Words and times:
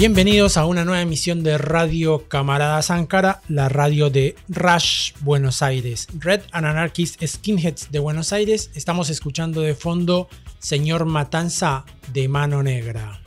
Bienvenidos 0.00 0.56
a 0.56 0.64
una 0.64 0.82
nueva 0.82 1.02
emisión 1.02 1.42
de 1.42 1.58
Radio 1.58 2.26
Camarada 2.26 2.80
Ankara, 2.88 3.42
la 3.50 3.68
radio 3.68 4.08
de 4.08 4.34
Rush 4.48 5.12
Buenos 5.20 5.60
Aires. 5.60 6.08
Red 6.18 6.40
and 6.52 6.64
Anarchist 6.64 7.22
Skinheads 7.22 7.92
de 7.92 7.98
Buenos 7.98 8.32
Aires. 8.32 8.70
Estamos 8.74 9.10
escuchando 9.10 9.60
de 9.60 9.74
fondo 9.74 10.26
Señor 10.58 11.04
Matanza 11.04 11.84
de 12.14 12.28
Mano 12.28 12.62
Negra. 12.62 13.20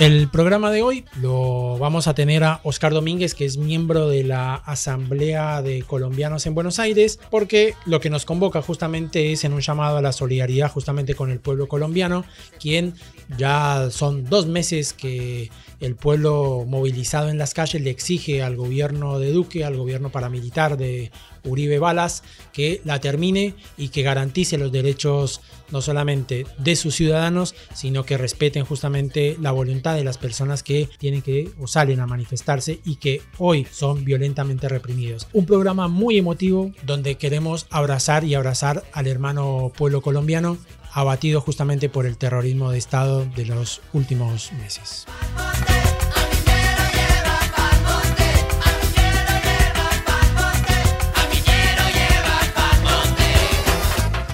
El 0.00 0.28
programa 0.28 0.72
de 0.72 0.82
hoy 0.82 1.04
lo 1.22 1.78
vamos 1.78 2.08
a 2.08 2.14
tener 2.14 2.42
a 2.42 2.58
Oscar 2.64 2.92
Domínguez, 2.92 3.32
que 3.32 3.44
es 3.44 3.58
miembro 3.58 4.08
de 4.08 4.24
la 4.24 4.56
Asamblea 4.56 5.62
de 5.62 5.82
Colombianos 5.82 6.46
en 6.46 6.54
Buenos 6.54 6.80
Aires, 6.80 7.20
porque 7.30 7.76
lo 7.86 8.00
que 8.00 8.10
nos 8.10 8.24
convoca 8.24 8.60
justamente 8.60 9.30
es 9.30 9.44
en 9.44 9.52
un 9.52 9.60
llamado 9.60 9.98
a 9.98 10.02
la 10.02 10.10
solidaridad 10.10 10.68
justamente 10.68 11.14
con 11.14 11.30
el 11.30 11.38
pueblo 11.38 11.68
colombiano, 11.68 12.24
quien 12.60 12.94
ya 13.38 13.88
son 13.90 14.24
dos 14.24 14.46
meses 14.46 14.92
que 14.94 15.50
el 15.80 15.96
pueblo 15.96 16.64
movilizado 16.66 17.28
en 17.28 17.38
las 17.38 17.54
calles 17.54 17.82
le 17.82 17.90
exige 17.90 18.42
al 18.42 18.56
gobierno 18.56 19.18
de 19.18 19.32
Duque, 19.32 19.64
al 19.64 19.76
gobierno 19.76 20.10
paramilitar 20.10 20.76
de 20.76 21.10
Uribe 21.44 21.78
Balas, 21.78 22.22
que 22.52 22.80
la 22.84 23.00
termine 23.00 23.54
y 23.76 23.88
que 23.88 24.02
garantice 24.02 24.58
los 24.58 24.72
derechos 24.72 25.40
no 25.70 25.82
solamente 25.82 26.46
de 26.58 26.76
sus 26.76 26.94
ciudadanos, 26.94 27.54
sino 27.74 28.04
que 28.04 28.16
respeten 28.16 28.64
justamente 28.64 29.36
la 29.40 29.50
voluntad 29.50 29.94
de 29.94 30.04
las 30.04 30.18
personas 30.18 30.62
que 30.62 30.88
tienen 30.98 31.22
que 31.22 31.50
o 31.60 31.66
salen 31.66 32.00
a 32.00 32.06
manifestarse 32.06 32.80
y 32.84 32.96
que 32.96 33.22
hoy 33.38 33.66
son 33.70 34.04
violentamente 34.04 34.68
reprimidos. 34.68 35.26
Un 35.32 35.46
programa 35.46 35.88
muy 35.88 36.18
emotivo 36.18 36.72
donde 36.84 37.16
queremos 37.16 37.66
abrazar 37.70 38.24
y 38.24 38.34
abrazar 38.34 38.84
al 38.92 39.06
hermano 39.06 39.72
pueblo 39.76 40.00
colombiano 40.00 40.58
abatido 40.94 41.40
justamente 41.40 41.88
por 41.88 42.06
el 42.06 42.16
terrorismo 42.16 42.70
de 42.70 42.78
Estado 42.78 43.26
de 43.26 43.46
los 43.46 43.82
últimos 43.92 44.52
meses. 44.52 45.06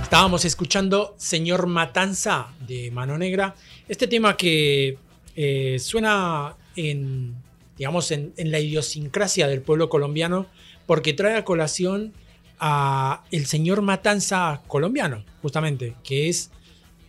Estábamos 0.03 0.45
escuchando 0.45 1.15
Señor 1.17 1.67
Matanza 1.67 2.49
de 2.67 2.91
Mano 2.91 3.17
Negra. 3.17 3.55
Este 3.89 4.07
tema 4.07 4.37
que 4.37 4.99
eh, 5.37 5.79
suena 5.79 6.57
en, 6.77 7.37
digamos, 7.79 8.11
en, 8.11 8.35
en, 8.37 8.51
la 8.51 8.59
idiosincrasia 8.59 9.47
del 9.47 9.63
pueblo 9.63 9.89
colombiano 9.89 10.47
porque 10.87 11.15
trae 11.15 11.37
a 11.37 11.45
colación 11.45 12.13
a 12.61 13.25
el 13.31 13.47
señor 13.47 13.83
Matanza 13.83 14.63
colombiano, 14.69 15.25
justamente, 15.43 15.97
que 16.05 16.29
es 16.29 16.51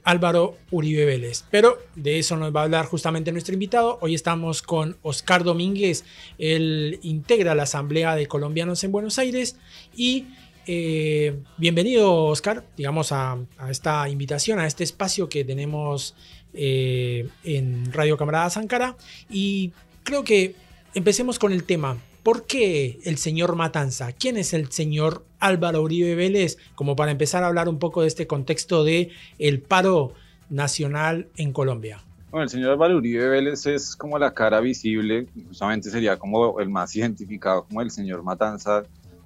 Álvaro 0.04 0.58
Uribe 0.72 1.06
Vélez. 1.06 1.44
Pero 1.52 1.78
de 1.96 2.20
eso 2.20 2.38
nos 2.38 2.56
va 2.56 2.62
a 2.62 2.64
hablar 2.64 2.86
justamente 2.86 3.32
nuestro 3.32 3.54
invitado. 3.54 4.00
Hoy 4.02 4.16
estamos 4.16 4.62
con 4.62 4.98
Oscar 5.02 5.44
Domínguez, 5.44 6.06
él 6.38 7.00
integra 7.04 7.54
la 7.56 7.64
Asamblea 7.64 8.16
de 8.16 8.28
Colombianos 8.28 8.84
en 8.84 8.92
Buenos 8.92 9.20
Aires 9.20 9.58
y 9.96 10.26
eh, 10.68 11.40
bienvenido, 11.58 12.26
Oscar, 12.26 12.64
digamos, 12.78 13.12
a, 13.12 13.38
esta 13.70 14.08
invitación, 14.10 14.60
a 14.60 14.68
este 14.68 14.84
espacio 14.84 15.28
que 15.28 15.44
tenemos 15.44 16.16
eh, 16.54 17.28
en 17.44 17.92
Radio 17.92 18.18
Camarada 18.18 18.50
Zancara. 18.50 18.96
Y 19.30 19.72
creo 20.04 20.24
que 20.24 20.56
empecemos 20.94 21.40
con 21.40 21.52
el 21.52 21.64
tema. 21.64 21.98
¿Por 22.24 22.46
qué 22.46 23.00
el 23.04 23.18
señor 23.18 23.56
Matanza? 23.56 24.12
¿Quién 24.12 24.38
es 24.38 24.54
el 24.54 24.72
señor 24.72 25.26
Álvaro 25.40 25.82
Uribe 25.82 26.14
Vélez? 26.14 26.60
Como 26.76 26.96
para 26.96 27.12
empezar 27.12 27.44
a 27.44 27.48
hablar 27.48 27.68
un 27.68 27.80
poco 27.80 28.02
de 28.02 28.08
este 28.08 28.28
contexto 28.28 28.84
de 28.84 29.10
el 29.40 29.60
paro 29.60 30.14
nacional 30.48 31.30
en 31.36 31.52
Colombia. 31.52 32.04
Bueno, 32.30 32.44
el 32.44 32.50
señor 32.50 32.72
Álvaro 32.72 32.98
Uribe 32.98 33.28
Vélez 33.28 33.66
es 33.66 33.96
como 33.96 34.20
la 34.20 34.36
cara 34.36 34.60
visible, 34.60 35.26
justamente 35.48 35.90
sería 35.90 36.20
como 36.20 36.60
el 36.60 36.70
más 36.70 36.96
identificado 36.96 37.66
como 37.66 37.82
el 37.82 37.90
señor 37.90 38.22
Matanza 38.22 38.84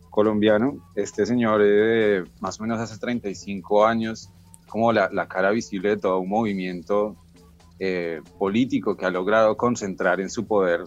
colombiano. 0.10 0.78
Este 0.96 1.26
señor, 1.26 1.62
eh, 1.66 2.24
más 2.40 2.58
o 2.62 2.64
menos 2.64 2.80
hace 2.80 2.98
35 2.98 3.86
años, 3.86 4.30
como 4.70 4.94
la, 4.94 5.28
cara 5.28 5.52
visible 5.52 5.90
de 5.90 5.98
todo 5.98 6.20
un 6.20 6.30
movimiento 6.30 7.18
eh, 7.78 8.22
político 8.40 8.96
que 8.96 9.06
ha 9.06 9.10
logrado 9.10 9.58
concentrar 9.58 10.22
en 10.22 10.30
su 10.30 10.48
poder 10.48 10.86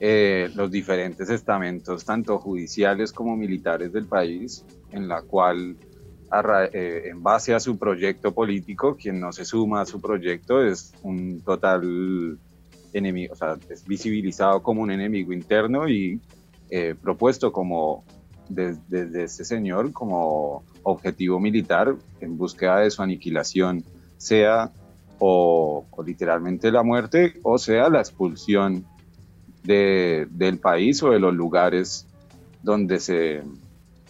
eh, 0.00 0.50
los 0.54 0.70
diferentes 0.70 1.28
estamentos, 1.30 2.04
tanto 2.04 2.38
judiciales 2.38 3.12
como 3.12 3.36
militares 3.36 3.92
del 3.92 4.06
país, 4.06 4.64
en 4.92 5.08
la 5.08 5.22
cual, 5.22 5.76
en 6.30 7.22
base 7.22 7.54
a 7.54 7.60
su 7.60 7.78
proyecto 7.78 8.32
político, 8.32 8.96
quien 8.96 9.18
no 9.18 9.32
se 9.32 9.44
suma 9.44 9.80
a 9.80 9.86
su 9.86 10.00
proyecto 10.00 10.62
es 10.62 10.92
un 11.02 11.40
total 11.40 12.38
enemigo, 12.92 13.32
o 13.32 13.36
sea, 13.36 13.56
es 13.70 13.86
visibilizado 13.86 14.62
como 14.62 14.82
un 14.82 14.90
enemigo 14.90 15.32
interno 15.32 15.88
y 15.88 16.20
propuesto 17.00 17.50
como 17.50 18.04
desde, 18.48 19.24
ese 19.24 19.44
señor 19.44 19.92
como 19.92 20.64
objetivo 20.82 21.38
militar 21.38 21.94
en 22.20 22.36
búsqueda 22.36 22.80
de 22.80 22.90
su 22.90 23.02
aniquilación, 23.02 23.84
sea 24.16 24.72
o, 25.18 25.84
literalmente 26.04 26.70
la 26.70 26.82
muerte 26.82 27.34
o 27.42 27.58
sea 27.58 27.88
la 27.88 27.98
expulsión 27.98 28.86
del 29.62 30.58
país 30.58 31.02
o 31.02 31.10
de 31.10 31.18
los 31.18 31.34
lugares 31.34 32.06
donde 32.62 33.00
se 33.00 33.42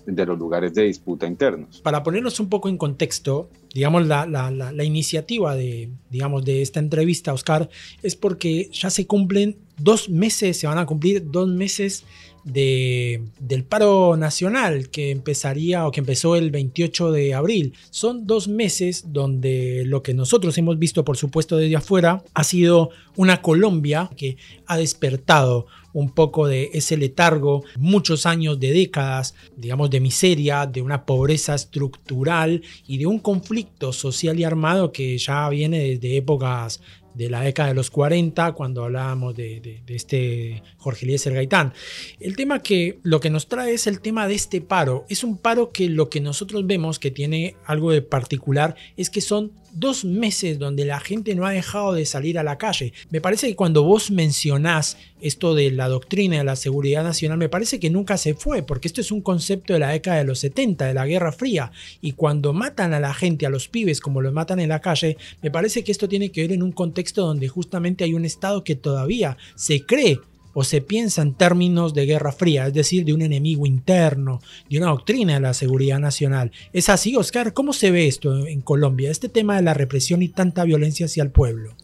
de 0.07 0.25
los 0.25 0.39
lugares 0.39 0.73
de 0.73 0.85
disputa 0.85 1.27
internos. 1.27 1.83
Para 1.83 2.03
ponernos 2.03 2.41
un 2.41 2.49
poco 2.49 2.71
en 2.71 2.79
contexto, 2.79 3.51
digamos, 3.75 4.07
la, 4.07 4.25
la, 4.27 4.51
la, 4.51 4.85
iniciativa 4.85 5.55
de, 5.55 5.91
digamos, 6.09 6.47
de 6.47 6.63
esta 6.63 6.81
entrevista, 6.81 7.35
Oscar, 7.35 7.69
es 8.03 8.17
porque 8.17 8.71
ya 8.73 8.89
se 8.89 9.07
cumplen 9.07 9.59
dos 9.79 10.09
meses, 10.09 10.59
se 10.59 10.67
van 10.67 10.79
a 10.79 10.87
cumplir 10.87 11.31
dos 11.31 11.49
meses 11.49 12.05
del 12.45 13.65
paro 13.69 14.17
nacional 14.17 14.89
que 14.89 15.11
empezaría 15.11 15.87
o 15.87 15.91
que 15.91 16.01
empezó 16.01 16.37
el 16.37 16.51
28 16.51 17.13
de 17.13 17.35
abril. 17.35 17.75
Son 17.91 18.27
dos 18.27 18.49
meses 18.49 19.13
donde 19.13 19.83
lo 19.85 20.03
que 20.03 20.15
nosotros 20.15 20.57
hemos 20.57 20.79
visto, 20.79 21.05
por 21.05 21.17
supuesto, 21.17 21.57
desde 21.57 21.77
afuera, 21.77 22.23
ha 22.35 22.45
sido 22.45 22.91
una 23.17 23.43
Colombia 23.43 24.09
que 24.17 24.37
ha 24.67 24.77
despertado 24.79 25.67
un 25.93 26.11
poco 26.11 26.47
de 26.47 26.71
ese 26.75 26.97
letargo, 26.97 27.65
muchos 27.77 28.27
años 28.27 28.61
de 28.61 28.73
décadas, 28.73 29.35
digamos, 29.57 29.91
de 29.91 30.01
miseria, 30.01 30.67
de 30.67 30.83
una 30.83 31.05
pobreza 31.05 31.55
estructural 31.55 32.63
y 32.87 32.99
de 32.99 33.07
un 33.07 33.19
conflicto 33.19 33.93
social 33.93 34.39
y 34.39 34.45
armado 34.45 34.93
que 34.93 35.19
ya 35.19 35.49
viene 35.49 35.81
desde 35.81 36.17
épocas 36.17 36.81
de 37.19 37.29
la 37.29 37.41
década 37.41 37.71
de 37.71 37.75
los 37.75 37.91
40, 37.91 38.53
cuando 38.53 38.85
hablábamos 38.85 39.35
de, 39.35 39.83
este 39.89 40.63
Jorge 40.77 41.05
Eliezer 41.05 41.35
Gaitán. 41.35 41.75
El 42.21 42.37
tema 42.37 42.63
que 42.63 43.01
lo 43.03 43.19
que 43.19 43.29
nos 43.29 43.49
trae 43.49 43.75
es 43.75 43.89
el 43.89 44.01
tema 44.01 44.29
de 44.29 44.35
este 44.35 44.61
paro. 44.61 45.05
Es 45.09 45.25
un 45.25 45.37
paro 45.37 45.73
que 45.73 45.89
lo 45.89 46.09
que 46.11 46.21
nosotros 46.21 46.65
vemos 46.65 47.01
que 47.01 47.11
tiene 47.11 47.57
algo 47.67 47.91
de 47.91 48.03
particular 48.03 48.77
es 48.97 49.11
que 49.11 49.21
son 49.21 49.51
dos 49.79 50.05
meses 50.05 50.59
donde 50.59 50.85
la 50.85 51.01
gente 51.01 51.35
no 51.35 51.47
ha 51.47 51.51
dejado 51.51 51.93
de 51.93 52.07
salir 52.07 52.39
a 52.39 52.43
la 52.43 52.59
calle. 52.59 52.93
Me 53.11 53.21
parece 53.21 53.49
que 53.49 53.57
cuando 53.57 53.83
vos 53.83 54.11
mencionás 54.11 54.97
esto 55.21 55.55
de 55.55 55.71
la 55.71 55.89
doctrina 55.89 56.39
de 56.39 56.45
la 56.45 56.57
seguridad 56.57 57.03
nacional, 57.03 57.39
me 57.39 57.49
parece 57.49 57.81
que 57.81 57.91
nunca 57.91 58.17
se 58.17 58.35
fue, 58.35 58.63
porque 58.63 58.89
esto 58.89 59.01
es 59.01 59.11
un 59.11 59.21
concepto 59.21 59.73
de 59.73 59.81
la 59.81 59.91
década 59.91 60.19
de 60.19 60.25
los 60.25 60.39
70, 60.41 60.87
de 60.87 60.95
la 60.95 61.07
Guerra 61.07 61.33
Fría, 61.33 61.73
y 62.01 62.13
cuando 62.13 62.53
matan 62.53 62.95
a 62.95 63.01
la 63.01 63.15
gente, 63.15 63.47
a 63.47 63.51
los 63.51 63.69
pibes, 63.69 64.01
como 64.01 64.21
los 64.21 64.33
matan 64.33 64.61
en 64.61 64.69
la 64.69 64.81
calle, 64.81 65.17
me 65.43 65.51
parece 65.51 65.83
que 65.85 65.93
esto 65.93 66.09
tiene 66.09 66.31
que 66.31 66.43
ver 66.43 66.53
en 66.53 66.63
un 66.63 66.73
contexto 66.73 67.27
donde 67.27 67.49
justamente 67.49 68.05
hay 68.05 68.15
un 68.15 68.25
Estado 68.25 68.65
que 68.65 68.75
todavía 68.75 69.37
se 69.55 69.85
cree 69.85 70.21
o 70.59 70.65
se 70.65 70.81
piensa 70.81 71.23
en 71.23 71.35
términos 71.35 71.95
de 71.95 72.05
guerra 72.05 72.33
fría, 72.33 72.67
es 72.67 72.75
decir, 72.75 73.05
de 73.05 73.15
un 73.15 73.23
enemigo 73.23 73.65
interno, 73.65 74.41
de 74.69 74.79
una 74.79 74.89
doctrina 74.89 75.35
de 75.35 75.41
la 75.41 75.55
seguridad 75.55 76.01
nacional. 76.01 76.51
¿Es 76.73 76.89
así, 76.89 77.15
Oscar? 77.15 77.53
¿Cómo 77.53 77.73
se 77.73 77.93
ve 77.93 78.09
esto 78.09 78.45
en 78.45 78.61
Colombia, 78.63 79.09
este 79.09 79.29
tema 79.29 79.55
de 79.55 79.63
la 79.63 79.73
represión 79.73 80.21
y 80.21 80.31
tanta 80.31 80.65
violencia 80.65 81.07
hacia 81.07 81.23
el 81.23 81.31
pueblo? 81.31 81.75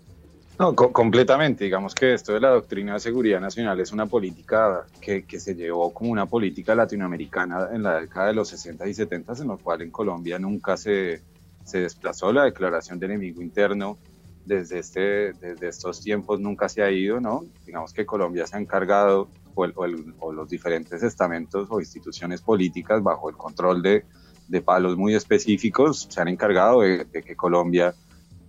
No, 0.59 0.75
completamente. 0.75 1.62
Digamos 1.62 1.94
que 1.94 2.15
esto 2.15 2.32
de 2.32 2.41
la 2.41 2.49
doctrina 2.49 2.94
de 2.94 2.99
seguridad 2.99 3.41
nacional 3.41 3.79
es 3.79 3.93
una 3.93 4.06
política 4.06 4.85
que, 5.00 5.23
que, 5.23 5.38
se 5.38 5.55
llevó 5.55 5.94
como 5.94 6.11
una 6.11 6.27
política 6.27 6.75
latinoamericana 6.75 7.69
en 7.73 7.85
la 7.85 8.00
década 8.00 8.27
de 8.27 8.35
los 8.35 8.49
60 8.49 8.88
y 8.88 8.94
70, 8.94 9.35
en 9.35 9.47
lo 9.47 9.59
cual 9.59 9.82
en 9.82 9.93
Colombia 9.93 10.37
nunca 10.41 10.77
se, 10.77 11.23
se 11.65 11.79
desplazó 11.79 12.32
la 12.32 12.43
declaración 12.43 12.99
de 12.99 13.06
enemigo 13.06 13.41
interno 13.41 13.99
desde, 14.44 14.79
este, 14.79 15.32
desde 15.35 15.69
estos 15.69 16.00
tiempos 16.00 16.41
nunca 16.41 16.69
se 16.69 16.82
ha 16.82 16.91
ido, 16.91 17.20
¿no? 17.20 17.44
Digamos 17.64 17.93
que 17.93 18.05
Colombia 18.05 18.46
se 18.46 18.56
ha 18.56 18.61
encargado, 18.61 19.29
o, 19.55 20.32
los 20.32 20.49
diferentes 20.49 21.02
estamentos 21.02 21.69
o 21.70 21.81
instituciones 21.81 22.43
políticas 22.43 23.02
bajo 23.02 23.31
el 23.31 23.37
control 23.37 23.82
de, 23.82 24.05
de 24.49 24.61
palos 24.61 24.96
muy 24.96 25.14
específicos 25.14 26.08
se 26.11 26.20
han 26.20 26.29
encargado 26.29 26.81
de, 26.81 27.06
que 27.06 27.37
Colombia 27.37 27.94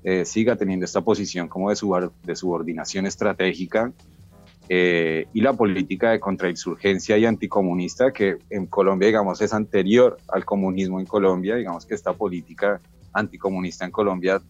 eh, 0.04 0.26
siga 0.26 0.56
teniendo 0.56 0.86
esta 0.86 1.02
posición 1.02 1.48
como 1.48 1.70
de, 1.70 2.10
de 2.24 2.36
subordinación 2.36 3.06
estratégica 3.06 3.92
eh, 4.68 5.28
y 5.32 5.42
la 5.42 5.54
política 5.54 6.12
de 6.12 6.20
contrainsurgencia 6.20 7.18
y 7.18 7.26
anticomunista 7.26 8.12
que 8.12 8.38
en 8.50 8.66
Colombia, 8.66 9.08
digamos, 9.08 9.40
es 9.42 9.54
anterior 9.54 10.18
al 10.28 10.44
comunismo 10.44 11.00
en 11.00 11.06
Colombia, 11.06 11.56
digamos 11.56 11.86
que 11.86 11.94
esta 11.94 12.14
política 12.14 12.82
anticomunista 13.14 13.86
en 13.86 13.92
Colombia 13.92 14.42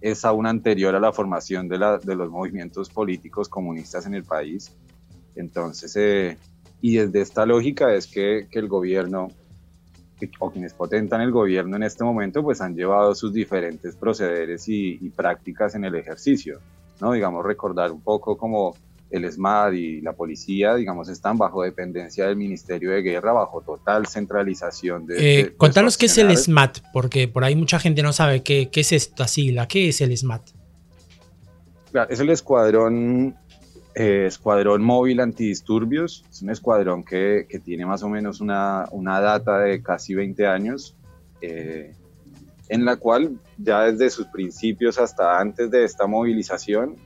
es 0.00 0.24
aún 0.24 0.46
anterior 0.46 0.94
a 0.94 1.00
la 1.00 1.12
formación 1.12 1.68
de, 1.68 1.78
la, 1.78 1.98
de 1.98 2.14
los 2.14 2.30
movimientos 2.30 2.88
políticos 2.88 3.48
comunistas 3.48 4.06
en 4.06 4.14
el 4.14 4.24
país. 4.24 4.72
Entonces, 5.34 5.94
eh, 5.96 6.36
y 6.80 6.96
desde 6.96 7.20
esta 7.20 7.46
lógica 7.46 7.92
es 7.94 8.06
que, 8.06 8.46
que, 8.50 8.58
el 8.58 8.68
gobierno 8.68 9.28
o 10.38 10.50
quienes 10.50 10.74
potentan 10.74 11.20
el 11.20 11.30
gobierno 11.30 11.76
en 11.76 11.84
este 11.84 12.04
momento, 12.04 12.42
pues 12.42 12.60
han 12.60 12.74
llevado 12.74 13.14
sus 13.14 13.32
diferentes 13.32 13.94
procederes 13.96 14.68
y, 14.68 14.96
prácticas 15.10 15.74
en 15.74 15.84
el 15.84 15.94
ejercicio, 15.94 16.60
¿no? 17.00 17.12
Digamos, 17.12 17.44
recordar 17.44 17.92
un 17.92 18.00
poco 18.00 18.36
como 18.36 18.74
el 19.10 19.30
SMAD 19.30 19.72
y 19.72 20.00
la 20.00 20.12
policía, 20.12 20.74
digamos, 20.74 21.08
están 21.08 21.38
bajo 21.38 21.62
dependencia 21.62 22.26
del 22.26 22.36
Ministerio 22.36 22.90
de 22.90 23.02
Guerra, 23.02 23.32
bajo 23.32 23.62
total 23.62 24.06
centralización 24.06 25.06
de... 25.06 25.40
Eh, 25.40 25.56
contanos 25.56 25.96
qué 25.96 26.06
es 26.06 26.18
el 26.18 26.36
SMAT, 26.36 26.78
porque 26.92 27.26
por 27.28 27.44
ahí 27.44 27.56
mucha 27.56 27.78
gente 27.78 28.02
no 28.02 28.12
sabe 28.12 28.42
qué, 28.42 28.68
qué 28.70 28.80
es 28.80 28.92
esta 28.92 29.26
sigla, 29.26 29.66
qué 29.66 29.88
es 29.88 30.00
el 30.00 30.16
SMAT. 30.16 30.42
Claro, 31.90 32.10
es 32.10 32.20
el 32.20 32.28
escuadrón, 32.28 33.34
eh, 33.94 34.26
escuadrón 34.26 34.82
móvil 34.82 35.20
antidisturbios, 35.20 36.24
es 36.30 36.42
un 36.42 36.50
escuadrón 36.50 37.02
que, 37.02 37.46
que 37.48 37.58
tiene 37.58 37.86
más 37.86 38.02
o 38.02 38.10
menos 38.10 38.40
una, 38.40 38.86
una, 38.90 39.20
data 39.20 39.58
de 39.60 39.82
casi 39.82 40.14
20 40.14 40.46
años, 40.46 40.96
eh, 41.40 41.94
en 42.68 42.84
la 42.84 42.96
cual 42.96 43.38
ya 43.56 43.84
desde 43.84 44.10
sus 44.10 44.26
principios 44.26 44.98
hasta 44.98 45.40
antes 45.40 45.70
de 45.70 45.84
esta 45.84 46.06
movilización 46.06 46.96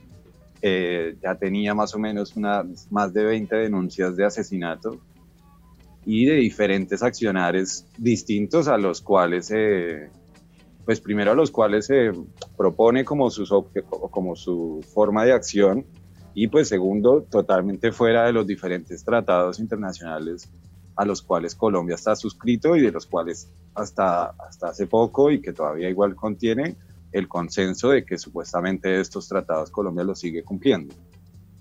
eh, 0.65 1.17
ya 1.21 1.35
tenía 1.35 1.73
más 1.73 1.93
o 1.93 1.99
menos 1.99 2.37
una, 2.37 2.63
más 2.89 3.13
de 3.13 3.25
20 3.25 3.53
denuncias 3.53 4.15
de 4.15 4.23
asesinato 4.23 4.97
y 6.05 6.23
de 6.23 6.35
diferentes 6.35 7.03
accionares 7.03 7.85
distintos 7.97 8.69
a 8.69 8.77
los 8.77 9.01
cuales, 9.01 9.51
eh, 9.53 10.09
pues 10.85 11.01
primero 11.01 11.31
a 11.31 11.35
los 11.35 11.51
cuales 11.51 11.87
se 11.87 12.13
propone 12.55 13.03
como, 13.03 13.29
sus 13.29 13.53
como 14.09 14.37
su 14.37 14.79
forma 14.93 15.25
de 15.25 15.33
acción 15.33 15.85
y 16.33 16.47
pues 16.47 16.69
segundo, 16.69 17.23
totalmente 17.23 17.91
fuera 17.91 18.25
de 18.25 18.31
los 18.31 18.47
diferentes 18.47 19.03
tratados 19.03 19.59
internacionales 19.59 20.49
a 20.95 21.03
los 21.03 21.21
cuales 21.21 21.55
Colombia 21.55 21.95
está 21.95 22.15
suscrito 22.15 22.77
y 22.77 22.81
de 22.81 22.91
los 22.93 23.05
cuales 23.05 23.51
hasta, 23.75 24.27
hasta 24.27 24.69
hace 24.69 24.87
poco 24.87 25.29
y 25.29 25.41
que 25.41 25.51
todavía 25.51 25.89
igual 25.89 26.15
contiene 26.15 26.77
el 27.13 27.27
consenso 27.27 27.89
de 27.89 28.03
que 28.03 28.17
supuestamente 28.17 28.99
estos 28.99 29.27
tratados 29.27 29.69
Colombia 29.69 30.03
los 30.03 30.19
sigue 30.19 30.43
cumpliendo. 30.43 30.93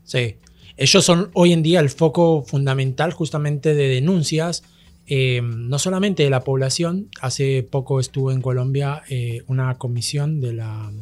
Sí, 0.02 0.36
ellos 0.76 1.04
son 1.04 1.30
hoy 1.34 1.52
en 1.52 1.62
día 1.62 1.80
el 1.80 1.90
foco 1.90 2.42
fundamental 2.42 3.12
justamente 3.12 3.74
de 3.74 3.88
denuncias, 3.88 4.64
eh, 5.06 5.42
no 5.42 5.78
solamente 5.78 6.22
de 6.22 6.30
la 6.30 6.44
población, 6.44 7.08
hace 7.20 7.62
poco 7.62 8.00
estuvo 8.00 8.32
en 8.32 8.40
Colombia 8.40 9.02
eh, 9.08 9.42
una 9.46 9.76
comisión 9.76 10.40
de 10.40 10.54
la, 10.54 10.92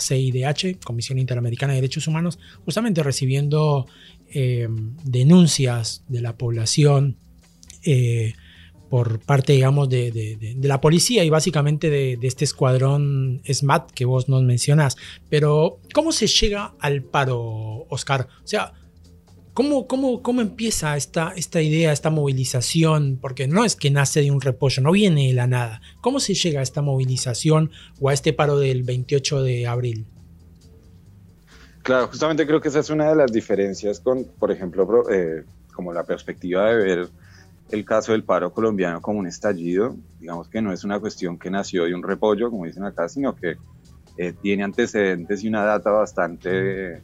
CIDH, 0.00 0.80
Comisión 0.84 1.18
Interamericana 1.18 1.72
de 1.72 1.80
Derechos 1.80 2.08
Humanos, 2.08 2.38
justamente 2.64 3.02
recibiendo 3.02 3.86
eh, 4.32 4.68
denuncias 5.04 6.04
de 6.08 6.20
la 6.20 6.36
población 6.36 7.16
por 8.90 9.20
parte, 9.20 9.52
digamos, 9.52 9.88
de, 9.88 10.58
la 10.60 10.80
policía 10.80 11.22
y 11.22 11.30
básicamente 11.30 11.88
de, 11.88 12.18
este 12.22 12.44
escuadrón 12.44 13.40
SMAT 13.48 13.92
que 13.92 14.04
vos 14.04 14.28
nos 14.28 14.42
mencionás. 14.42 14.96
Pero, 15.30 15.78
¿cómo 15.94 16.10
se 16.10 16.26
llega 16.26 16.74
al 16.80 17.02
paro, 17.02 17.86
Oscar? 17.88 18.26
O 18.44 18.48
sea, 18.48 18.72
¿cómo, 19.54 19.86
cómo, 19.86 20.22
cómo 20.22 20.40
empieza 20.40 20.96
esta, 20.96 21.32
esta 21.36 21.62
idea, 21.62 21.92
esta 21.92 22.10
movilización? 22.10 23.16
Porque 23.22 23.46
no 23.46 23.64
es 23.64 23.76
que 23.76 23.92
nace 23.92 24.22
de 24.22 24.32
un 24.32 24.40
repollo, 24.40 24.82
no 24.82 24.90
viene 24.90 25.28
de 25.28 25.34
la 25.34 25.46
nada. 25.46 25.80
¿Cómo 26.00 26.18
se 26.18 26.34
llega 26.34 26.58
a 26.58 26.64
esta 26.64 26.82
movilización 26.82 27.70
o 28.00 28.08
a 28.08 28.12
este 28.12 28.32
paro 28.32 28.58
del 28.58 28.82
28 28.82 29.44
de 29.44 29.68
abril? 29.68 30.04
Claro, 31.84 32.08
justamente 32.08 32.44
creo 32.44 32.60
que 32.60 32.68
esa 32.68 32.80
es 32.80 32.90
una 32.90 33.08
de 33.08 33.14
las 33.14 33.32
diferencias 33.32 34.00
con, 34.00 34.24
por 34.24 34.50
ejemplo, 34.50 35.08
eh, 35.08 35.44
como 35.72 35.92
la 35.92 36.02
perspectiva 36.02 36.68
de 36.70 36.76
ver 36.76 37.08
el 37.70 37.84
caso 37.84 38.12
del 38.12 38.24
paro 38.24 38.52
colombiano 38.52 39.00
como 39.00 39.18
un 39.18 39.26
estallido, 39.26 39.96
digamos 40.18 40.48
que 40.48 40.60
no 40.60 40.72
es 40.72 40.84
una 40.84 40.98
cuestión 40.98 41.38
que 41.38 41.50
nació 41.50 41.84
de 41.84 41.94
un 41.94 42.02
repollo, 42.02 42.50
como 42.50 42.64
dicen 42.64 42.84
acá, 42.84 43.08
sino 43.08 43.36
que 43.36 43.56
eh, 44.16 44.32
tiene 44.40 44.64
antecedentes 44.64 45.44
y 45.44 45.48
una 45.48 45.64
data 45.64 45.90
bastante 45.90 47.02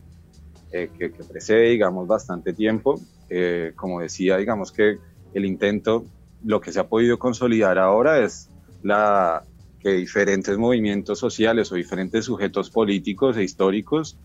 eh, 0.72 0.90
que, 0.98 1.10
precede, 1.10 1.70
digamos, 1.70 2.06
bastante 2.06 2.52
tiempo. 2.52 3.00
Eh, 3.28 3.72
como 3.76 4.00
decía, 4.00 4.36
digamos 4.36 4.72
que 4.72 4.98
el 5.34 5.44
intento, 5.44 6.04
lo 6.44 6.60
que 6.60 6.72
se 6.72 6.80
ha 6.80 6.88
podido 6.88 7.18
consolidar 7.18 7.78
ahora 7.78 8.18
es 8.24 8.50
la 8.82 9.44
que 9.80 9.92
diferentes 9.92 10.58
movimientos 10.58 11.18
sociales 11.18 11.70
o 11.70 11.76
diferentes 11.76 12.24
sujetos 12.24 12.70
políticos 12.70 13.36
e 13.36 13.44
históricos 13.44 14.18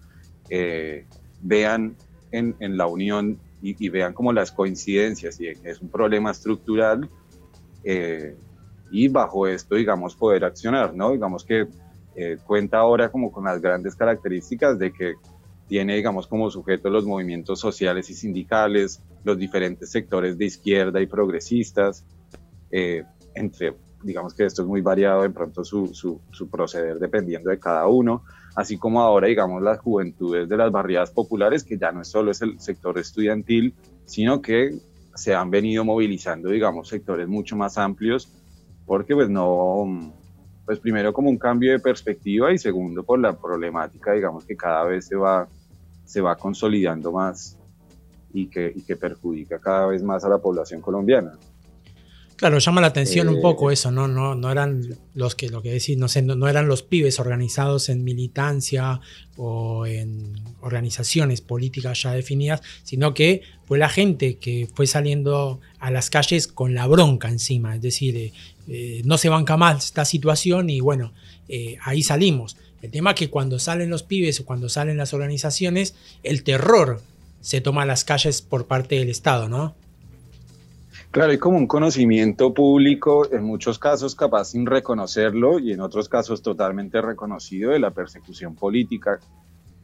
vean 1.42 1.96
en 2.32 2.78
la 2.78 2.88
unión 2.88 3.40
y, 3.62 3.90
vean 3.90 4.14
como 4.14 4.34
las 4.34 4.52
coincidencias 4.52 5.40
y 5.40 5.48
es 5.48 5.82
un 5.82 5.90
problema 5.90 6.32
estructural 6.32 7.08
eh, 7.84 8.36
y 8.92 9.08
bajo 9.08 9.48
esto, 9.48 9.76
digamos, 9.76 10.16
poder 10.16 10.44
accionar, 10.44 10.94
¿no? 10.94 11.12
Digamos 11.12 11.46
que 11.46 11.68
eh, 12.16 12.38
cuenta 12.46 12.80
ahora 12.80 13.10
como 13.10 13.32
con 13.32 13.46
las 13.46 13.62
grandes 13.62 13.96
características 13.96 14.78
de 14.78 14.92
que 14.92 15.14
tiene, 15.68 15.96
digamos, 15.96 16.28
como 16.28 16.52
sujeto 16.52 16.90
los 16.90 17.06
movimientos 17.06 17.60
sociales 17.60 18.10
y 18.10 18.14
sindicales, 18.14 19.02
los 19.24 19.38
diferentes 19.38 19.90
sectores 19.90 20.38
de 20.38 20.46
izquierda 20.46 21.00
y 21.00 21.06
progresistas, 21.06 22.04
eh, 22.72 23.04
entre, 23.34 23.76
digamos 24.04 24.34
que 24.34 24.46
esto 24.46 24.62
es 24.62 24.68
muy 24.68 24.82
variado 24.82 25.24
de 25.24 25.30
pronto 25.30 25.64
su, 25.64 25.94
su, 25.94 26.50
proceder 26.50 26.98
dependiendo 27.00 27.50
de 27.50 27.60
cada 27.60 27.88
uno, 27.88 28.24
así 28.56 28.78
como 28.78 29.02
ahora, 29.02 29.28
digamos, 29.28 29.62
las 29.62 29.80
juventudes 29.80 30.48
de 30.50 30.58
las 30.58 30.72
barriadas 30.72 31.12
populares, 31.12 31.64
que 31.64 31.78
ya 31.78 31.92
no 31.92 32.02
es 32.02 32.08
solo 32.08 32.32
es 32.32 32.42
el 32.42 32.60
sector 32.60 32.98
estudiantil, 32.98 33.74
sino 34.06 34.42
que 34.42 34.78
se 35.16 35.36
han 35.36 35.50
venido 35.50 35.84
movilizando, 35.84 36.50
digamos, 36.50 36.88
sectores 36.88 37.28
mucho 37.28 37.56
más 37.56 37.78
amplios, 37.78 38.30
porque 38.86 39.14
pues 39.14 39.30
no, 39.30 40.14
pues 40.66 40.80
primero 40.80 41.14
como 41.14 41.30
un 41.30 41.38
cambio 41.38 41.72
de 41.72 41.80
perspectiva 41.80 42.52
y 42.52 42.58
segundo 42.58 43.04
por 43.04 43.20
la 43.20 43.34
problemática, 43.34 44.14
digamos, 44.14 44.46
que 44.46 44.56
cada 44.56 44.84
vez 44.86 45.06
se 45.06 45.16
va, 45.16 45.48
se 46.06 46.22
va 46.22 46.36
consolidando 46.36 47.12
más 47.12 47.58
y 48.34 48.48
que, 48.48 48.72
y 48.74 48.82
que 48.82 48.96
perjudica 48.96 49.60
cada 49.60 49.88
vez 49.88 50.04
más 50.04 50.24
a 50.24 50.30
la 50.30 50.38
población 50.38 50.82
colombiana. 50.82 51.34
Claro, 52.42 52.58
llama 52.58 52.82
la 52.82 52.88
atención 52.88 53.30
un 53.30 53.40
poco 53.40 53.70
eh, 53.70 53.76
eso, 53.76 53.92
¿no? 53.92 54.08
No, 54.08 54.34
no 54.34 54.52
eran 54.52 54.98
los 55.14 55.36
que, 55.36 55.50
lo 55.50 55.62
que 55.62 55.74
decís, 55.74 55.96
no 56.00 56.08
sé, 56.08 56.24
no, 56.24 56.50
eran 56.50 56.68
los 56.68 56.82
pibes 56.82 57.20
organizados 57.20 57.88
en 57.88 58.04
militancia 58.04 59.00
o 59.38 59.86
en 59.86 60.34
organizaciones 60.60 61.42
políticas 61.42 62.02
ya 62.02 62.14
definidas, 62.14 62.64
sino 62.82 63.14
que 63.14 63.44
fue 63.68 63.78
la 63.78 63.90
gente 63.90 64.38
que 64.38 64.68
fue 64.74 64.88
saliendo 64.88 65.60
a 65.78 65.92
las 65.92 66.10
calles 66.10 66.48
con 66.48 66.74
la 66.74 66.88
bronca 66.88 67.30
encima, 67.30 67.76
es 67.76 67.82
decir, 67.84 68.18
eh, 68.18 68.34
eh, 68.68 69.04
no 69.06 69.20
se 69.20 69.30
banca 69.30 69.56
más 69.56 69.86
esta 69.86 70.04
situación 70.04 70.72
y 70.72 70.80
bueno, 70.80 71.14
ahí 71.84 72.02
salimos. 72.02 72.58
El 72.82 72.90
tema 72.90 73.12
es 73.12 73.18
que 73.18 73.30
cuando 73.30 73.60
salen 73.60 73.92
los 73.92 74.02
pibes 74.02 74.40
o 74.40 74.46
cuando 74.46 74.68
salen 74.68 74.98
las 74.98 75.14
organizaciones, 75.14 75.94
el 76.24 76.42
terror 76.42 77.04
se 77.40 77.62
toma 77.62 77.84
a 77.84 77.86
las 77.86 78.04
calles 78.04 78.42
por 78.42 78.66
parte 78.66 78.96
del 78.96 79.10
Estado, 79.10 79.48
¿no? 79.48 79.76
Claro, 81.12 81.32
hay 81.32 81.40
como 81.40 81.58
un 81.58 81.68
conocimiento 81.68 82.54
público, 82.54 83.30
en 83.34 83.44
muchos 83.44 83.78
casos 83.78 84.16
capaz 84.16 84.46
sin 84.46 84.66
reconocerlo 84.66 85.60
y 85.60 85.74
en 85.74 85.82
otros 85.82 86.08
casos 86.08 86.42
totalmente 86.42 87.02
reconocido 87.02 87.72
de 87.72 87.80
la 87.80 87.92
persecución 87.92 88.56
política 88.56 89.20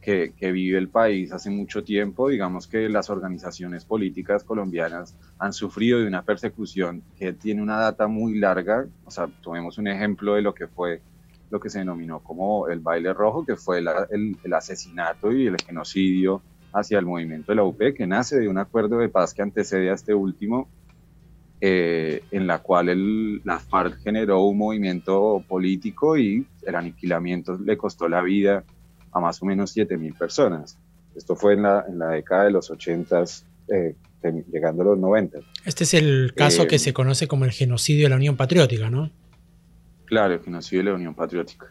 que, 0.00 0.32
vive 0.40 0.78
el 0.78 0.88
país 0.88 1.30
hace 1.30 1.50
mucho 1.50 1.84
tiempo. 1.84 2.30
Digamos 2.30 2.66
que 2.66 2.88
las 2.88 3.10
organizaciones 3.10 3.84
políticas 3.84 4.42
colombianas 4.42 5.14
han 5.38 5.52
sufrido 5.52 5.98
de 5.98 6.06
una 6.06 6.22
persecución 6.22 7.02
que 7.18 7.34
tiene 7.34 7.60
una 7.60 7.76
data 7.76 8.06
muy 8.06 8.38
larga. 8.38 8.86
O 9.04 9.10
sea, 9.10 9.28
tomemos 9.42 9.76
un 9.76 9.88
ejemplo 9.88 10.32
de 10.32 10.40
lo 10.40 10.54
que 10.54 10.66
fue 10.66 11.02
lo 11.50 11.60
que 11.60 11.68
se 11.68 11.80
denominó 11.80 12.20
como 12.20 12.68
el 12.68 12.80
baile 12.80 13.12
rojo, 13.12 13.44
que 13.44 13.56
fue 13.56 13.80
el, 13.80 14.36
el 14.42 14.54
asesinato 14.54 15.30
y 15.30 15.46
el 15.46 15.58
genocidio 15.58 16.40
hacia 16.72 16.98
el 16.98 17.04
movimiento 17.04 17.52
de 17.52 17.56
la 17.56 17.64
UP, 17.64 17.78
que 17.94 18.06
nace 18.06 18.38
de 18.38 18.48
un 18.48 18.56
acuerdo 18.56 18.96
de 18.96 19.10
paz 19.10 19.34
que 19.34 19.42
antecede 19.42 19.90
a 19.90 19.94
este 19.94 20.14
último 20.14 20.68
eh, 21.60 22.22
en 22.30 22.46
la 22.46 22.60
cual 22.60 22.88
el, 22.88 23.42
la 23.42 23.58
FARC 23.58 24.00
generó 24.04 24.44
un 24.44 24.58
movimiento 24.58 25.42
político 25.48 26.16
y 26.16 26.46
el 26.62 26.74
aniquilamiento 26.76 27.58
le 27.58 27.76
costó 27.76 28.08
la 28.08 28.22
vida 28.22 28.62
a 29.10 29.18
más 29.18 29.42
o 29.42 29.46
menos 29.46 29.76
7.000 29.76 30.16
personas. 30.16 30.78
Esto 31.16 31.34
fue 31.34 31.54
en 31.54 31.62
la, 31.62 31.84
en 31.88 31.98
la 31.98 32.10
década 32.10 32.44
de 32.44 32.52
los 32.52 32.70
80, 32.70 33.24
eh, 33.72 33.96
llegando 34.52 34.82
a 34.82 34.86
los 34.86 34.98
90. 35.00 35.38
Este 35.64 35.82
es 35.82 35.94
el 35.94 36.32
caso 36.36 36.68
que 36.68 36.76
eh, 36.76 36.78
se 36.78 36.92
conoce 36.92 37.26
como 37.26 37.44
el 37.44 37.50
genocidio 37.50 38.04
de 38.04 38.10
la 38.10 38.16
Unión 38.16 38.36
Patriótica, 38.36 38.88
¿no? 38.88 39.10
Claro, 40.04 40.34
el 40.34 40.40
genocidio 40.40 40.84
de 40.84 40.90
la 40.90 40.94
Unión 40.94 41.14
Patriótica. 41.16 41.66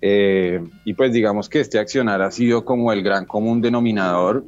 y 0.00 0.94
pues 0.94 1.12
digamos 1.12 1.50
que 1.50 1.60
este 1.60 1.78
accionar 1.78 2.22
ha 2.22 2.30
sido 2.30 2.64
como 2.64 2.94
el 2.94 3.02
gran 3.02 3.26
común 3.26 3.60
denominador 3.60 4.46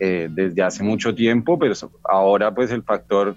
desde 0.00 0.62
hace 0.62 0.82
mucho 0.82 1.14
tiempo, 1.14 1.60
pero 1.60 1.74
ahora 2.02 2.52
pues 2.52 2.72
el 2.72 2.82
factor 2.82 3.36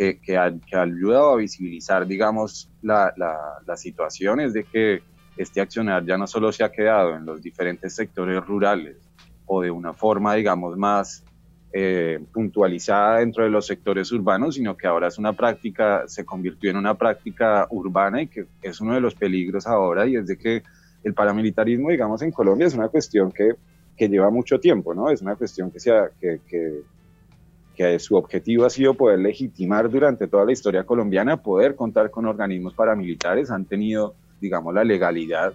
que, 0.00 0.18
que, 0.18 0.38
ha, 0.38 0.50
ayudado 0.80 1.34
a 1.34 1.36
visibilizar, 1.36 2.06
digamos, 2.06 2.70
la, 2.80 3.12
la, 3.18 3.76
situación 3.76 4.40
es 4.40 4.54
de 4.54 4.64
que 4.64 5.02
este 5.36 5.60
accionar 5.60 6.06
ya 6.06 6.16
no 6.16 6.26
solo 6.26 6.52
se 6.52 6.64
ha 6.64 6.72
quedado 6.72 7.16
en 7.16 7.26
los 7.26 7.42
diferentes 7.42 7.96
sectores 7.96 8.42
rurales 8.46 8.96
o 9.44 9.60
de 9.60 9.70
una 9.70 9.92
forma, 9.92 10.34
digamos, 10.36 10.74
más 10.78 11.22
eh, 11.74 12.18
puntualizada 12.32 13.18
dentro 13.18 13.44
de 13.44 13.50
los 13.50 13.66
sectores 13.66 14.10
urbanos, 14.10 14.54
sino 14.54 14.74
que 14.74 14.86
ahora 14.86 15.08
es 15.08 15.18
una 15.18 15.34
práctica, 15.34 16.04
se 16.08 16.24
convirtió 16.24 16.70
en 16.70 16.78
una 16.78 16.94
práctica 16.94 17.66
urbana 17.68 18.22
y 18.22 18.28
que 18.28 18.46
es 18.62 18.80
uno 18.80 18.94
de 18.94 19.02
los 19.02 19.14
peligros 19.14 19.66
ahora 19.66 20.06
y 20.06 20.16
es 20.16 20.26
de 20.26 20.38
que 20.38 20.62
el 21.04 21.12
paramilitarismo, 21.12 21.90
digamos, 21.90 22.22
en 22.22 22.32
Colombia 22.32 22.68
es 22.68 22.74
una 22.74 22.88
cuestión 22.88 23.30
que, 23.32 23.50
que 23.98 24.08
lleva 24.08 24.30
mucho 24.30 24.58
tiempo, 24.58 24.94
¿no? 24.94 25.10
Es 25.10 25.20
una 25.20 25.36
cuestión 25.36 25.70
que, 25.70 25.78
sea, 25.78 26.08
que, 26.18 26.40
que 26.48 26.84
que 27.80 27.98
su 27.98 28.14
objetivo 28.14 28.66
ha 28.66 28.70
sido 28.70 28.92
poder 28.92 29.20
legitimar 29.20 29.88
durante 29.88 30.28
toda 30.28 30.44
la 30.44 30.52
historia 30.52 30.84
colombiana, 30.84 31.38
poder 31.38 31.74
contar 31.74 32.10
con 32.10 32.26
organismos 32.26 32.74
paramilitares, 32.74 33.50
han 33.50 33.64
tenido, 33.64 34.14
digamos, 34.38 34.74
la 34.74 34.84
legalidad. 34.84 35.54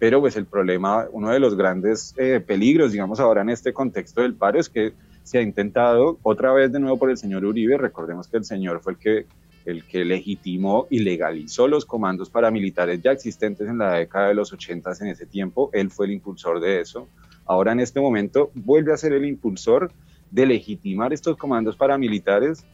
Pero 0.00 0.20
pues 0.20 0.34
el 0.36 0.46
problema, 0.46 1.06
uno 1.12 1.30
de 1.30 1.38
los 1.38 1.56
grandes 1.56 2.12
eh, 2.16 2.42
peligros, 2.44 2.90
digamos, 2.90 3.20
ahora 3.20 3.42
en 3.42 3.50
este 3.50 3.72
contexto 3.72 4.22
del 4.22 4.34
paro 4.34 4.58
es 4.58 4.68
que 4.68 4.94
se 5.22 5.38
ha 5.38 5.42
intentado 5.42 6.18
otra 6.24 6.52
vez 6.52 6.72
de 6.72 6.80
nuevo 6.80 6.98
por 6.98 7.08
el 7.08 7.18
señor 7.18 7.44
Uribe, 7.44 7.78
recordemos 7.78 8.26
que 8.26 8.38
el 8.38 8.44
señor 8.44 8.80
fue 8.80 8.94
el 8.94 8.98
que, 8.98 9.26
el 9.64 9.84
que 9.84 10.04
legitimó 10.04 10.88
y 10.90 10.98
legalizó 10.98 11.68
los 11.68 11.84
comandos 11.84 12.30
paramilitares 12.30 13.00
ya 13.00 13.12
existentes 13.12 13.68
en 13.68 13.78
la 13.78 13.92
década 13.92 14.26
de 14.26 14.34
los 14.34 14.52
80 14.52 14.90
en 15.02 15.06
ese 15.06 15.26
tiempo, 15.26 15.70
él 15.72 15.88
fue 15.88 16.06
el 16.06 16.12
impulsor 16.14 16.58
de 16.58 16.80
eso. 16.80 17.08
Ahora 17.44 17.70
en 17.70 17.78
este 17.78 18.00
momento 18.00 18.50
vuelve 18.54 18.92
a 18.92 18.96
ser 18.96 19.12
el 19.12 19.24
impulsor 19.24 19.92
de 20.30 20.46
legitimar 20.46 21.12
estos 21.12 21.36
comandos 21.36 21.76
paramilitares 21.76 22.64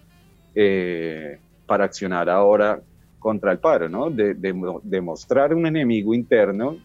eh, 0.54 1.38
para 1.66 1.84
accionar 1.84 2.28
ahora 2.28 2.80
contra 3.18 3.52
el 3.52 3.58
paro, 3.58 3.88
¿no? 3.88 4.10
De, 4.10 4.34
demostrar 4.82 5.54
un 5.54 5.66
enemigo 5.66 6.12
interno 6.12 6.76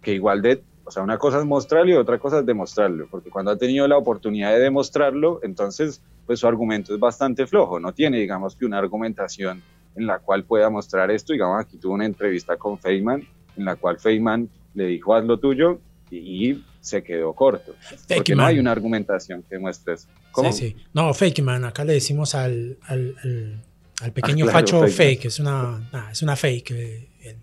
que 0.00 0.14
igual 0.14 0.42
de, 0.42 0.62
o 0.84 0.90
sea, 0.90 1.02
una 1.02 1.18
cosa 1.18 1.38
es 1.38 1.44
mostrarlo 1.44 1.90
y 1.90 1.94
otra 1.94 2.18
cosa 2.18 2.38
es 2.38 2.46
demostrarlo, 2.46 3.08
porque 3.10 3.30
cuando 3.30 3.50
ha 3.50 3.56
tenido 3.56 3.88
la 3.88 3.96
oportunidad 3.96 4.52
de 4.52 4.60
demostrarlo, 4.60 5.40
entonces, 5.42 6.00
pues 6.26 6.40
su 6.40 6.46
argumento 6.46 6.94
es 6.94 7.00
bastante 7.00 7.46
flojo, 7.46 7.80
no 7.80 7.92
tiene, 7.92 8.18
digamos, 8.18 8.54
que 8.54 8.64
una 8.64 8.78
argumentación 8.78 9.62
en 9.96 10.06
la 10.06 10.18
cual 10.18 10.44
pueda 10.44 10.70
mostrar 10.70 11.10
esto, 11.10 11.32
digamos, 11.32 11.60
aquí 11.60 11.78
tuvo 11.78 11.94
una 11.94 12.06
entrevista 12.06 12.56
con 12.56 12.78
Feynman, 12.78 13.22
en 13.56 13.64
la 13.64 13.76
cual 13.76 13.98
Feynman 13.98 14.48
le 14.74 14.86
dijo, 14.86 15.14
haz 15.14 15.24
lo 15.24 15.38
tuyo, 15.38 15.78
y 16.10 16.62
se 16.84 17.02
quedó 17.02 17.32
corto. 17.32 17.74
porque 18.14 18.36
no 18.36 18.44
hay 18.44 18.58
una 18.58 18.70
argumentación 18.70 19.42
que 19.48 19.58
muestre 19.58 19.94
eso. 19.94 20.06
¿Cómo? 20.32 20.52
Sí, 20.52 20.68
sí. 20.68 20.76
No, 20.92 21.14
fake 21.14 21.42
man. 21.42 21.64
Acá 21.64 21.82
le 21.82 21.94
decimos 21.94 22.34
al, 22.34 22.78
al, 22.82 23.62
al, 24.02 24.12
pequeño 24.12 24.46
ah, 24.48 24.52
facho 24.52 24.86
fake. 24.86 25.24
Es, 25.24 25.38
una, 25.40 25.90
es 26.12 26.22
una 26.22 26.36
fake. 26.36 26.70
Eh, 26.72 27.36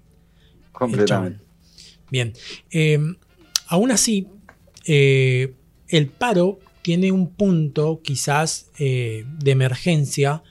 Completamente. 0.71 1.43
Bien. 2.11 2.33
Em, 2.69 3.15
aún 3.67 3.91
así, 3.91 4.27
eh, 4.85 5.55
el 5.87 6.07
paro 6.07 6.59
tiene 6.83 7.11
un 7.11 7.33
punto 7.33 8.01
quizás 8.03 8.69
eh, 8.77 9.25
de 9.39 9.51
emergencia 9.51 10.43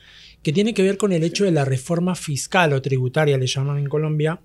que 0.42 0.52
tiene 0.52 0.74
que 0.74 0.82
ver 0.82 0.96
con 0.96 1.12
el 1.12 1.22
hecho 1.22 1.44
de 1.44 1.52
la 1.52 1.64
reforma 1.64 2.16
fiscal 2.16 2.72
o 2.72 2.82
tributaria, 2.82 3.38
le 3.38 3.46
llaman 3.46 3.78
en 3.78 3.88
Colombia, 3.88 4.40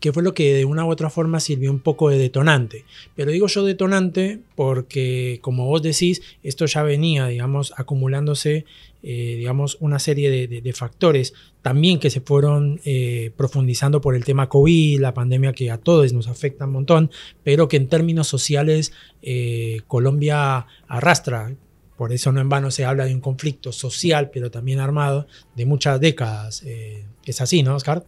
que 0.00 0.12
fue 0.12 0.22
lo 0.22 0.34
que 0.34 0.54
de 0.54 0.64
una 0.64 0.84
u 0.84 0.90
otra 0.90 1.10
forma 1.10 1.40
sirvió 1.40 1.70
un 1.70 1.80
poco 1.80 2.10
de 2.10 2.18
detonante. 2.18 2.84
Pero 3.14 3.30
digo 3.30 3.46
yo 3.46 3.64
detonante 3.64 4.40
porque, 4.54 5.38
como 5.42 5.66
vos 5.66 5.82
decís, 5.82 6.22
esto 6.42 6.66
ya 6.66 6.82
venía, 6.82 7.26
digamos, 7.26 7.72
acumulándose, 7.76 8.64
eh, 9.02 9.34
digamos, 9.38 9.76
una 9.80 9.98
serie 9.98 10.48
de, 10.48 10.72
factores 10.72 11.32
también 11.62 11.98
que 11.98 12.10
se 12.10 12.20
fueron 12.20 12.80
eh, 12.84 13.30
profundizando 13.36 14.00
por 14.00 14.14
el 14.14 14.24
tema 14.24 14.48
COVID, 14.48 15.00
la 15.00 15.14
pandemia 15.14 15.52
que 15.52 15.70
a 15.70 15.78
todos 15.78 16.12
nos 16.12 16.28
afecta 16.28 16.66
un 16.66 16.72
montón, 16.72 17.10
pero 17.42 17.68
que 17.68 17.76
en 17.76 17.88
términos 17.88 18.28
sociales 18.28 18.92
eh, 19.22 19.80
Colombia 19.86 20.66
arrastra. 20.88 21.54
Por 21.96 22.12
eso 22.12 22.30
no 22.30 22.42
en 22.42 22.50
vano 22.50 22.70
se 22.70 22.84
habla 22.84 23.06
de 23.06 23.14
un 23.14 23.22
conflicto 23.22 23.72
social, 23.72 24.30
pero 24.30 24.50
también 24.50 24.80
armado, 24.80 25.26
de 25.54 25.64
muchas 25.64 25.98
décadas. 25.98 26.62
es 27.24 27.40
así, 27.40 27.62
¿no, 27.62 27.74
Oscar? 27.74 28.04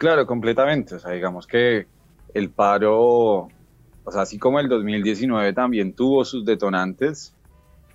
Claro, 0.00 0.26
completamente. 0.26 0.94
O 0.94 0.98
sea, 0.98 1.10
digamos 1.10 1.46
que 1.46 1.86
el 2.32 2.48
paro, 2.48 3.48
o 4.04 4.10
sea, 4.10 4.22
así 4.22 4.38
como 4.38 4.58
el 4.58 4.66
2019 4.66 5.52
también 5.52 5.92
tuvo 5.92 6.24
sus 6.24 6.42
detonantes, 6.46 7.36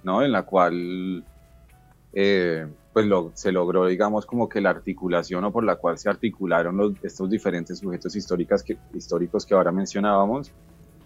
¿no? 0.03 0.21
En 0.21 0.31
la 0.31 0.43
cual, 0.43 1.25
eh, 2.13 2.67
pues 2.93 3.07
se 3.33 3.51
logró, 3.51 3.87
digamos, 3.87 4.27
como 4.27 4.47
que 4.47 4.61
la 4.61 4.69
articulación 4.69 5.45
o 5.45 5.51
por 5.51 5.63
la 5.63 5.77
cual 5.77 5.97
se 5.97 6.07
articularon 6.07 6.95
estos 7.01 7.27
diferentes 7.27 7.79
sujetos 7.79 8.15
históricos 8.15 8.61
que, 8.61 8.77
históricos 8.93 9.43
que 9.43 9.55
ahora 9.55 9.71
mencionábamos, 9.71 10.51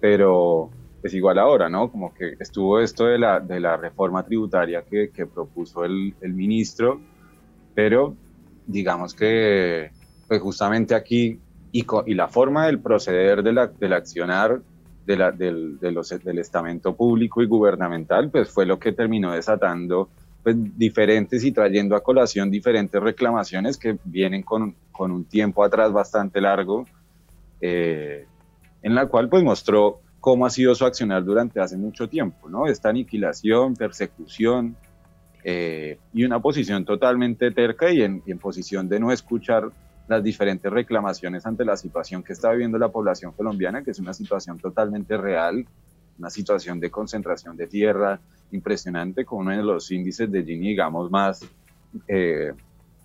pero 0.02 0.70
es 1.02 1.14
igual 1.14 1.40
ahora, 1.40 1.70
¿no? 1.70 1.90
Como 1.90 2.14
que 2.14 2.34
estuvo 2.42 2.78
esto 2.82 3.06
de 3.06 3.20
la, 3.20 3.40
de 3.40 3.62
la 3.62 3.78
reforma 3.78 4.26
tributaria 4.26 4.84
que, 4.84 5.26
propuso 5.34 5.86
el 5.86 6.14
ministro, 6.34 7.00
pero 7.74 8.18
digamos 8.68 9.14
que 9.14 9.98
pues 10.30 10.42
justamente 10.42 10.96
aquí 10.96 11.40
y, 11.72 11.86
y 12.06 12.14
la 12.14 12.28
forma 12.28 12.68
del 12.68 12.80
proceder 12.80 13.44
de 13.44 13.52
la, 13.52 13.68
del 13.68 13.94
accionar 13.94 14.62
de 15.06 15.18
la, 15.18 15.32
del, 15.32 15.80
de 15.80 15.92
los, 15.92 16.10
del 16.10 16.38
estamento 16.38 16.96
público 16.96 17.42
y 17.42 17.48
gubernamental, 17.48 18.30
pues 18.30 18.50
fue 18.50 18.66
lo 18.68 18.78
que 18.80 18.92
terminó 18.92 19.32
desatando 19.32 20.08
pues, 20.44 20.56
diferentes 20.78 21.44
y 21.44 21.52
trayendo 21.52 21.96
a 21.96 22.04
colación 22.04 22.52
diferentes 22.52 23.02
reclamaciones 23.02 23.78
que 23.78 23.98
vienen 24.04 24.44
con, 24.44 24.76
con 24.92 25.12
un 25.12 25.26
tiempo 25.26 25.64
atrás 25.64 25.92
bastante 25.92 26.40
largo, 26.40 26.86
eh, 27.60 28.28
en 28.84 28.96
la 28.96 29.08
cual 29.08 29.30
pues 29.30 29.44
mostró 29.44 30.00
cómo 30.20 30.46
ha 30.46 30.52
sido 30.52 30.76
su 30.76 30.86
accionar 30.86 31.24
durante 31.24 31.60
hace 31.60 31.76
mucho 31.76 32.08
tiempo, 32.08 32.50
¿no? 32.50 32.68
Esta 32.68 32.90
aniquilación, 32.90 33.76
persecución 33.76 34.76
eh, 35.44 35.98
y 36.14 36.24
una 36.24 36.40
posición 36.40 36.86
totalmente 36.86 37.50
terca 37.52 37.92
y 37.92 38.04
en, 38.04 38.22
y 38.28 38.32
en 38.32 38.38
posición 38.38 38.88
de 38.90 39.00
no 39.00 39.12
escuchar 39.12 39.72
las 40.10 40.24
diferentes 40.24 40.72
reclamaciones 40.72 41.46
ante 41.46 41.64
la 41.64 41.78
situación 41.78 42.24
que 42.24 42.34
está 42.34 42.52
viviendo 42.52 42.80
la 42.80 42.90
población 42.90 43.32
colombiana, 43.32 43.84
que 43.84 43.92
es 43.92 44.00
una 44.00 44.14
situación 44.14 44.58
totalmente 44.58 45.16
real, 45.16 45.66
una 46.18 46.32
situación 46.32 46.80
de 46.80 46.90
concentración 46.90 47.56
de 47.56 47.68
tierra 47.68 48.20
impresionante, 48.52 49.24
con 49.24 49.40
uno 49.40 49.56
de 49.56 49.64
los 49.64 49.92
índices 49.92 50.32
de 50.32 50.44
Gini, 50.44 50.70
digamos, 50.70 51.12
más 51.12 51.46
eh, 52.08 52.54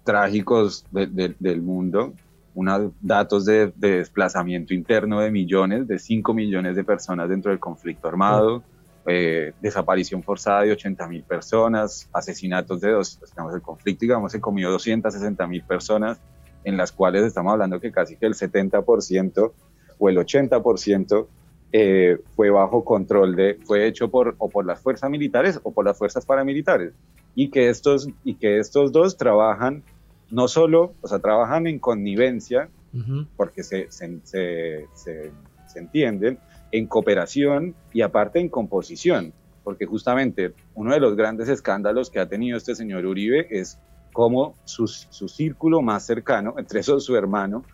trágicos 0.03 0.87
del 0.91 1.63
mundo, 1.63 2.15
unos 2.55 2.93
datos 3.03 3.45
de, 3.45 3.71
desplazamiento 3.77 4.73
interno 4.73 5.21
de 5.21 5.31
millones, 5.31 5.87
de 5.87 5.99
5 5.99 6.33
millones 6.33 6.75
de 6.75 6.85
personas 6.85 7.29
dentro 7.29 7.51
del 7.51 7.61
conflicto 7.61 8.09
armado, 8.09 8.63
eh, 9.07 9.53
desaparición 9.61 10.23
forzada 10.23 10.63
de 10.63 10.73
80 10.73 11.07
mil 11.09 11.23
personas, 11.23 12.09
asesinatos 12.15 12.81
de 12.81 12.93
dos, 12.93 13.21
digamos, 13.31 13.55
el 13.55 13.61
conflicto, 13.61 14.01
digamos, 14.01 14.33
se 14.33 14.41
comió 14.41 14.71
260 14.71 15.47
mil 15.47 15.63
personas, 15.63 16.19
en 16.65 16.77
las 16.77 16.93
cuales 16.93 17.25
estamos 17.25 17.53
hablando 17.53 17.81
que 17.81 17.93
casi 17.93 18.17
que 18.17 18.27
el 18.27 18.35
70% 18.35 19.53
o 19.99 20.09
el 20.09 20.17
80% 20.17 21.27
eh, 21.73 22.19
fue 22.37 22.51
bajo 22.51 22.85
control 22.85 23.35
de, 23.37 23.59
fue 23.65 23.87
hecho 23.87 24.11
por, 24.11 24.35
o 24.39 24.49
por 24.49 24.65
las 24.65 24.81
fuerzas 24.81 25.11
militares 25.11 25.61
o 25.63 25.73
por 25.73 25.85
las 25.85 25.99
fuerzas 25.99 26.25
paramilitares. 26.25 26.93
Y 27.35 27.51
que 27.51 27.69
estos, 27.69 28.09
y 28.23 28.35
que 28.35 28.59
estos 28.59 28.93
dos 28.93 29.17
trabajan 29.17 29.83
no 30.31 30.49
solo, 30.49 30.95
o 31.01 31.09
sea, 31.09 31.19
trabajan 31.19 31.67
en 31.67 31.79
connivencia, 31.79 32.69
porque 33.37 33.65
se, 33.65 33.91
se, 33.91 34.21
se, 34.25 34.87
se, 34.95 35.79
entienden, 35.79 36.39
en 36.71 36.87
cooperación 36.87 37.75
y 37.93 38.03
aparte 38.03 38.39
en 38.39 38.49
composición, 38.49 39.33
porque 39.65 39.85
justamente 39.85 40.53
uno 40.75 40.95
de 40.95 41.01
los 41.01 41.17
grandes 41.17 41.49
escándalos 41.49 42.09
que 42.09 42.21
ha 42.21 42.29
tenido 42.29 42.57
este 42.57 42.77
señor 42.77 43.05
Uribe 43.05 43.49
es 43.51 43.81
como 44.15 44.55
su, 44.65 44.87
círculo 44.87 45.83
más 45.83 46.07
cercano, 46.07 46.55
entre 46.57 46.81
esos 46.81 47.05
su 47.05 47.17
hermano, 47.17 47.65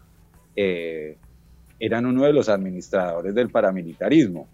eh, 0.57 1.19
eran 1.79 2.07
uno 2.07 2.25
de 2.25 2.33
los 2.33 2.49
administradores 2.49 3.35
del 3.35 3.51
paramilitarismo, 3.51 4.49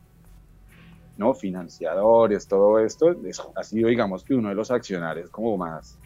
¿no? 1.17 1.33
Financiadores, 1.33 2.49
todo 2.49 2.81
esto, 2.81 3.15
ha 3.55 3.63
sido, 3.63 3.89
digamos, 3.89 4.25
que 4.25 4.35
uno 4.35 4.49
de 4.49 4.57
los 4.57 4.73
accionarios 4.73 5.31
como 5.31 5.57
más, 5.57 6.01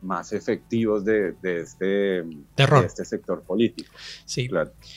más 0.00 0.32
efectivos 0.32 1.04
de, 1.04 1.34
este, 1.42 2.20
este 2.56 3.04
sector 3.04 3.42
político. 3.42 3.92
Sí, 4.24 4.48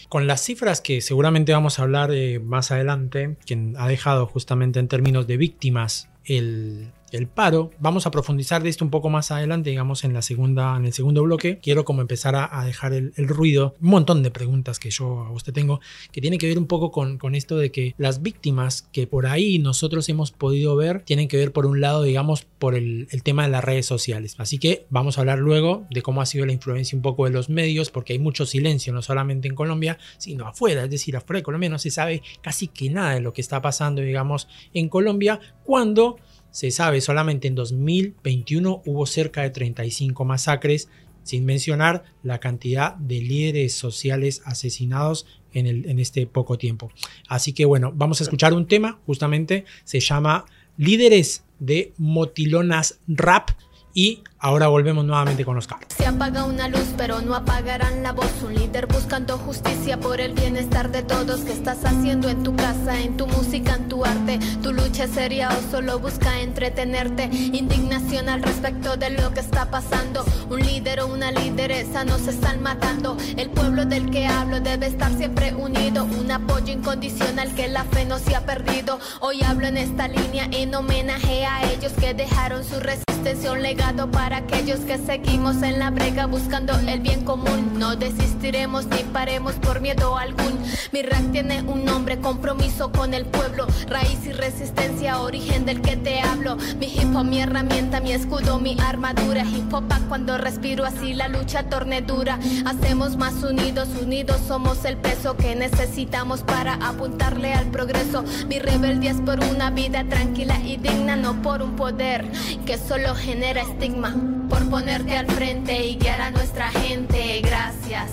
con 0.07 0.27
las 0.27 0.41
cifras 0.41 0.79
que 0.79 1.01
seguramente 1.01 1.51
vamos 1.51 1.77
a 1.77 1.83
hablar 1.83 2.11
más 2.41 2.71
adelante, 2.71 3.35
quien 3.45 3.75
ha 3.77 3.89
dejado 3.89 4.27
justamente 4.27 4.79
en 4.79 4.87
términos 4.87 5.27
de 5.27 5.35
víctimas 5.35 6.09
el, 6.23 6.93
el 7.11 7.27
paro. 7.27 7.71
Vamos 7.79 8.05
a 8.05 8.11
profundizar 8.11 8.63
de 8.63 8.69
esto 8.69 8.85
un 8.85 8.91
poco 8.91 9.09
más 9.09 9.31
adelante, 9.31 9.69
digamos, 9.69 10.03
en 10.03 10.13
la 10.13 10.21
segunda, 10.21 10.75
en 10.77 10.85
el 10.85 10.93
segundo 10.93 11.23
bloque. 11.23 11.59
Quiero 11.61 11.85
como 11.85 12.01
empezar 12.01 12.35
a, 12.35 12.65
dejar 12.65 12.93
el, 12.93 13.13
ruido. 13.27 13.75
Un 13.81 13.89
montón 13.89 14.23
de 14.23 14.31
preguntas 14.31 14.79
que 14.79 14.89
yo 14.89 15.21
a 15.21 15.31
usted 15.31 15.53
tengo, 15.53 15.79
que 16.11 16.21
tiene 16.21 16.37
que 16.37 16.47
ver 16.47 16.57
un 16.57 16.67
poco 16.67 16.91
con, 16.91 17.19
esto 17.35 17.57
de 17.57 17.71
que 17.71 17.95
las 17.97 18.21
víctimas 18.21 18.83
que 18.91 19.07
por 19.07 19.25
ahí 19.25 19.59
nosotros 19.59 20.07
hemos 20.09 20.31
podido 20.31 20.75
ver, 20.75 21.01
tienen 21.03 21.27
que 21.27 21.37
ver 21.37 21.51
por 21.51 21.65
un 21.65 21.81
lado, 21.81 22.03
digamos, 22.03 22.45
por 22.59 22.75
el, 22.75 23.07
el 23.11 23.23
tema 23.23 23.43
de 23.43 23.49
las 23.49 23.63
redes 23.63 23.85
sociales. 23.85 24.35
Así 24.37 24.57
que 24.57 24.85
vamos 24.89 25.17
a 25.17 25.21
hablar 25.21 25.39
luego 25.39 25.85
de 25.89 26.01
cómo 26.01 26.21
ha 26.21 26.25
sido 26.25 26.45
la 26.45 26.53
influencia 26.53 26.95
un 26.95 27.01
poco 27.01 27.25
de 27.25 27.31
los 27.31 27.49
medios, 27.49 27.89
porque 27.89 28.13
hay 28.13 28.19
mucho 28.19 28.45
silencio, 28.45 28.93
no 28.93 29.01
solamente 29.01 29.47
en 29.47 29.55
Colombia, 29.55 29.97
sino 30.17 30.47
afuera. 30.47 30.83
Es 30.83 30.89
decir, 30.89 31.15
afuera 31.15 31.39
de 31.39 31.43
Colombia 31.43 31.69
no 31.69 31.79
se 31.79 31.91
sabe 31.91 32.21
casi 32.41 32.67
que 32.67 32.89
nada 32.89 33.13
de 33.13 33.21
lo 33.21 33.33
que 33.33 33.41
está 33.41 33.61
pasando, 33.61 34.01
digamos, 34.01 34.47
en 34.73 34.89
Colombia, 34.89 35.39
cuando 35.63 36.17
se 36.51 36.71
sabe, 36.71 37.01
solamente 37.01 37.47
en 37.47 37.55
2021 37.55 38.83
hubo 38.85 39.05
cerca 39.05 39.41
de 39.41 39.49
35 39.49 40.25
masacres, 40.25 40.89
sin 41.23 41.45
mencionar 41.45 42.03
la 42.23 42.39
cantidad 42.39 42.95
de 42.95 43.21
líderes 43.21 43.73
sociales 43.73 44.41
asesinados 44.45 45.25
en, 45.53 45.99
este 45.99 46.27
poco 46.27 46.57
tiempo. 46.57 46.91
Así 47.27 47.53
que 47.53 47.65
bueno, 47.65 47.91
vamos 47.95 48.21
a 48.21 48.23
escuchar 48.23 48.53
un 48.53 48.67
tema, 48.67 48.99
justamente 49.05 49.65
se 49.83 49.99
llama 49.99 50.45
Líderes 50.77 51.43
de 51.59 51.93
Motilonas 51.97 52.99
Rap 53.07 53.49
y 53.93 54.23
Ahora 54.43 54.69
volvemos 54.69 55.05
nuevamente 55.05 55.45
con 55.45 55.55
Oscar. 55.59 55.77
Se 55.95 56.07
apaga 56.07 56.45
una 56.45 56.67
luz, 56.67 56.95
pero 56.97 57.21
no 57.21 57.35
apagarán 57.35 58.01
la 58.01 58.11
voz. 58.11 58.41
Un 58.43 58.55
líder 58.55 58.87
buscando 58.87 59.37
justicia 59.37 59.99
por 59.99 60.19
el 60.19 60.33
bienestar 60.33 60.89
de 60.91 61.03
todos. 61.03 61.41
¿Qué 61.41 61.51
estás 61.51 61.85
haciendo 61.85 62.27
en 62.27 62.41
tu 62.41 62.55
casa, 62.55 62.99
en 62.99 63.17
tu 63.17 63.27
música, 63.27 63.75
en 63.75 63.87
tu 63.87 64.03
arte? 64.03 64.39
Tu 64.63 64.73
lucha 64.73 65.07
seria 65.07 65.49
o 65.49 65.71
solo 65.71 65.99
busca 65.99 66.39
entretenerte. 66.39 67.25
Indignación 67.25 68.29
al 68.29 68.41
respecto 68.41 68.97
de 68.97 69.11
lo 69.11 69.31
que 69.31 69.41
está 69.41 69.69
pasando. 69.69 70.25
Un 70.49 70.61
líder 70.61 71.01
o 71.01 71.07
una 71.07 71.31
lideresa 71.31 72.03
nos 72.03 72.27
están 72.27 72.63
matando. 72.63 73.17
El 73.37 73.51
pueblo 73.51 73.85
del 73.85 74.09
que 74.09 74.25
hablo 74.25 74.59
debe 74.59 74.87
estar 74.87 75.11
siempre 75.13 75.53
unido. 75.53 76.05
Un 76.05 76.31
apoyo 76.31 76.73
incondicional 76.73 77.53
que 77.53 77.67
la 77.67 77.83
fe 77.83 78.05
no 78.05 78.17
se 78.17 78.35
ha 78.35 78.43
perdido. 78.43 78.97
Hoy 79.19 79.43
hablo 79.43 79.67
en 79.67 79.77
esta 79.77 80.07
línea 80.07 80.47
en 80.51 80.73
homenaje 80.73 81.45
a 81.45 81.71
ellos 81.71 81.91
que 81.91 82.15
dejaron 82.15 82.63
su 82.63 82.79
resistencia, 82.79 83.51
un 83.51 83.61
legado 83.61 84.09
para 84.09 84.30
aquellos 84.33 84.81
que 84.81 84.97
seguimos 84.97 85.61
en 85.61 85.79
la 85.79 85.89
brega 85.89 86.25
buscando 86.25 86.73
el 86.87 86.99
bien 86.99 87.23
común. 87.23 87.77
No 87.77 87.95
desistiremos 87.95 88.85
ni 88.87 89.03
paremos 89.11 89.53
por 89.55 89.81
miedo 89.81 90.17
algún. 90.17 90.59
Mi 90.91 91.01
rap 91.01 91.31
tiene 91.31 91.61
un 91.63 91.85
nombre, 91.85 92.19
compromiso 92.19 92.91
con 92.91 93.13
el 93.13 93.25
pueblo, 93.25 93.67
raíz 93.87 94.25
y 94.25 94.31
resistencia, 94.31 95.21
origen 95.21 95.65
del 95.65 95.81
que 95.81 95.95
te 95.97 96.21
hablo. 96.21 96.57
Mi 96.79 96.87
hip 96.87 97.15
hop, 97.15 97.25
mi 97.25 97.41
herramienta, 97.41 98.01
mi 98.01 98.11
escudo, 98.13 98.59
mi 98.59 98.77
armadura. 98.79 99.43
Hip 99.43 99.73
hop 99.73 99.85
cuando 100.11 100.37
respiro 100.37 100.83
así 100.83 101.13
la 101.13 101.29
lucha 101.29 101.69
torne 101.69 102.01
dura. 102.01 102.37
Hacemos 102.65 103.15
más 103.15 103.43
unidos, 103.43 103.87
unidos 104.01 104.41
somos 104.45 104.83
el 104.83 104.97
peso 104.97 105.37
que 105.37 105.55
necesitamos 105.55 106.41
para 106.41 106.73
apuntarle 106.73 107.53
al 107.53 107.67
progreso. 107.67 108.25
Mi 108.49 108.59
rebeldía 108.59 109.11
es 109.11 109.21
por 109.21 109.39
una 109.39 109.69
vida 109.69 110.03
tranquila 110.03 110.59
y 110.59 110.75
digna, 110.75 111.15
no 111.15 111.41
por 111.41 111.61
un 111.61 111.77
poder 111.77 112.29
que 112.65 112.77
solo 112.77 113.15
genera 113.15 113.61
estigma 113.61 114.13
por 114.51 114.69
ponerte 114.69 115.17
al 115.17 115.27
frente 115.27 115.85
y 115.85 115.95
guiar 115.95 116.19
a 116.19 116.29
nuestra 116.31 116.69
gente. 116.71 117.39
Gracias, 117.41 118.09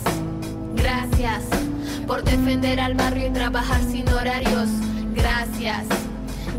gracias 0.76 1.42
por 2.06 2.22
defender 2.22 2.78
al 2.78 2.94
barrio 2.94 3.26
y 3.26 3.30
trabajar 3.30 3.82
sin 3.82 4.08
horarios. 4.08 4.68
Gracias, 5.16 5.84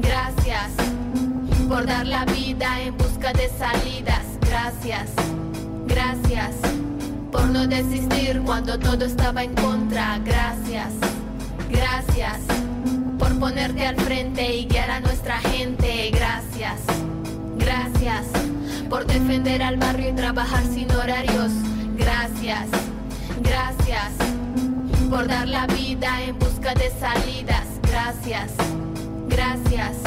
gracias 0.02 0.72
por 1.70 1.86
dar 1.86 2.06
la 2.06 2.26
vida 2.26 2.82
en 2.82 2.98
busca 2.98 3.32
de 3.32 3.50
salidas. 3.58 4.26
Gracias, 4.42 5.12
gracias 5.88 6.56
por 7.32 7.46
no 7.48 7.66
desistir 7.66 8.42
cuando 8.46 8.78
todo 8.78 9.06
estaba 9.06 9.44
en 9.44 9.56
contra. 9.56 10.20
Gracias, 10.26 10.92
gracias 11.70 12.38
por 13.18 13.40
ponerte 13.40 13.88
al 13.88 13.96
frente 13.96 14.56
y 14.58 14.66
guiar 14.66 14.92
a 14.92 15.00
nuestra 15.00 15.38
gente. 15.38 16.12
Gracias, 16.12 16.82
gracias 17.58 18.26
por 18.90 19.06
defender 19.06 19.62
al 19.62 19.78
barrio 19.78 20.10
y 20.10 20.14
trabajar 20.14 20.64
sin 20.64 20.92
horarios. 20.92 21.52
Gracias, 21.96 22.68
gracias 23.42 24.12
por 25.10 25.28
dar 25.28 25.48
la 25.48 25.68
vida 25.68 26.22
en 26.24 26.38
busca 26.40 26.74
de 26.74 26.92
salidas. 27.00 27.66
Gracias, 27.84 28.52
gracias 29.28 29.98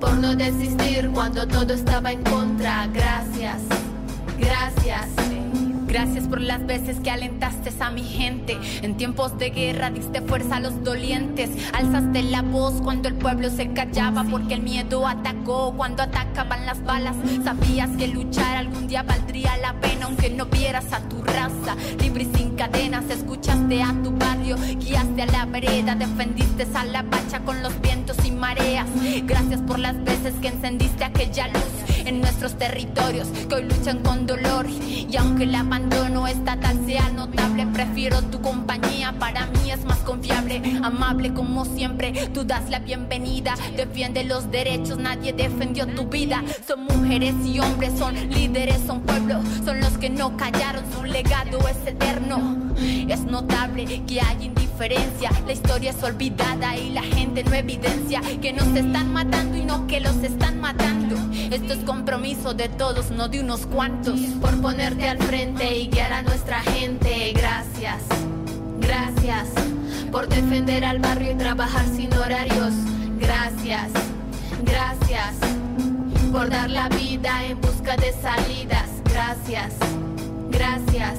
por 0.00 0.14
no 0.14 0.34
desistir 0.34 1.10
cuando 1.12 1.46
todo 1.46 1.74
estaba 1.74 2.12
en 2.12 2.22
contra. 2.22 2.86
Gracias, 2.88 3.62
gracias. 4.38 5.06
Gracias 5.86 6.26
por 6.26 6.40
las 6.40 6.66
veces 6.66 6.98
que 7.00 7.10
alentaste 7.10 7.66
a 7.80 7.90
mi 7.90 8.02
gente. 8.02 8.58
En 8.82 8.96
tiempos 8.96 9.38
de 9.38 9.50
guerra 9.50 9.90
diste 9.90 10.20
fuerza 10.20 10.56
a 10.56 10.60
los 10.60 10.82
dolientes. 10.82 11.50
Alzaste 11.72 12.22
la 12.22 12.42
voz 12.42 12.80
cuando 12.82 13.08
el 13.08 13.14
pueblo 13.14 13.50
se 13.50 13.72
callaba 13.72 14.24
porque 14.24 14.54
el 14.54 14.62
miedo 14.62 15.06
atacó 15.06 15.74
cuando 15.76 16.02
atacaban 16.02 16.64
las 16.64 16.82
balas. 16.84 17.16
Sabías 17.44 17.90
que 17.96 18.08
luchar 18.08 18.56
algún 18.56 18.86
día 18.88 19.02
valdría 19.02 19.56
la 19.58 19.74
pena 19.74 20.06
aunque 20.06 20.30
no 20.30 20.46
vieras 20.46 20.92
a 20.92 21.00
tu 21.08 21.22
raza. 21.22 21.76
Libre 22.00 22.24
y 22.24 22.36
sin 22.36 22.56
cadenas 22.56 23.04
escuchaste 23.10 23.82
a 23.82 23.92
tu 24.02 24.10
barrio, 24.12 24.56
guiaste 24.56 25.22
a 25.22 25.26
la 25.26 25.46
vereda, 25.46 25.94
defendiste 25.94 26.66
a 26.74 26.84
la 26.84 27.02
pacha 27.02 27.40
con 27.40 27.62
los 27.62 27.80
vientos 27.80 28.16
y 28.24 28.30
mareas. 28.30 28.86
Gracias 29.24 29.60
por 29.62 29.78
las 29.78 30.02
veces 30.04 30.34
que 30.40 30.48
encendiste 30.48 31.04
aquella 31.04 31.48
luz 31.48 31.95
en 32.06 32.20
nuestros 32.20 32.56
territorios 32.56 33.28
que 33.48 33.54
hoy 33.56 33.64
luchan 33.64 34.02
con 34.02 34.26
dolor 34.26 34.66
y 34.68 35.14
aunque 35.16 35.46
la 35.46 35.64
pandemia 35.64 35.86
no 36.08 36.26
estatal 36.26 36.84
sea 36.86 37.08
notable. 37.10 37.66
Prefiero 37.72 38.22
tu 38.22 38.40
compañía, 38.40 39.12
para 39.18 39.46
mí 39.46 39.70
es 39.70 39.84
más 39.84 39.98
confiable. 39.98 40.62
Amable 40.82 41.32
como 41.32 41.64
siempre, 41.64 42.12
tú 42.32 42.44
das 42.44 42.70
la 42.70 42.78
bienvenida. 42.78 43.54
Defiende 43.76 44.24
los 44.24 44.50
derechos, 44.50 44.98
nadie 44.98 45.32
defendió 45.32 45.86
tu 45.86 46.06
vida. 46.06 46.42
Son 46.66 46.84
mujeres 46.84 47.34
y 47.44 47.60
hombres, 47.60 47.92
son 47.98 48.14
líderes, 48.30 48.78
son 48.86 49.00
pueblos. 49.02 49.44
Son 49.64 49.80
los 49.80 49.98
que 49.98 50.10
no 50.10 50.36
callaron, 50.36 50.84
su 50.94 51.04
legado 51.04 51.58
es 51.68 51.86
eterno. 51.86 52.65
Es 52.78 53.24
notable 53.24 54.02
que 54.06 54.20
hay 54.20 54.46
indiferencia. 54.46 55.30
La 55.46 55.52
historia 55.52 55.90
es 55.90 56.02
olvidada 56.02 56.76
y 56.76 56.90
la 56.90 57.02
gente 57.02 57.42
no 57.44 57.54
evidencia 57.54 58.20
que 58.40 58.52
nos 58.52 58.68
están 58.68 59.12
matando 59.12 59.56
y 59.56 59.64
no 59.64 59.86
que 59.86 60.00
los 60.00 60.16
están 60.16 60.60
matando. 60.60 61.16
Esto 61.50 61.72
es 61.72 61.78
compromiso 61.84 62.54
de 62.54 62.68
todos, 62.68 63.10
no 63.10 63.28
de 63.28 63.40
unos 63.40 63.66
cuantos. 63.66 64.20
Por 64.40 64.60
ponerte 64.60 65.08
al 65.08 65.18
frente 65.18 65.78
y 65.78 65.88
guiar 65.88 66.12
a 66.12 66.22
nuestra 66.22 66.60
gente. 66.60 67.32
Gracias, 67.32 68.02
gracias 68.80 69.48
por 70.10 70.28
defender 70.28 70.84
al 70.84 70.98
barrio 70.98 71.32
y 71.32 71.34
trabajar 71.36 71.86
sin 71.94 72.12
horarios. 72.14 72.74
Gracias, 73.18 73.90
gracias 74.64 75.34
por 76.32 76.50
dar 76.50 76.70
la 76.70 76.88
vida 76.90 77.44
en 77.46 77.60
busca 77.60 77.96
de 77.96 78.12
salidas. 78.12 78.88
Gracias, 79.04 79.72
gracias 80.50 81.18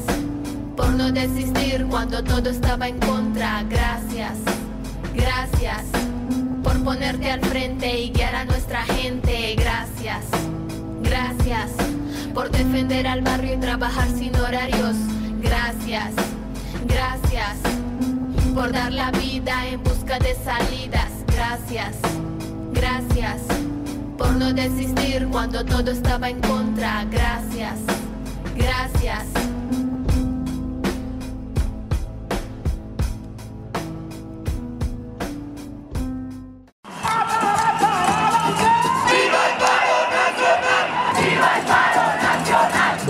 por 0.77 0.93
no 0.93 1.11
desistir 1.11 1.85
cuando 1.89 2.23
todo 2.23 2.49
estaba 2.49 2.87
en 2.87 2.99
contra. 2.99 3.63
Gracias, 3.63 4.37
gracias 5.13 5.83
por 6.63 6.81
ponerte 6.83 7.31
al 7.31 7.41
frente 7.41 7.99
y 7.99 8.11
guiar 8.11 8.35
a 8.35 8.45
nuestra 8.45 8.83
gente. 8.83 9.55
Gracias, 9.55 10.23
gracias 11.01 11.71
por 12.33 12.51
defender 12.51 13.07
al 13.07 13.21
barrio 13.23 13.55
y 13.55 13.57
trabajar 13.57 14.07
sin 14.09 14.33
horarios. 14.35 14.95
Gracias, 15.41 16.13
gracias 16.85 17.57
por 18.53 18.71
dar 18.71 18.93
la 18.93 19.11
vida 19.11 19.67
en 19.67 19.83
busca 19.83 20.19
de 20.19 20.35
salidas. 20.35 21.09
Gracias, 21.35 21.95
gracias 22.71 23.41
por 24.17 24.31
no 24.35 24.53
desistir 24.53 25.27
cuando 25.31 25.65
todo 25.65 25.89
estaba 25.91 26.29
en 26.29 26.39
contra. 26.41 27.05
Gracias, 27.05 27.79
gracias. 28.55 29.57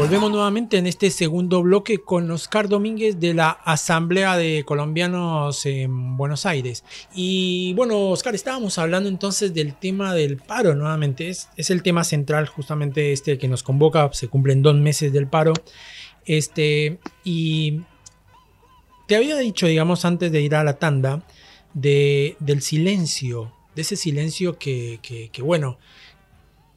Volvemos 0.08 0.32
nuevamente 0.32 0.78
en 0.78 0.88
este 0.88 1.12
segundo 1.12 1.62
bloque 1.62 1.98
con 1.98 2.32
Oscar 2.32 2.70
Domínguez 2.70 3.20
de 3.20 3.34
la 3.34 3.50
Asamblea 3.50 4.38
de 4.38 4.63
Colombianos 4.65 5.65
en 5.65 6.15
Buenos 6.15 6.46
Aires. 6.46 6.86
Y 7.13 7.74
bueno, 7.74 8.12
Oscar, 8.12 8.34
estábamos 8.34 8.78
hablando 8.78 9.10
entonces 9.10 9.54
del 9.54 9.76
tema 9.76 10.15
del 10.15 10.38
paro 10.38 10.76
nuevamente. 10.76 11.28
Es, 11.28 11.50
es 11.58 11.72
el 11.72 11.84
tema 11.84 12.06
central 12.06 12.48
justamente 12.48 13.12
este 13.12 13.38
que 13.38 13.50
nos 13.50 13.63
convoca. 13.63 14.10
Se 14.13 14.30
cumplen 14.30 14.62
dos 14.62 14.76
meses 14.76 15.12
del 15.12 15.28
paro. 15.28 15.52
Este, 16.26 17.00
y 17.26 17.82
te 19.08 19.17
había 19.17 19.36
dicho, 19.36 19.67
digamos, 19.67 20.06
antes 20.06 20.32
de 20.32 20.39
ir 20.39 20.56
a 20.56 20.63
la 20.63 20.80
tanda, 20.80 21.28
de, 21.74 22.38
del 22.39 22.62
silencio, 22.62 23.52
de 23.76 23.82
ese 23.82 23.98
silencio 23.98 24.58
que 24.58 25.02
bueno, 25.43 25.78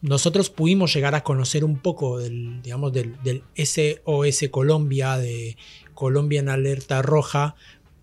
nosotros 0.03 0.51
pudimos 0.51 0.95
llegar 0.95 1.15
a 1.15 1.23
conocer 1.23 1.65
un 1.65 1.79
poco 1.79 2.19
del, 2.19 2.63
digamos, 2.63 2.93
del, 2.93 3.17
del 3.23 3.43
SOS 3.55 4.49
Colombia, 4.51 5.19
de 5.19 5.57
Colombia 5.95 6.41
en 6.41 6.49
Alerta 6.49 7.03
Roja, 7.03 7.55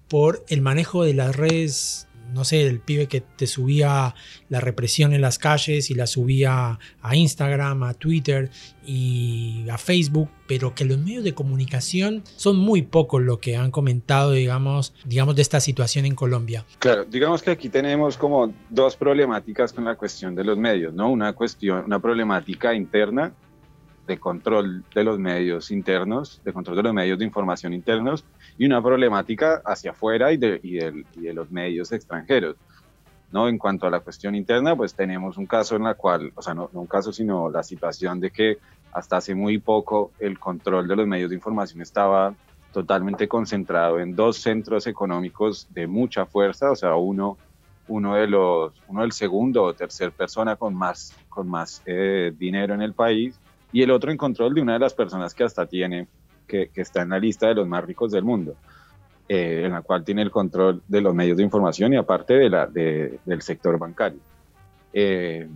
por 0.07 0.45
el 0.47 0.61
manejo 0.61 1.03
de 1.03 1.13
las 1.13 1.35
redes 1.35 2.06
no 2.33 2.43
sé, 2.43 2.65
el 2.67 2.79
pibe 2.79 3.07
que 3.07 3.21
te 3.21 3.47
subía 3.47 4.15
la 4.49 4.59
represión 4.59 5.13
en 5.13 5.21
las 5.21 5.37
calles 5.39 5.89
y 5.89 5.95
la 5.95 6.07
subía 6.07 6.79
a 7.01 7.15
Instagram, 7.15 7.83
a 7.83 7.93
Twitter 7.93 8.49
y 8.85 9.65
a 9.69 9.77
Facebook, 9.77 10.29
pero 10.47 10.73
que 10.73 10.85
los 10.85 10.97
medios 10.97 11.23
de 11.23 11.33
comunicación 11.33 12.23
son 12.35 12.57
muy 12.57 12.81
pocos 12.81 13.21
lo 13.21 13.39
que 13.39 13.57
han 13.57 13.71
comentado, 13.71 14.31
digamos, 14.31 14.93
digamos 15.05 15.35
de 15.35 15.41
esta 15.41 15.59
situación 15.59 16.05
en 16.05 16.15
Colombia. 16.15 16.65
Claro, 16.79 17.05
digamos 17.05 17.41
que 17.41 17.51
aquí 17.51 17.69
tenemos 17.69 18.17
como 18.17 18.53
dos 18.69 18.95
problemáticas 18.95 19.73
con 19.73 19.85
la 19.85 19.95
cuestión 19.95 20.35
de 20.35 20.43
los 20.43 20.57
medios, 20.57 20.93
¿no? 20.93 21.09
Una 21.09 21.33
cuestión, 21.33 21.83
una 21.85 21.99
problemática 21.99 22.73
interna 22.73 23.33
de 24.07 24.17
control 24.17 24.83
de 24.95 25.03
los 25.03 25.19
medios 25.19 25.69
internos, 25.69 26.41
de 26.43 26.53
control 26.53 26.77
de 26.77 26.83
los 26.83 26.93
medios 26.93 27.19
de 27.19 27.25
información 27.25 27.73
internos 27.73 28.23
y 28.57 28.65
una 28.65 28.81
problemática 28.81 29.61
hacia 29.65 29.91
afuera 29.91 30.31
y 30.31 30.37
de, 30.37 30.59
y 30.63 30.75
de, 30.75 31.33
los 31.33 31.51
medios 31.51 31.91
extranjeros. 31.91 32.55
¿no? 33.31 33.49
En 33.49 33.57
cuanto 33.57 33.85
a 33.85 33.89
la 33.89 33.99
cuestión 33.99 34.33
interna, 34.33 34.75
pues 34.75 34.93
tenemos 34.93 35.37
un 35.37 35.45
caso 35.45 35.75
en 35.75 35.83
la 35.83 35.95
cual, 35.95 36.31
o 36.35 36.41
sea, 36.41 36.53
no, 36.53 36.69
no 36.71 36.79
un 36.79 36.87
caso, 36.87 37.11
sino 37.11 37.49
la 37.49 37.61
situación 37.61 38.21
de 38.21 38.31
que 38.31 38.57
hasta 38.93 39.17
hace 39.17 39.35
muy 39.35 39.57
poco 39.57 40.11
el 40.19 40.39
control 40.39 40.87
de 40.87 40.95
los 40.95 41.05
medios 41.05 41.29
de 41.29 41.35
información 41.35 41.81
estaba 41.81 42.33
totalmente 42.71 43.27
concentrado 43.27 43.99
en 43.99 44.15
dos 44.15 44.37
centros 44.37 44.87
económicos 44.87 45.67
de 45.71 45.87
mucha 45.87 46.25
fuerza, 46.25 46.71
o 46.71 46.75
sea, 46.75 46.95
uno, 46.95 47.37
uno, 47.89 48.15
de 48.15 48.27
los, 48.27 48.73
uno 48.87 49.01
del 49.01 49.11
segundo 49.11 49.63
o 49.63 49.73
tercer 49.73 50.11
persona 50.13 50.55
con 50.55 50.73
más, 50.73 51.13
con 51.27 51.49
más 51.49 51.81
eh, 51.85 52.31
dinero 52.37 52.73
en 52.73 52.81
el 52.81 52.93
país 52.93 53.37
y 53.71 53.81
el 53.81 53.91
otro 53.91 54.11
en 54.11 54.17
control 54.17 54.53
de 54.53 54.61
una 54.61 54.73
de 54.73 54.79
las 54.79 54.93
personas 54.93 55.33
que 55.33 55.43
hasta 55.43 55.65
tiene, 55.65 56.07
que, 56.47 56.69
que 56.69 56.81
está 56.81 57.01
en 57.01 57.09
la 57.09 57.19
lista 57.19 57.47
de 57.47 57.55
los 57.55 57.67
más 57.67 57.83
ricos 57.83 58.11
del 58.11 58.23
mundo, 58.23 58.55
eh, 59.27 59.63
en 59.65 59.73
la 59.73 59.81
cual 59.81 60.03
tiene 60.03 60.21
el 60.21 60.31
control 60.31 60.81
de 60.87 61.01
los 61.01 61.13
medios 61.13 61.37
de 61.37 61.43
información 61.43 61.93
y 61.93 61.97
aparte 61.97 62.33
de 62.33 62.49
la, 62.49 62.65
de, 62.65 63.19
del 63.25 63.41
sector 63.41 63.77
bancario. 63.77 64.19
Eh, 64.93 65.47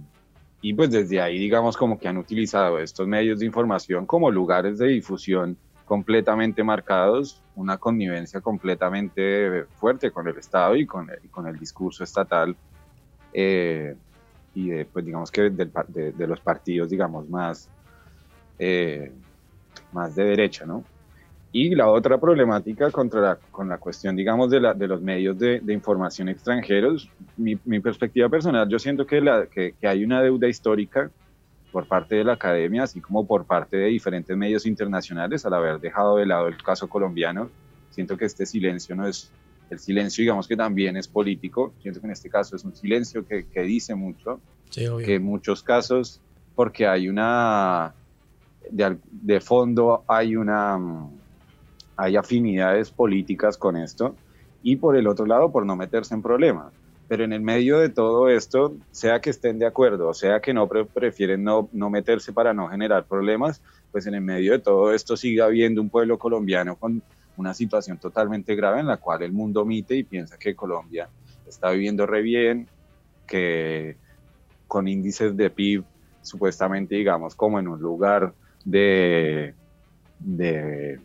y 0.61 0.73
pues 0.73 0.91
desde 0.91 1.21
ahí, 1.21 1.39
digamos, 1.39 1.75
como 1.75 1.97
que 1.97 2.07
han 2.07 2.17
utilizado 2.17 2.79
estos 2.79 3.07
medios 3.07 3.39
de 3.39 3.45
información 3.45 4.05
como 4.05 4.29
lugares 4.29 4.77
de 4.77 4.87
difusión 4.87 5.57
completamente 5.85 6.63
marcados, 6.63 7.41
una 7.55 7.77
connivencia 7.77 8.39
completamente 8.41 9.65
fuerte 9.75 10.11
con 10.11 10.27
el 10.27 10.37
Estado 10.37 10.75
y 10.75 10.85
con 10.85 11.09
el, 11.09 11.29
con 11.29 11.47
el 11.47 11.57
discurso 11.57 12.03
estatal. 12.03 12.55
Eh, 13.33 13.95
y 14.53 14.69
de, 14.69 14.85
pues 14.85 15.05
digamos 15.05 15.31
que 15.31 15.49
de, 15.49 16.11
de, 16.11 16.27
los 16.27 16.39
partidos, 16.41 16.89
digamos, 16.89 17.27
más, 17.29 17.69
eh, 18.63 19.11
más 19.91 20.15
de 20.15 20.23
derecha, 20.23 20.67
¿no? 20.67 20.83
Y 21.51 21.73
la 21.73 21.89
otra 21.89 22.19
problemática 22.19 22.91
contra 22.91 23.39
con 23.49 23.67
la 23.67 23.79
cuestión, 23.79 24.15
digamos, 24.15 24.51
de, 24.51 24.59
la, 24.59 24.75
de 24.75 24.87
los 24.87 25.01
medios 25.01 25.37
de, 25.39 25.61
información 25.67 26.29
extranjeros, 26.29 27.09
mi, 27.37 27.55
perspectiva 27.79 28.29
personal, 28.29 28.69
yo 28.69 28.77
siento 28.77 29.07
que, 29.07 29.19
la, 29.19 29.47
que, 29.47 29.73
hay 29.81 30.03
una 30.03 30.21
deuda 30.21 30.47
histórica 30.47 31.09
por 31.71 31.87
parte 31.87 32.15
de 32.15 32.23
la 32.23 32.33
academia, 32.33 32.83
así 32.83 33.01
como 33.01 33.25
por 33.25 33.45
parte 33.45 33.77
de 33.77 33.87
diferentes 33.87 34.37
medios 34.37 34.67
internacionales, 34.67 35.43
al 35.43 35.55
haber 35.55 35.79
dejado 35.79 36.17
de 36.17 36.27
lado 36.27 36.47
el 36.47 36.61
caso 36.61 36.87
colombiano. 36.87 37.49
Siento 37.89 38.15
que 38.15 38.25
este 38.25 38.45
silencio 38.45 38.95
no 38.95 39.07
es, 39.07 39.31
el 39.71 39.79
silencio 39.79 40.21
digamos 40.21 40.47
que 40.47 40.55
también 40.55 40.97
es 40.97 41.07
político, 41.07 41.73
siento 41.81 41.99
que 41.99 42.05
en 42.05 42.13
este 42.13 42.29
caso 42.29 42.55
es 42.55 42.63
un 42.63 42.75
silencio 42.75 43.25
que, 43.25 43.47
que 43.47 43.61
dice 43.61 43.95
mucho, 43.95 44.39
que 44.71 45.15
en 45.15 45.23
muchos 45.23 45.63
casos, 45.63 46.21
porque 46.55 46.85
hay 46.85 47.09
una 47.09 47.95
de, 48.69 49.41
fondo 49.41 50.03
hay 50.07 50.35
una 50.35 50.79
hay 51.97 52.15
afinidades 52.15 52.89
políticas 52.89 53.57
con 53.57 53.75
esto 53.75 54.15
y 54.63 54.77
por 54.77 54.95
el 54.95 55.07
otro 55.07 55.25
lado 55.25 55.51
por 55.51 55.65
no 55.65 55.75
meterse 55.75 56.13
en 56.13 56.21
problemas. 56.21 56.73
Pero 57.07 57.25
en 57.25 57.33
el 57.33 57.41
medio 57.41 57.77
de 57.77 57.89
todo 57.89 58.29
esto, 58.29 58.73
sea 58.91 59.19
que 59.19 59.31
estén 59.31 59.59
de 59.59 59.65
acuerdo 59.65 60.13
sea 60.13 60.39
que 60.39 60.53
no 60.53 60.67
prefieren 60.67 61.43
no, 61.43 61.69
no 61.73 61.89
meterse 61.89 62.31
para 62.31 62.53
no 62.53 62.69
generar 62.69 63.05
problemas, 63.05 63.61
pues 63.91 64.07
en 64.07 64.15
el 64.15 64.21
medio 64.21 64.53
de 64.53 64.59
todo 64.59 64.93
esto 64.93 65.17
sigue 65.17 65.41
habiendo 65.41 65.81
un 65.81 65.89
pueblo 65.89 66.17
colombiano 66.17 66.75
con 66.77 67.03
una 67.37 67.53
situación 67.53 67.97
totalmente 67.97 68.55
grave 68.55 68.79
en 68.79 68.87
la 68.87 68.97
cual 68.97 69.23
el 69.23 69.33
mundo 69.33 69.61
omite 69.61 69.95
y 69.95 70.03
piensa 70.03 70.37
que 70.37 70.55
Colombia 70.55 71.09
está 71.47 71.71
viviendo 71.71 72.05
re 72.05 72.21
bien, 72.21 72.67
que 73.27 73.97
con 74.67 74.87
índices 74.87 75.35
de 75.35 75.49
PIB 75.49 75.83
supuestamente 76.21 76.95
digamos 76.95 77.35
como 77.35 77.59
en 77.59 77.67
un 77.67 77.81
lugar 77.81 78.33
de, 78.65 79.53
de, 80.19 80.99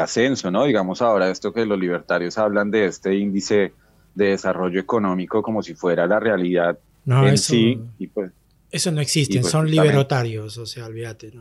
ascenso, 0.00 0.50
¿no? 0.50 0.64
Digamos 0.64 1.02
ahora 1.02 1.30
esto 1.30 1.52
que 1.52 1.66
los 1.66 1.78
libertarios 1.78 2.38
hablan 2.38 2.70
de 2.70 2.86
este 2.86 3.16
índice 3.16 3.72
de 4.14 4.26
desarrollo 4.26 4.80
económico 4.80 5.42
como 5.42 5.62
si 5.62 5.74
fuera 5.74 6.06
la 6.06 6.18
realidad 6.18 6.78
no, 7.04 7.26
en 7.26 7.34
eso, 7.34 7.52
sí. 7.52 7.80
pues, 8.12 8.32
eso 8.70 8.92
no 8.92 9.00
existe, 9.00 9.40
pues 9.40 9.50
son 9.50 9.70
libertarios, 9.70 10.58
o 10.58 10.66
sea, 10.66 10.86
olvídate. 10.86 11.32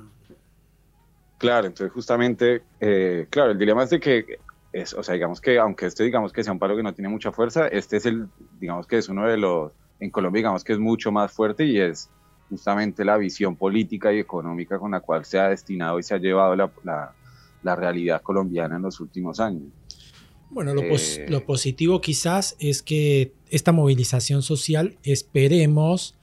Claro, 1.38 1.68
entonces 1.68 1.94
justamente, 1.94 2.64
eh, 2.80 3.28
claro, 3.30 3.52
el 3.52 3.58
dilema 3.58 3.84
es 3.84 3.92
de 3.92 4.00
que, 4.00 4.40
es, 4.74 4.94
o 4.94 5.04
sea, 5.04 5.14
digamos 5.14 5.40
que 5.42 5.58
aunque 5.58 5.86
este 5.86 6.04
digamos 6.04 6.34
que 6.34 6.44
sea 6.44 6.54
un 6.54 6.60
palo 6.60 6.76
que 6.76 6.84
no 6.84 6.94
tiene 6.94 7.10
mucha 7.10 7.32
fuerza, 7.32 7.68
este 7.68 7.98
es 7.98 8.06
el, 8.06 8.28
digamos 8.60 8.88
que 8.88 8.98
es 8.98 9.10
uno 9.10 9.28
de 9.28 9.38
los, 9.38 9.72
en 10.00 10.10
Colombia 10.12 10.40
digamos 10.40 10.64
que 10.64 10.74
es 10.74 10.80
mucho 10.80 11.12
más 11.12 11.32
fuerte 11.32 11.66
y 11.66 11.80
es 11.80 12.10
justamente 12.50 13.06
la 13.06 13.18
visión 13.18 13.56
política 13.56 14.14
y 14.14 14.20
económica 14.20 14.80
con 14.80 14.92
la 14.92 15.00
cual 15.00 15.26
se 15.26 15.40
ha 15.40 15.50
destinado 15.50 16.00
y 16.00 16.04
se 16.04 16.16
ha 16.16 16.18
llevado 16.18 16.56
la, 16.56 17.14
la, 17.64 17.76
realidad 17.76 18.22
colombiana 18.22 18.78
en 18.78 18.82
los 18.82 19.00
últimos 19.00 19.40
años. 19.40 19.64
Bueno, 20.50 20.74
lo, 20.74 20.82
eh, 20.82 21.26
lo, 21.30 21.46
positivo 21.46 22.02
quizás 22.02 22.56
es 22.60 22.82
que 22.82 23.34
esta 23.52 23.72
movilización 23.72 24.42
social, 24.42 24.98
esperemos, 25.04 26.16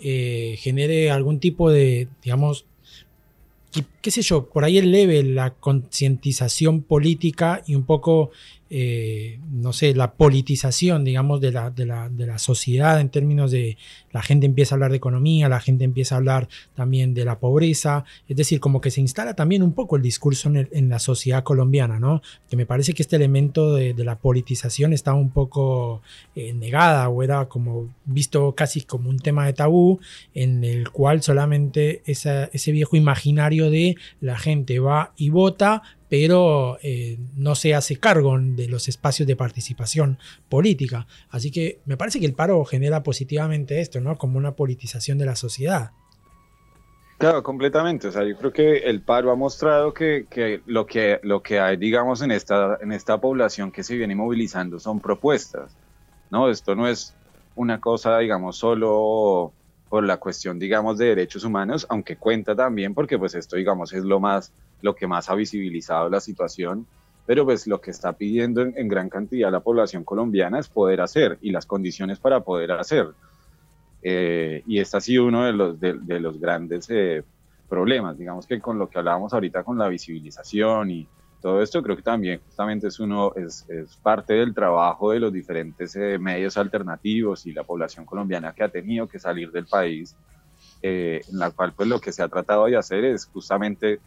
eh, 0.00 0.56
genere 0.58 1.10
algún 1.10 1.40
tipo 1.40 1.70
de, 1.70 2.08
digamos, 2.22 2.66
qué, 4.00 4.10
sé 4.10 4.22
yo, 4.22 4.48
por 4.48 4.64
ahí 4.64 4.78
eleve 4.78 5.22
la 5.22 5.54
concientización 5.54 6.82
política 6.82 7.62
y 7.66 7.74
un 7.74 7.84
poco 7.84 8.30
eh, 8.70 9.40
no 9.50 9.72
sé, 9.72 9.94
la 9.94 10.12
politización, 10.12 11.02
digamos, 11.02 11.40
de 11.40 11.52
la, 11.52 11.70
de, 11.70 11.86
la, 11.86 12.10
de 12.10 12.26
la, 12.26 12.38
sociedad 12.38 13.00
en 13.00 13.08
términos 13.08 13.50
de 13.50 13.78
la 14.12 14.20
gente 14.20 14.44
empieza 14.44 14.74
a 14.74 14.76
hablar 14.76 14.90
de 14.90 14.98
economía, 14.98 15.48
la 15.48 15.60
gente 15.60 15.84
empieza 15.84 16.14
a 16.14 16.18
hablar 16.18 16.48
también 16.74 17.14
de 17.14 17.24
la 17.24 17.38
pobreza, 17.38 18.04
es 18.28 18.36
decir, 18.36 18.60
como 18.60 18.80
que 18.80 18.90
se 18.90 19.00
instala 19.00 19.34
también 19.34 19.62
un 19.62 19.72
poco 19.72 19.96
el 19.96 20.02
discurso 20.02 20.50
en, 20.50 20.88
la 20.88 20.98
sociedad 20.98 21.44
colombiana, 21.44 21.98
¿no? 21.98 22.20
Que 22.50 22.56
me 22.56 22.66
parece 22.66 22.92
que 22.92 23.02
este 23.02 23.16
elemento 23.16 23.74
de, 23.74 23.94
la 23.98 24.18
politización 24.18 24.92
estaba 24.92 25.18
un 25.18 25.30
poco 25.30 26.02
eh, 26.36 26.52
negada 26.52 27.08
o 27.08 27.22
era 27.22 27.46
como 27.46 27.88
visto 28.04 28.54
casi 28.54 28.82
como 28.82 29.10
un 29.10 29.18
tema 29.18 29.46
de 29.46 29.52
tabú 29.54 29.98
en 30.34 30.62
el 30.62 30.90
cual 30.90 31.22
solamente 31.22 32.02
ese 32.06 32.72
viejo 32.72 32.96
imaginario 32.96 33.70
de 33.70 33.96
la 34.20 34.38
gente 34.38 34.78
va 34.78 35.12
y 35.16 35.30
vota, 35.30 35.82
pero 36.08 36.78
eh, 36.82 37.18
no 37.36 37.54
se 37.54 37.74
hace 37.74 37.96
cargo 37.96 38.38
de 38.38 38.68
los 38.68 38.88
espacios 38.88 39.26
de 39.26 39.36
participación 39.36 40.18
política. 40.48 41.06
Así 41.30 41.50
que 41.50 41.80
me 41.84 41.96
parece 41.96 42.20
que 42.20 42.26
el 42.26 42.34
paro 42.34 42.64
genera 42.64 43.02
positivamente 43.02 43.80
esto, 43.80 44.00
¿no? 44.00 44.16
Como 44.16 44.38
una 44.38 44.52
politización 44.52 45.18
de 45.18 45.26
la 45.26 45.36
sociedad. 45.36 45.92
Claro, 47.18 47.42
completamente. 47.42 48.08
O 48.08 48.12
sea, 48.12 48.24
yo 48.24 48.36
creo 48.36 48.52
que 48.52 48.78
el 48.78 49.02
paro 49.02 49.32
ha 49.32 49.34
mostrado 49.34 49.92
que, 49.92 50.62
lo 50.66 50.86
que 50.86 51.18
lo 51.24 51.42
que 51.42 51.58
hay, 51.58 51.76
digamos, 51.76 52.22
en 52.22 52.30
esta, 52.30 52.78
en 52.80 52.92
esta 52.92 53.20
población 53.20 53.72
que 53.72 53.82
se 53.82 53.96
viene 53.96 54.14
movilizando 54.14 54.78
son 54.78 55.00
propuestas. 55.00 55.76
¿no? 56.30 56.48
Esto 56.48 56.76
no 56.76 56.86
es 56.86 57.14
una 57.56 57.80
cosa, 57.80 58.18
digamos, 58.18 58.56
solo 58.56 59.52
por 59.88 60.04
la 60.04 60.18
cuestión, 60.18 60.58
digamos, 60.58 60.96
de 60.98 61.06
derechos 61.06 61.44
humanos, 61.44 61.86
aunque 61.88 62.16
cuenta 62.16 62.54
también 62.54 62.94
porque, 62.94 63.18
pues, 63.18 63.34
esto, 63.34 63.56
digamos, 63.56 63.92
es 63.92 64.04
lo 64.04 64.20
más 64.20 64.52
lo 64.82 64.94
que 64.94 65.06
más 65.06 65.28
ha 65.30 65.34
visibilizado 65.34 66.08
la 66.08 66.20
situación, 66.20 66.86
pero 67.28 67.44
pues 67.44 67.66
lo 67.66 67.78
que 67.78 67.90
está 67.90 68.14
pidiendo 68.14 68.62
en, 68.62 68.88
gran 68.88 69.10
cantidad 69.10 69.52
la 69.52 69.60
población 69.60 70.02
colombiana 70.02 70.58
es 70.58 70.68
poder 70.70 71.02
hacer 71.02 71.36
y 71.42 71.50
las 71.50 71.66
condiciones 71.66 72.18
para 72.18 72.40
poder 72.40 72.72
hacer. 72.72 73.08
Eh, 74.02 74.62
y 74.66 74.78
este 74.78 74.96
ha 74.96 75.00
sido 75.02 75.26
uno 75.26 75.44
de 75.44 75.52
los, 75.52 75.78
de, 75.78 76.20
los 76.20 76.40
grandes 76.40 76.86
eh, 76.88 77.22
problemas, 77.68 78.16
digamos 78.16 78.46
que 78.46 78.58
con 78.60 78.78
lo 78.78 78.88
que 78.88 78.98
hablábamos 78.98 79.34
ahorita 79.34 79.62
con 79.62 79.76
la 79.76 79.88
visibilización 79.88 80.90
y 80.90 81.06
todo 81.42 81.60
esto, 81.60 81.82
creo 81.82 81.96
que 81.96 82.02
también 82.02 82.40
justamente 82.46 82.88
es, 82.88 82.98
uno, 82.98 83.34
es, 83.36 83.68
es 83.68 83.94
parte 83.96 84.32
del 84.32 84.54
trabajo 84.54 85.10
de 85.10 85.20
los 85.20 85.30
diferentes 85.30 85.94
eh, 85.96 86.18
medios 86.18 86.56
alternativos 86.56 87.44
y 87.44 87.52
la 87.52 87.64
población 87.64 88.06
colombiana 88.06 88.54
que 88.54 88.64
ha 88.64 88.70
tenido 88.70 89.06
que 89.06 89.18
salir 89.18 89.52
del 89.52 89.66
país, 89.66 90.16
en 90.80 91.20
la 91.32 91.50
cual 91.50 91.74
pues 91.74 91.90
lo 91.90 92.00
que 92.00 92.10
se 92.10 92.22
ha 92.22 92.28
tratado 92.28 92.64
de 92.64 92.76
hacer 92.78 93.04
es 93.04 93.26
justamente 93.26 94.00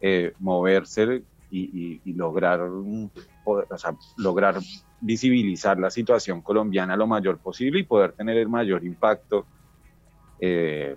eh, 0.00 0.32
moverse 0.38 1.22
y, 1.50 2.00
lograr, 2.12 2.60
lograr 4.16 4.58
visibilizar 5.00 5.78
la 5.78 5.90
situación 5.90 6.42
colombiana 6.42 6.96
lo 6.96 7.06
mayor 7.06 7.38
posible 7.38 7.80
y 7.80 7.84
poder 7.84 8.12
tener 8.12 8.36
el 8.36 8.48
mayor 8.48 8.84
impacto 8.84 9.46
eh, 10.40 10.96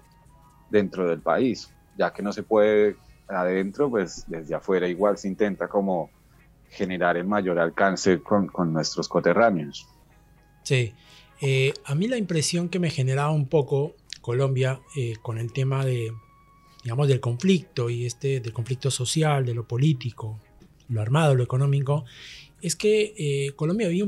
dentro 0.69 1.07
del 1.09 1.19
país, 1.19 1.73
ya 1.97 2.11
que 2.11 2.21
no 2.21 2.33
se 2.33 2.43
puede 2.43 2.95
adentro, 3.27 3.89
pues 3.89 4.25
desde 4.27 4.55
afuera 4.55 4.87
igual 4.87 5.17
se 5.17 5.27
intenta 5.27 5.67
como 5.67 6.09
generar 6.69 7.17
el 7.17 7.25
mayor 7.25 7.59
alcance 7.59 8.21
con, 8.21 8.47
con 8.47 8.73
nuestros 8.73 9.07
coterráneos. 9.07 9.87
Sí, 10.63 10.93
eh, 11.41 11.73
a 11.85 11.95
mí 11.95 12.07
la 12.07 12.17
impresión 12.17 12.69
que 12.69 12.79
me 12.79 12.89
generaba 12.89 13.31
un 13.31 13.47
poco 13.47 13.95
Colombia 14.21 14.79
eh, 14.95 15.15
con 15.21 15.37
el 15.37 15.51
tema 15.51 15.83
de, 15.83 16.11
digamos, 16.83 17.07
del 17.07 17.19
conflicto 17.19 17.89
y 17.89 18.05
este, 18.05 18.39
del 18.39 18.53
conflicto 18.53 18.91
social, 18.91 19.45
de 19.45 19.53
lo 19.53 19.67
político, 19.67 20.39
lo 20.89 21.01
armado, 21.01 21.35
lo 21.35 21.43
económico, 21.43 22.05
es 22.61 22.75
que 22.75 23.13
eh, 23.17 23.51
Colombia 23.55 23.87
había 23.87 24.07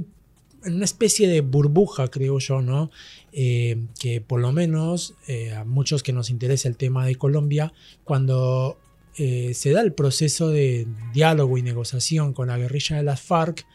una 0.65 0.85
especie 0.85 1.27
de 1.27 1.41
burbuja, 1.41 2.07
creo 2.09 2.39
yo, 2.39 2.61
¿no? 2.61 2.89
que 3.33 4.23
por 4.25 4.39
lo 4.39 4.53
menos 4.53 5.15
a 5.53 5.65
muchos 5.65 6.03
que 6.03 6.13
nos 6.13 6.29
interesa 6.29 6.69
el 6.69 6.77
tema 6.77 7.05
de 7.05 7.15
Colombia, 7.15 7.73
cuando 8.05 8.77
se 9.13 9.71
da 9.71 9.81
el 9.81 9.91
proceso 9.91 10.49
de 10.49 10.87
diálogo 11.13 11.57
y 11.57 11.63
negociación 11.63 12.31
con 12.31 12.47
la 12.47 12.57
guerrilla 12.57 12.95
de 12.95 13.03
las 13.03 13.19
FARC, 13.19 13.65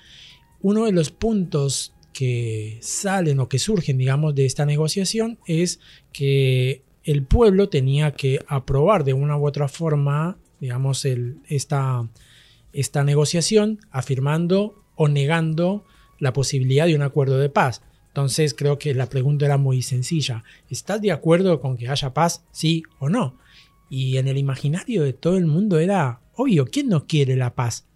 uno 0.60 0.86
de 0.86 0.92
los 0.92 1.10
puntos 1.10 1.92
que 2.12 2.78
salen 2.80 3.38
o 3.38 3.48
que 3.48 3.58
surgen, 3.58 3.98
digamos, 3.98 4.34
de 4.34 4.44
esta 4.44 4.66
negociación 4.66 5.38
es 5.46 5.78
que 6.12 6.82
el 7.10 7.24
pueblo 7.24 7.70
tenía 7.70 8.12
que 8.12 8.44
aprobar 8.48 9.02
de 9.02 9.14
una 9.14 9.38
u 9.38 9.46
otra 9.46 9.66
forma, 9.68 10.36
digamos, 10.60 11.06
esta, 11.48 12.06
esta 12.74 13.02
negociación, 13.02 13.80
afirmando 13.90 14.84
o 14.94 15.08
negando 15.08 15.86
la 16.18 16.34
posibilidad 16.34 16.84
de 16.84 16.94
un 16.94 17.00
acuerdo 17.00 17.38
de 17.38 17.48
paz. 17.48 17.80
Entonces 18.08 18.52
creo 18.52 18.78
que 18.78 18.92
la 18.92 19.08
pregunta 19.08 19.46
era 19.46 19.56
muy 19.56 19.80
sencilla. 19.80 20.44
¿Estás 20.68 21.00
de 21.00 21.10
acuerdo 21.10 21.62
con 21.62 21.78
que 21.78 21.88
haya 21.88 22.12
paz? 22.12 22.44
Sí 22.50 22.82
o 22.98 23.08
no. 23.08 23.38
Y 23.88 24.18
en 24.18 24.28
el 24.28 24.36
imaginario 24.36 25.02
de 25.02 25.14
todo 25.14 25.38
el 25.38 25.46
mundo 25.46 25.78
era 25.78 26.20
obvio, 26.34 26.66
¿quién 26.66 26.90
no 26.90 27.06
quiere 27.06 27.36
la 27.36 27.54
paz? 27.54 27.86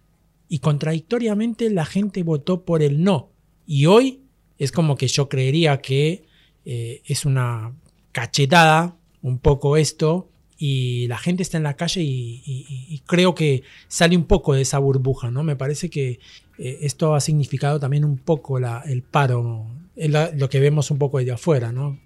Y 0.49 0.57
contradictoriamente 0.57 1.69
la 1.69 1.85
gente 1.85 2.23
votó 2.23 2.65
por 2.65 2.81
el 2.81 3.03
no. 3.03 3.29
Y 3.67 3.85
hoy 3.85 4.23
es 4.57 4.71
como 4.71 4.95
que 4.95 5.07
yo 5.07 5.29
creería 5.29 5.81
que 5.81 6.25
eh, 6.65 7.03
es 7.05 7.25
una 7.25 7.75
cachetada 8.11 8.97
un 9.23 9.39
poco 9.39 9.77
esto 9.77 10.29
y 10.57 11.07
la 11.07 11.17
gente 11.17 11.41
está 11.41 11.57
en 11.57 11.63
la 11.63 11.73
calle 11.75 12.01
y, 12.03 13.01
creo 13.07 13.33
que 13.33 13.63
sale 13.87 14.15
un 14.15 14.25
poco 14.25 14.53
de 14.53 14.61
esa 14.61 14.77
burbuja, 14.79 15.31
¿no? 15.31 15.43
Me 15.43 15.55
parece 15.55 15.89
que 15.89 16.19
eh, 16.57 16.77
esto 16.81 17.15
ha 17.15 17.19
significado 17.19 17.79
también 17.79 18.05
un 18.05 18.17
poco 18.17 18.59
el 18.59 19.01
paro, 19.01 19.65
lo 19.95 20.49
que 20.49 20.59
vemos 20.59 20.91
un 20.91 20.99
poco 20.99 21.17
desde 21.17 21.31
afuera, 21.31 21.71
¿no? 21.71 21.99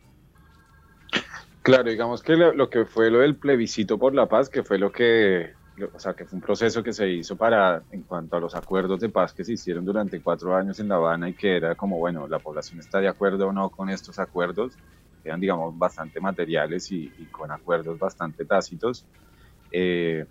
Claro, 1.62 1.89
digamos 1.89 2.23
que 2.23 2.38
lo, 2.38 2.69
que 2.69 2.86
fue 2.86 3.12
lo 3.12 3.19
del 3.19 3.36
plebiscito 3.36 3.97
por 3.97 4.15
la 4.15 4.27
paz, 4.27 4.49
que 4.49 4.63
fue 4.63 4.80
lo 4.80 4.91
que 4.91 5.51
o 5.93 5.99
sea, 5.99 6.13
que 6.13 6.25
fue 6.25 6.38
un 6.38 6.41
proceso 6.41 6.82
que 6.82 6.93
se 6.93 7.08
hizo 7.08 7.36
para, 7.36 7.84
en 7.91 8.01
cuanto 8.01 8.38
a 8.38 8.39
los 8.39 8.56
acuerdos 8.56 8.99
de 8.99 9.10
paz 9.10 9.34
que 9.34 9.43
se 9.43 9.53
hicieron 9.53 9.86
durante 9.86 10.19
cuatro 10.21 10.56
años 10.56 10.80
en 10.80 10.88
La 10.88 10.95
Habana 10.95 11.30
y 11.30 11.34
que 11.34 11.58
era 11.58 11.75
como, 11.75 11.99
bueno, 11.99 12.27
la 12.27 12.39
población 12.39 12.80
está 12.80 12.99
de 12.99 13.08
acuerdo 13.08 13.49
o 13.49 13.53
no 13.53 13.69
con 13.69 13.89
estos 13.89 14.17
acuerdos, 14.17 14.73
eran, 15.27 15.39
digamos, 15.39 15.77
bastante 15.77 16.19
materiales 16.19 16.91
y, 16.91 17.09
con 17.31 17.51
acuerdos 17.51 17.97
bastante 17.99 18.45
tácitos. 18.45 19.05
Eh, 19.71 20.25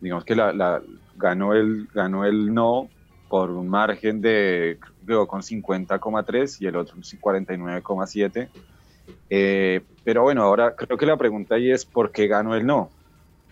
digamos 0.00 0.24
que 0.24 0.34
la, 0.34 0.82
ganó, 1.16 1.54
el, 1.54 1.88
ganó 1.92 2.24
el 2.24 2.52
no 2.52 2.88
por 3.28 3.50
un 3.50 3.68
margen 3.68 4.20
de, 4.20 4.78
creo, 5.04 5.26
con 5.26 5.42
50,3 5.42 6.60
y 6.60 6.66
el 6.66 6.76
otro 6.76 6.96
49,7. 6.96 8.48
Eh, 9.30 9.80
pero 10.04 10.22
bueno, 10.22 10.42
ahora 10.42 10.74
creo 10.74 10.96
que 10.96 11.06
la 11.06 11.16
pregunta 11.16 11.56
ahí 11.56 11.70
es, 11.70 11.84
¿por 11.84 12.12
qué 12.12 12.26
ganó 12.26 12.54
el 12.54 12.64
no? 12.66 12.90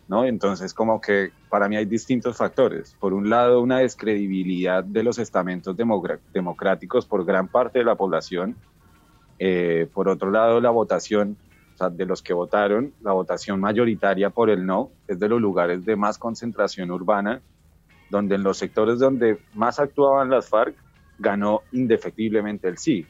¿no? 0.09 0.25
Entonces, 0.25 0.73
como 0.73 1.01
que 1.01 1.33
para 1.49 1.69
mí 1.69 1.77
hay 1.77 1.85
distintos 1.85 2.37
factores. 2.37 2.97
Por 3.01 3.13
un 3.13 3.29
lado, 3.29 3.61
una 3.61 3.79
descredibilidad 3.79 4.85
de 4.85 5.03
los 5.03 5.19
estamentos 5.19 5.77
democráticos 5.77 7.07
por 7.07 7.25
gran 7.25 7.49
parte 7.49 7.81
de 7.81 7.85
la 7.85 7.97
población. 7.97 8.57
Eh, 9.39 9.89
por 9.93 10.09
otro 10.09 10.31
lado, 10.31 10.61
la 10.61 10.71
votación, 10.71 11.37
o 11.75 11.79
sea, 11.79 11.91
de 11.91 12.07
los 12.07 12.23
que 12.23 12.33
votaron, 12.33 12.93
la 13.03 13.13
votación 13.13 13.61
mayoritaria 13.61 14.31
por 14.31 14.51
el 14.51 14.65
no 14.65 14.91
es 15.07 15.19
de 15.19 15.29
los 15.29 15.41
lugares 15.41 15.85
de 15.85 15.97
más 15.97 16.19
concentración 16.19 16.91
urbana, 16.91 17.43
donde 18.11 18.37
en 18.37 18.43
los 18.43 18.59
sectores 18.59 18.99
donde 18.99 19.39
más 19.55 19.79
actuaban 19.79 20.31
las 20.31 20.49
FARC, 20.49 20.77
ganó 21.19 21.63
indefectiblemente 21.73 22.69
el 22.69 22.79
sí. 22.79 23.07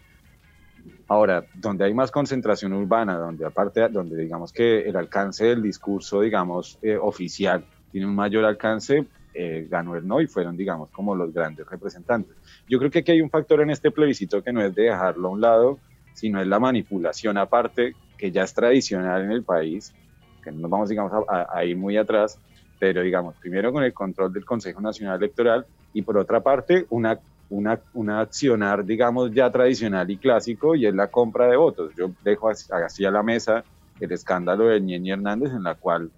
Ahora, 1.09 1.45
donde 1.55 1.85
hay 1.85 1.95
más 1.95 2.11
concentración 2.11 2.73
urbana, 2.73 3.17
donde 3.17 3.45
aparte, 3.45 3.89
donde 3.89 4.17
digamos 4.17 4.53
que 4.53 4.89
el 4.89 4.97
alcance 4.97 5.45
del 5.45 5.63
discurso, 5.63 6.21
digamos, 6.21 6.79
eh, 6.83 6.97
oficial 6.97 7.65
tiene 7.91 8.07
un 8.07 8.15
mayor 8.15 8.45
alcance, 8.45 9.07
eh, 9.35 9.67
ganó 9.71 9.97
el 9.97 10.07
no 10.07 10.21
y 10.21 10.27
fueron, 10.27 10.57
digamos, 10.57 10.91
como 10.91 11.15
los 11.15 11.33
grandes 11.33 11.67
representantes. 11.67 12.35
Yo 12.69 12.79
creo 12.79 12.91
que 12.91 13.01
aquí 13.01 13.13
hay 13.13 13.21
un 13.21 13.31
factor 13.31 13.61
en 13.61 13.71
este 13.71 13.91
plebiscito 13.91 14.43
que 14.43 14.53
no 14.53 14.63
es 14.63 14.75
de 14.75 14.85
dejarlo 14.85 15.29
a 15.29 15.31
un 15.31 15.41
lado, 15.41 15.79
sino 16.17 16.41
es 16.41 16.47
la 16.49 16.59
manipulación 16.59 17.39
aparte, 17.39 17.95
que 18.19 18.33
ya 18.33 18.43
es 18.43 18.53
tradicional 18.53 19.23
en 19.23 19.31
el 19.31 19.45
país, 19.45 19.95
que 20.43 20.51
no 20.51 20.61
nos 20.61 20.71
vamos, 20.71 20.89
digamos, 20.89 21.13
a 21.29 21.65
ir 21.65 21.77
muy 21.77 21.97
atrás, 21.97 22.39
pero 22.79 23.03
digamos, 23.03 23.37
primero 23.37 23.73
con 23.73 23.85
el 23.85 23.93
control 23.93 24.33
del 24.33 24.45
Consejo 24.45 24.81
Nacional 24.81 25.19
Electoral 25.19 25.67
y 25.93 26.03
por 26.03 26.17
otra 26.19 26.41
parte, 26.41 26.87
una 26.91 27.21
una, 27.49 27.81
una, 27.95 28.21
accionar, 28.21 28.85
digamos, 28.85 29.33
ya 29.33 29.51
tradicional 29.51 30.11
y 30.11 30.17
clásico, 30.17 30.75
y 30.75 30.87
es 30.87 30.95
la 30.95 31.09
compra 31.09 31.47
de 31.47 31.57
votos. 31.57 31.93
Yo 31.97 32.11
dejo 32.25 32.51
así 32.51 33.05
a 33.05 33.11
la 33.11 33.23
mesa 33.23 33.65
el 34.01 34.13
escándalo 34.13 34.67
de 34.67 34.81
Ñeñi 34.81 35.13
Hernández, 35.13 35.53
en 35.53 35.63
la 35.63 35.75
cual 35.75 36.11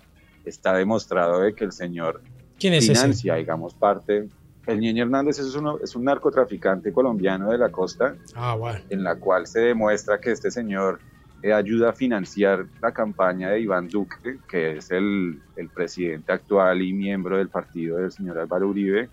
está 0.45 0.75
demostrado 0.75 1.41
de 1.41 1.55
que 1.55 1.65
el 1.65 1.73
señor 1.73 2.23
financia, 2.59 3.35
digamos, 3.35 3.75
parte. 3.75 4.29
El 4.69 4.81
Ñeñi 4.81 5.01
Hernández 5.01 5.39
es, 5.39 5.55
uno, 5.55 5.79
es 5.83 5.97
un 5.97 6.05
narcotraficante 6.05 6.93
colombiano 6.93 7.51
de 7.51 7.57
la 7.57 7.71
costa, 7.71 8.15
ah, 8.37 8.55
en 8.91 9.03
la 9.03 9.17
cual 9.17 9.47
se 9.47 9.61
demuestra 9.61 10.21
que 10.21 10.31
este 10.31 10.51
señor 10.51 11.01
eh, 11.43 11.55
ayuda 11.55 11.89
a 11.89 11.93
financiar 11.95 12.67
la 12.83 12.93
campaña 12.93 13.49
de 13.49 13.61
Iván 13.61 13.89
Duque, 13.89 14.37
que 14.47 14.77
es 14.77 14.91
el, 14.91 15.41
el 15.57 15.71
presidente 15.71 16.33
actual 16.33 16.83
y 16.83 16.93
miembro 16.93 17.39
del 17.39 17.49
partido 17.49 17.97
del 17.97 18.13
señor 18.13 18.39
Álvaro 18.39 18.69
Uribe. 18.69 19.09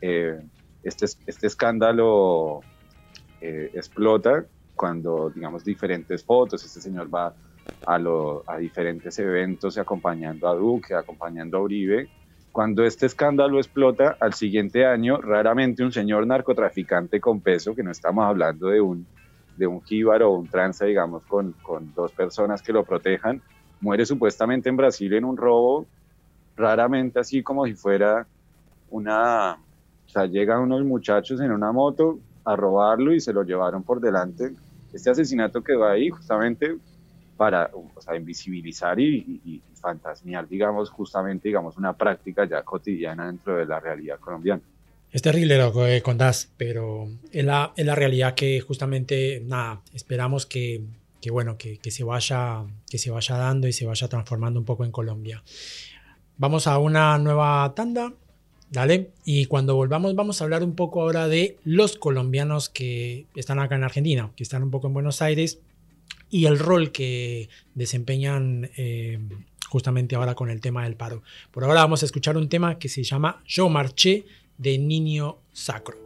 Eh, 0.00 0.40
este, 0.84 1.06
este 1.26 1.48
escándalo 1.48 2.60
eh, 3.40 3.72
explota 3.74 4.44
cuando, 4.76 5.30
digamos, 5.30 5.64
diferentes 5.64 6.22
fotos, 6.22 6.64
este 6.64 6.80
señor 6.80 7.12
va 7.12 7.34
a, 7.84 7.98
a 8.46 8.58
diferentes 8.58 9.18
eventos 9.18 9.78
acompañando 9.78 10.46
a 10.46 10.54
Duque, 10.54 10.94
acompañando 10.94 11.58
a 11.58 11.62
Uribe. 11.62 12.08
Cuando 12.56 12.86
este 12.86 13.04
escándalo 13.04 13.58
explota, 13.58 14.16
al 14.18 14.32
siguiente 14.32 14.86
año, 14.86 15.20
raramente 15.20 15.84
un 15.84 15.92
señor 15.92 16.26
narcotraficante 16.26 17.20
con 17.20 17.42
peso, 17.42 17.74
que 17.74 17.82
no 17.82 17.90
estamos 17.90 18.24
hablando 18.24 18.68
de 18.68 18.80
un, 18.80 19.06
de 19.58 19.66
un 19.66 19.82
jíbaro 19.82 20.30
o 20.30 20.38
un 20.38 20.48
tranza, 20.48 20.86
digamos, 20.86 21.22
con, 21.24 21.52
con 21.60 21.92
dos 21.92 22.12
personas 22.12 22.62
que 22.62 22.72
lo 22.72 22.82
protejan, 22.82 23.42
muere 23.82 24.06
supuestamente 24.06 24.70
en 24.70 24.76
Brasil 24.78 25.12
en 25.12 25.26
un 25.26 25.36
robo, 25.36 25.84
raramente 26.56 27.20
así 27.20 27.42
como 27.42 27.66
si 27.66 27.74
fuera 27.74 28.26
una, 28.88 29.58
o 30.06 30.08
sea, 30.08 30.24
llegan 30.24 30.60
unos 30.60 30.82
muchachos 30.82 31.42
en 31.42 31.52
una 31.52 31.72
moto 31.72 32.20
a 32.46 32.56
robarlo 32.56 33.12
y 33.12 33.20
se 33.20 33.34
lo 33.34 33.42
llevaron 33.42 33.82
por 33.82 34.00
delante. 34.00 34.54
Este 34.94 35.10
asesinato 35.10 35.62
quedó 35.62 35.84
ahí 35.86 36.08
justamente 36.08 36.78
para 37.36 37.70
o 37.72 38.00
sea, 38.00 38.16
invisibilizar 38.16 38.98
y, 38.98 39.40
y, 39.44 39.62
fantasmear, 39.80 40.48
digamos, 40.48 40.90
justamente, 40.90 41.48
digamos, 41.48 41.76
una 41.76 41.92
práctica 41.92 42.44
ya 42.44 42.62
cotidiana 42.62 43.26
dentro 43.26 43.56
de 43.56 43.66
la 43.66 43.78
realidad 43.78 44.18
colombiana. 44.18 44.62
Es 45.12 45.22
terrible 45.22 45.56
lo 45.58 45.72
que 45.72 46.02
contás, 46.02 46.50
pero 46.56 47.08
es 47.30 47.44
la, 47.44 47.72
es 47.76 47.86
la 47.86 47.94
realidad 47.94 48.34
que 48.34 48.60
justamente, 48.60 49.42
nada, 49.46 49.80
esperamos 49.94 50.44
que, 50.44 50.82
que 51.20 51.30
bueno, 51.30 51.56
que, 51.56 51.78
que, 51.78 51.92
se 51.92 52.02
vaya, 52.02 52.64
que 52.90 52.98
se 52.98 53.10
vaya 53.10 53.36
dando 53.36 53.68
y 53.68 53.72
se 53.72 53.86
vaya 53.86 54.08
transformando 54.08 54.58
un 54.58 54.66
poco 54.66 54.84
en 54.84 54.90
Colombia. 54.90 55.42
Vamos 56.38 56.66
a 56.66 56.78
una 56.78 57.16
nueva 57.18 57.72
tanda 57.76 58.12
Dale. 58.70 59.10
Y 59.24 59.46
cuando 59.46 59.76
volvamos 59.76 60.14
vamos 60.16 60.40
a 60.40 60.44
hablar 60.44 60.64
un 60.64 60.74
poco 60.74 61.02
ahora 61.02 61.28
de 61.28 61.56
los 61.64 61.96
colombianos 61.96 62.68
que 62.68 63.26
están 63.34 63.58
acá 63.58 63.76
en 63.76 63.84
Argentina, 63.84 64.30
que 64.34 64.42
están 64.42 64.62
un 64.62 64.70
poco 64.70 64.88
en 64.88 64.94
Buenos 64.94 65.22
Aires 65.22 65.60
y 66.30 66.46
el 66.46 66.58
rol 66.58 66.92
que 66.92 67.48
desempeñan 67.74 68.70
eh, 68.76 69.18
justamente 69.68 70.16
ahora 70.16 70.34
con 70.34 70.50
el 70.50 70.60
tema 70.60 70.84
del 70.84 70.96
paro. 70.96 71.22
Por 71.50 71.64
ahora 71.64 71.82
vamos 71.82 72.02
a 72.02 72.06
escuchar 72.06 72.36
un 72.36 72.48
tema 72.48 72.78
que 72.78 72.88
se 72.88 73.02
llama 73.02 73.42
Yo 73.46 73.68
marché 73.68 74.24
de 74.58 74.78
Niño 74.78 75.38
Sacro. 75.52 76.05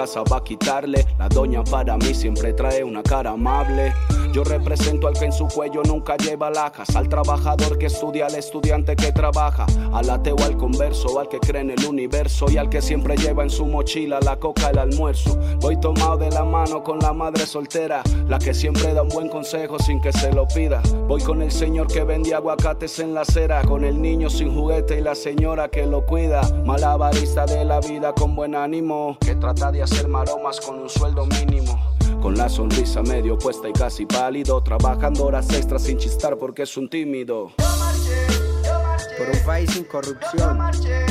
va 0.05 0.37
a 0.37 0.43
quitarle. 0.43 1.05
La 1.17 1.29
doña 1.29 1.63
para 1.63 1.97
mí 1.97 2.13
siempre 2.13 2.53
trae 2.53 2.83
una 2.83 3.03
cara 3.03 3.31
amable. 3.31 3.93
Yo 4.33 4.45
represento 4.45 5.07
al 5.07 5.13
que 5.13 5.25
en 5.25 5.33
su 5.33 5.45
cuello 5.47 5.81
nunca 5.83 6.15
lleva 6.15 6.49
lajas, 6.49 6.95
al 6.95 7.09
trabajador 7.09 7.77
que 7.77 7.87
estudia, 7.87 8.27
al 8.27 8.35
estudiante 8.35 8.95
que 8.95 9.11
trabaja, 9.11 9.65
al 9.91 10.09
ateo, 10.09 10.37
al 10.45 10.55
converso, 10.55 11.19
al 11.19 11.27
que 11.27 11.37
cree 11.37 11.61
en 11.61 11.71
el 11.71 11.85
universo 11.85 12.45
y 12.49 12.57
al 12.57 12.69
que 12.69 12.81
siempre 12.81 13.17
lleva 13.17 13.43
en 13.43 13.49
su 13.49 13.65
mochila 13.65 14.19
la 14.21 14.37
coca, 14.37 14.69
el 14.69 14.79
almuerzo. 14.79 15.37
Voy 15.59 15.77
tomado 15.77 16.15
de 16.15 16.29
la 16.29 16.45
mano 16.45 16.81
con 16.81 16.99
la 16.99 17.11
madre 17.11 17.45
soltera, 17.45 18.03
la 18.25 18.39
que 18.39 18.53
siempre 18.53 18.93
da 18.93 19.01
un 19.01 19.09
buen 19.09 19.27
consejo 19.27 19.77
sin 19.79 19.99
que 19.99 20.13
se 20.13 20.31
lo 20.31 20.47
pida. 20.47 20.81
Voy 21.09 21.21
con 21.21 21.41
el 21.41 21.51
señor 21.51 21.87
que 21.87 22.05
vende 22.05 22.33
aguacates 22.33 22.99
en 22.99 23.13
la 23.13 23.21
acera, 23.21 23.61
con 23.63 23.83
el 23.83 24.01
niño 24.01 24.29
sin 24.29 24.55
juguete 24.55 24.99
y 24.99 25.01
la 25.01 25.13
señora 25.13 25.67
que 25.67 25.85
lo 25.85 26.05
cuida. 26.05 26.41
Malabarista 26.65 27.45
de 27.45 27.65
la 27.65 27.81
vida 27.81 28.13
con 28.13 28.33
buen 28.33 28.55
ánimo, 28.55 29.17
que 29.19 29.35
trata 29.35 29.73
de 29.73 29.83
hacer 29.83 29.90
maromas 30.07 30.59
con 30.59 30.79
un 30.79 30.89
sueldo 30.89 31.25
mínimo. 31.25 31.79
Con 32.21 32.35
la 32.35 32.49
sonrisa 32.49 33.01
medio 33.01 33.37
puesta 33.37 33.67
y 33.67 33.73
casi 33.73 34.05
pálido, 34.05 34.61
trabajando 34.61 35.25
horas 35.25 35.49
extras 35.53 35.83
sin 35.83 35.97
chistar 35.97 36.37
porque 36.37 36.63
es 36.63 36.77
un 36.77 36.89
tímido. 36.89 37.51
Yo 37.57 37.65
marché, 37.79 38.27
yo 38.63 38.79
marché, 38.83 39.15
por 39.17 39.29
un 39.29 39.45
país 39.45 39.71
sin 39.71 39.83
corrupción. 39.85 40.57
Marché, 40.57 41.05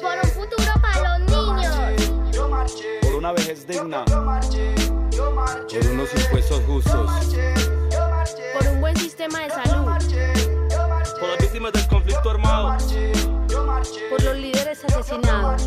por 0.00 0.14
un 0.22 0.30
futuro 0.30 0.72
para 0.80 1.18
los 1.18 1.28
niños. 1.28 2.32
Yo 2.32 2.48
marché, 2.48 3.00
por 3.02 3.14
una 3.14 3.32
vejez 3.32 3.66
digna. 3.66 4.04
Por 4.06 5.90
unos 5.90 6.14
impuestos 6.14 6.62
justos. 6.66 7.10
Por 8.58 8.68
un 8.68 8.80
buen 8.80 8.96
sistema 8.96 9.40
de 9.40 9.50
salud. 9.50 9.84
Por 11.20 11.28
las 11.28 11.38
víctimas 11.40 11.72
del 11.72 11.86
conflicto 11.88 12.30
armado. 12.30 12.76
Por 14.10 14.22
los 14.22 14.36
líderes 14.36 14.84
asesinados 14.84 15.66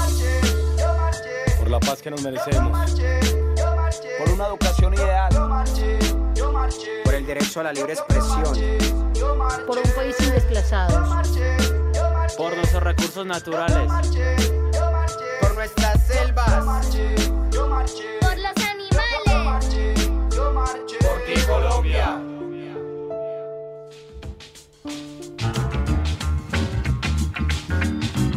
la 1.71 1.79
paz 1.79 2.01
que 2.01 2.11
nos 2.11 2.21
merecemos. 2.21 2.91
Por 4.19 4.29
una 4.33 4.47
educación 4.47 4.93
ideal. 4.93 5.29
Por 7.05 7.13
el 7.13 7.25
derecho 7.25 7.61
a 7.61 7.63
la 7.63 7.71
libre 7.71 7.93
expresión. 7.93 8.43
Por 9.65 9.77
un 9.77 9.91
país 9.95 10.15
sin 10.19 10.31
desplazados. 10.31 11.29
Por 12.35 12.55
nuestros 12.57 12.83
recursos 12.83 13.25
naturales. 13.25 13.89
Por 15.39 15.55
nuestras 15.55 16.07
selvas. 16.07 16.87
Por 18.19 18.37
los 18.37 18.53
animales. 18.69 20.09
Por 20.99 21.23
ti, 21.25 21.41
Colombia. 21.47 22.21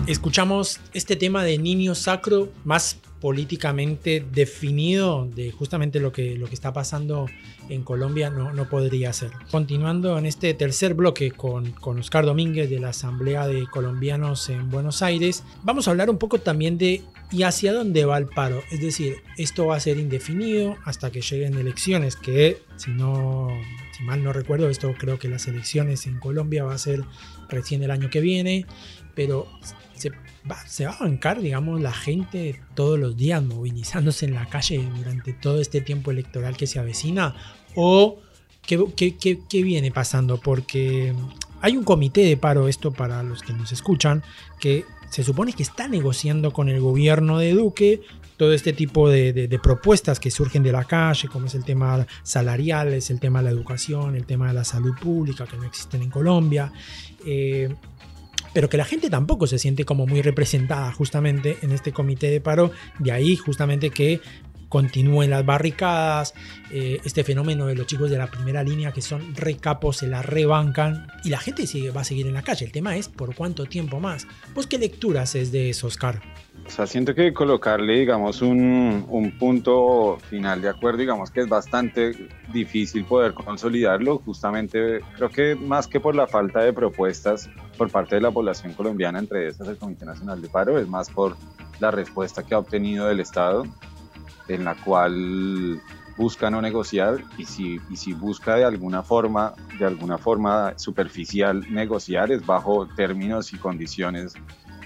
Escuchamos 0.06 0.80
este 0.92 1.16
tema 1.16 1.42
de 1.42 1.58
niño 1.58 1.96
sacro 1.96 2.48
más 2.62 2.98
políticamente 3.24 4.22
definido 4.34 5.26
de 5.34 5.50
justamente 5.50 5.98
lo 5.98 6.12
que, 6.12 6.36
lo 6.36 6.46
que 6.46 6.54
está 6.54 6.74
pasando 6.74 7.24
en 7.70 7.82
Colombia 7.82 8.28
no, 8.28 8.52
no 8.52 8.68
podría 8.68 9.14
ser. 9.14 9.30
Continuando 9.50 10.18
en 10.18 10.26
este 10.26 10.52
tercer 10.52 10.92
bloque 10.92 11.30
con, 11.30 11.72
con 11.72 11.98
Oscar 11.98 12.26
Domínguez 12.26 12.68
de 12.68 12.80
la 12.80 12.90
Asamblea 12.90 13.46
de 13.46 13.66
Colombianos 13.66 14.50
en 14.50 14.68
Buenos 14.68 15.00
Aires, 15.00 15.42
vamos 15.62 15.88
a 15.88 15.92
hablar 15.92 16.10
un 16.10 16.18
poco 16.18 16.38
también 16.38 16.76
de 16.76 17.00
y 17.30 17.44
hacia 17.44 17.72
dónde 17.72 18.04
va 18.04 18.18
el 18.18 18.26
paro. 18.26 18.62
Es 18.70 18.82
decir, 18.82 19.16
esto 19.38 19.64
va 19.64 19.76
a 19.76 19.80
ser 19.80 19.96
indefinido 19.96 20.76
hasta 20.84 21.10
que 21.10 21.22
lleguen 21.22 21.54
elecciones, 21.54 22.16
que 22.16 22.58
si 22.76 22.90
no, 22.90 23.48
si 23.96 24.02
mal 24.02 24.22
no 24.22 24.34
recuerdo, 24.34 24.68
esto 24.68 24.94
creo 24.98 25.18
que 25.18 25.30
las 25.30 25.48
elecciones 25.48 26.06
en 26.06 26.18
Colombia 26.18 26.64
va 26.64 26.74
a 26.74 26.78
ser 26.78 27.02
recién 27.48 27.82
el 27.82 27.90
año 27.90 28.10
que 28.10 28.20
viene, 28.20 28.66
pero 29.14 29.48
se 29.94 30.10
va, 30.50 30.56
a 30.60 30.98
bancar, 30.98 31.40
digamos, 31.40 31.80
la 31.80 31.92
gente 31.92 32.60
todos 32.74 32.98
los 32.98 33.16
días 33.16 33.42
movilizándose 33.42 34.26
en 34.26 34.34
la 34.34 34.46
calle 34.46 34.86
durante 34.96 35.32
todo 35.32 35.60
este 35.60 35.80
tiempo 35.80 36.10
electoral 36.10 36.56
que 36.56 36.66
se 36.66 36.78
avecina? 36.78 37.34
¿O 37.74 38.18
qué, 38.66 39.62
viene 39.62 39.90
pasando? 39.90 40.38
Porque 40.38 41.14
hay 41.60 41.76
un 41.76 41.84
comité 41.84 42.22
de 42.22 42.36
paro, 42.36 42.68
esto 42.68 42.92
para 42.92 43.22
los 43.22 43.42
que 43.42 43.52
nos 43.52 43.72
escuchan, 43.72 44.22
que 44.60 44.84
se 45.10 45.24
supone 45.24 45.52
que 45.52 45.62
está 45.62 45.88
negociando 45.88 46.52
con 46.52 46.68
el 46.68 46.80
gobierno 46.80 47.38
de 47.38 47.52
Duque 47.52 48.02
todo 48.36 48.52
este 48.52 48.72
tipo 48.72 49.08
de, 49.08 49.60
propuestas 49.62 50.18
que 50.18 50.30
surgen 50.30 50.64
de 50.64 50.72
la 50.72 50.84
calle, 50.84 51.28
como 51.28 51.46
es 51.46 51.54
el 51.54 51.64
tema 51.64 52.04
salarial, 52.24 52.92
es 52.92 53.10
el 53.10 53.20
tema 53.20 53.38
de 53.38 53.44
la 53.44 53.50
educación, 53.50 54.16
el 54.16 54.26
tema 54.26 54.48
de 54.48 54.54
la 54.54 54.64
salud 54.64 54.92
pública, 55.00 55.46
que 55.46 55.56
no 55.56 55.64
existen 55.64 56.02
en 56.02 56.10
Colombia. 56.10 56.72
Eh, 57.24 57.72
pero 58.54 58.70
que 58.70 58.78
la 58.78 58.86
gente 58.86 59.10
tampoco 59.10 59.46
se 59.46 59.58
siente 59.58 59.84
como 59.84 60.06
muy 60.06 60.22
representada 60.22 60.90
justamente 60.92 61.58
en 61.60 61.72
este 61.72 61.92
comité 61.92 62.30
de 62.30 62.40
paro, 62.40 62.70
de 62.98 63.12
ahí 63.12 63.36
justamente 63.36 63.90
que 63.90 64.22
continúen 64.68 65.30
las 65.30 65.44
barricadas, 65.46 66.34
eh, 66.72 67.00
este 67.04 67.22
fenómeno 67.22 67.66
de 67.66 67.76
los 67.76 67.86
chicos 67.86 68.10
de 68.10 68.18
la 68.18 68.28
primera 68.28 68.62
línea 68.64 68.90
que 68.90 69.02
son 69.02 69.34
recapos, 69.36 69.98
se 69.98 70.08
la 70.08 70.22
rebancan 70.22 71.06
y 71.22 71.28
la 71.28 71.38
gente 71.38 71.66
sigue, 71.66 71.90
va 71.90 72.00
a 72.00 72.04
seguir 72.04 72.26
en 72.26 72.34
la 72.34 72.42
calle. 72.42 72.64
El 72.64 72.72
tema 72.72 72.96
es 72.96 73.08
por 73.08 73.34
cuánto 73.34 73.66
tiempo 73.66 74.00
más. 74.00 74.26
¿Vos 74.54 74.66
qué 74.66 74.78
lecturas 74.78 75.34
es 75.34 75.52
de 75.52 75.70
eso, 75.70 75.86
Oscar? 75.86 76.20
O 76.66 76.70
sea, 76.70 76.86
siento 76.86 77.14
que 77.14 77.34
colocarle, 77.34 78.00
digamos, 78.00 78.40
un, 78.40 79.04
un, 79.08 79.38
punto 79.38 80.18
final 80.30 80.62
de 80.62 80.70
acuerdo, 80.70 80.98
digamos 80.98 81.30
que 81.30 81.40
es 81.40 81.48
bastante 81.48 82.28
difícil 82.52 83.04
poder 83.04 83.34
consolidarlo, 83.34 84.18
justamente 84.24 85.00
creo 85.14 85.28
que 85.28 85.56
más 85.56 85.86
que 85.86 86.00
por 86.00 86.14
la 86.14 86.26
falta 86.26 86.60
de 86.60 86.72
propuestas 86.72 87.50
por 87.76 87.90
parte 87.90 88.14
de 88.14 88.22
la 88.22 88.30
población 88.30 88.72
colombiana, 88.72 89.18
entre 89.18 89.48
estas 89.48 89.68
el 89.68 89.76
Comité 89.76 90.06
Nacional 90.06 90.40
de 90.40 90.48
Paro, 90.48 90.78
es 90.78 90.88
más 90.88 91.10
por 91.10 91.36
la 91.80 91.90
respuesta 91.90 92.42
que 92.42 92.54
ha 92.54 92.58
obtenido 92.58 93.06
del 93.06 93.20
Estado, 93.20 93.64
en 94.48 94.64
la 94.64 94.74
cual 94.74 95.80
busca 96.16 96.50
no 96.50 96.62
negociar 96.62 97.24
y 97.36 97.44
si, 97.44 97.80
y 97.90 97.96
si 97.96 98.12
busca 98.12 98.56
de 98.56 98.64
alguna 98.64 99.02
forma, 99.02 99.54
de 99.78 99.84
alguna 99.84 100.16
forma 100.16 100.78
superficial 100.78 101.64
negociar, 101.72 102.32
es 102.32 102.44
bajo 102.46 102.86
términos 102.96 103.52
y 103.52 103.58
condiciones 103.58 104.34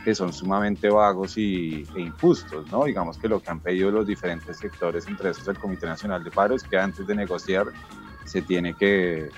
que 0.09 0.14
son 0.14 0.33
sumamente 0.33 0.88
vagos 0.88 1.37
y, 1.37 1.87
e 1.94 2.01
injustos, 2.01 2.73
¿no? 2.73 2.85
Digamos 2.85 3.18
que 3.18 3.29
lo 3.29 3.40
que 3.40 3.51
han 3.51 3.61
pedido 3.61 3.90
los 3.90 4.07
diferentes 4.07 4.57
sectores, 4.57 5.07
entre 5.07 5.29
esos 5.29 5.47
el 5.49 5.59
Comité 5.59 5.85
Nacional 5.85 6.25
de 6.25 6.31
Paro, 6.31 6.55
es 6.55 6.62
que 6.62 6.79
antes 6.79 7.07
de 7.07 7.14
negociar 7.14 7.66
se 8.25 8.41
tiene 8.41 8.72
que, 8.72 9.28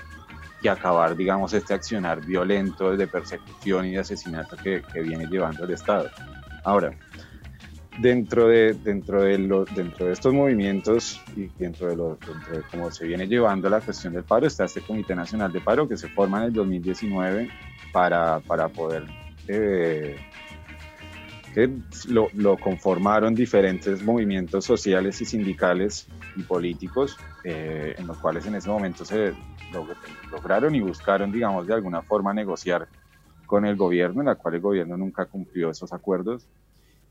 acabar, 0.69 1.17
digamos, 1.17 1.51
este 1.51 1.73
accionar 1.73 2.25
violento 2.25 2.95
de 2.95 3.05
persecución 3.05 3.87
y 3.87 3.91
de 3.91 3.99
asesinato 3.99 4.55
que, 4.55 4.81
viene 5.01 5.25
llevando 5.25 5.65
el 5.65 5.71
Estado. 5.71 6.09
Ahora, 6.63 6.97
dentro 7.99 8.47
de, 8.47 8.73
dentro 8.73 9.23
de, 9.23 9.39
lo, 9.39 9.65
dentro 9.65 10.05
de 10.05 10.13
estos 10.13 10.33
movimientos 10.33 11.21
y 11.35 11.47
dentro 11.59 11.89
de, 11.89 11.97
lo, 11.97 12.17
dentro 12.25 12.59
de 12.59 12.63
cómo 12.71 12.89
se 12.91 13.05
viene 13.05 13.27
llevando 13.27 13.69
la 13.69 13.81
cuestión 13.81 14.13
del 14.13 14.23
paro 14.23 14.47
está 14.47 14.63
este 14.63 14.79
Comité 14.79 15.15
Nacional 15.15 15.51
de 15.51 15.59
Paro 15.59 15.85
que 15.89 15.97
se 15.97 16.07
forma 16.07 16.37
en 16.37 16.43
el 16.45 16.53
2019 16.53 17.49
para, 17.91 18.39
para 18.39 18.69
poder 18.69 19.03
eh, 19.47 20.15
que 21.53 21.69
lo, 22.07 22.27
lo, 22.33 22.57
conformaron 22.57 23.35
diferentes 23.35 24.03
movimientos 24.03 24.65
sociales 24.65 25.21
y 25.21 25.25
sindicales 25.25 26.07
y 26.35 26.43
políticos, 26.43 27.17
eh, 27.43 27.95
en 27.97 28.07
los 28.07 28.17
cuales 28.17 28.45
en 28.45 28.55
ese 28.55 28.69
momento 28.69 29.03
se 29.05 29.33
lograron 30.31 30.75
y 30.75 30.81
buscaron, 30.81 31.31
digamos, 31.31 31.67
de 31.67 31.73
alguna 31.73 32.01
forma 32.01 32.33
negociar 32.33 32.87
con 33.45 33.65
el 33.65 33.75
gobierno, 33.75 34.21
en 34.21 34.27
la 34.27 34.35
cual 34.35 34.55
el 34.55 34.61
gobierno 34.61 34.97
nunca 34.97 35.25
cumplió 35.25 35.69
esos 35.69 35.91
acuerdos. 35.91 36.47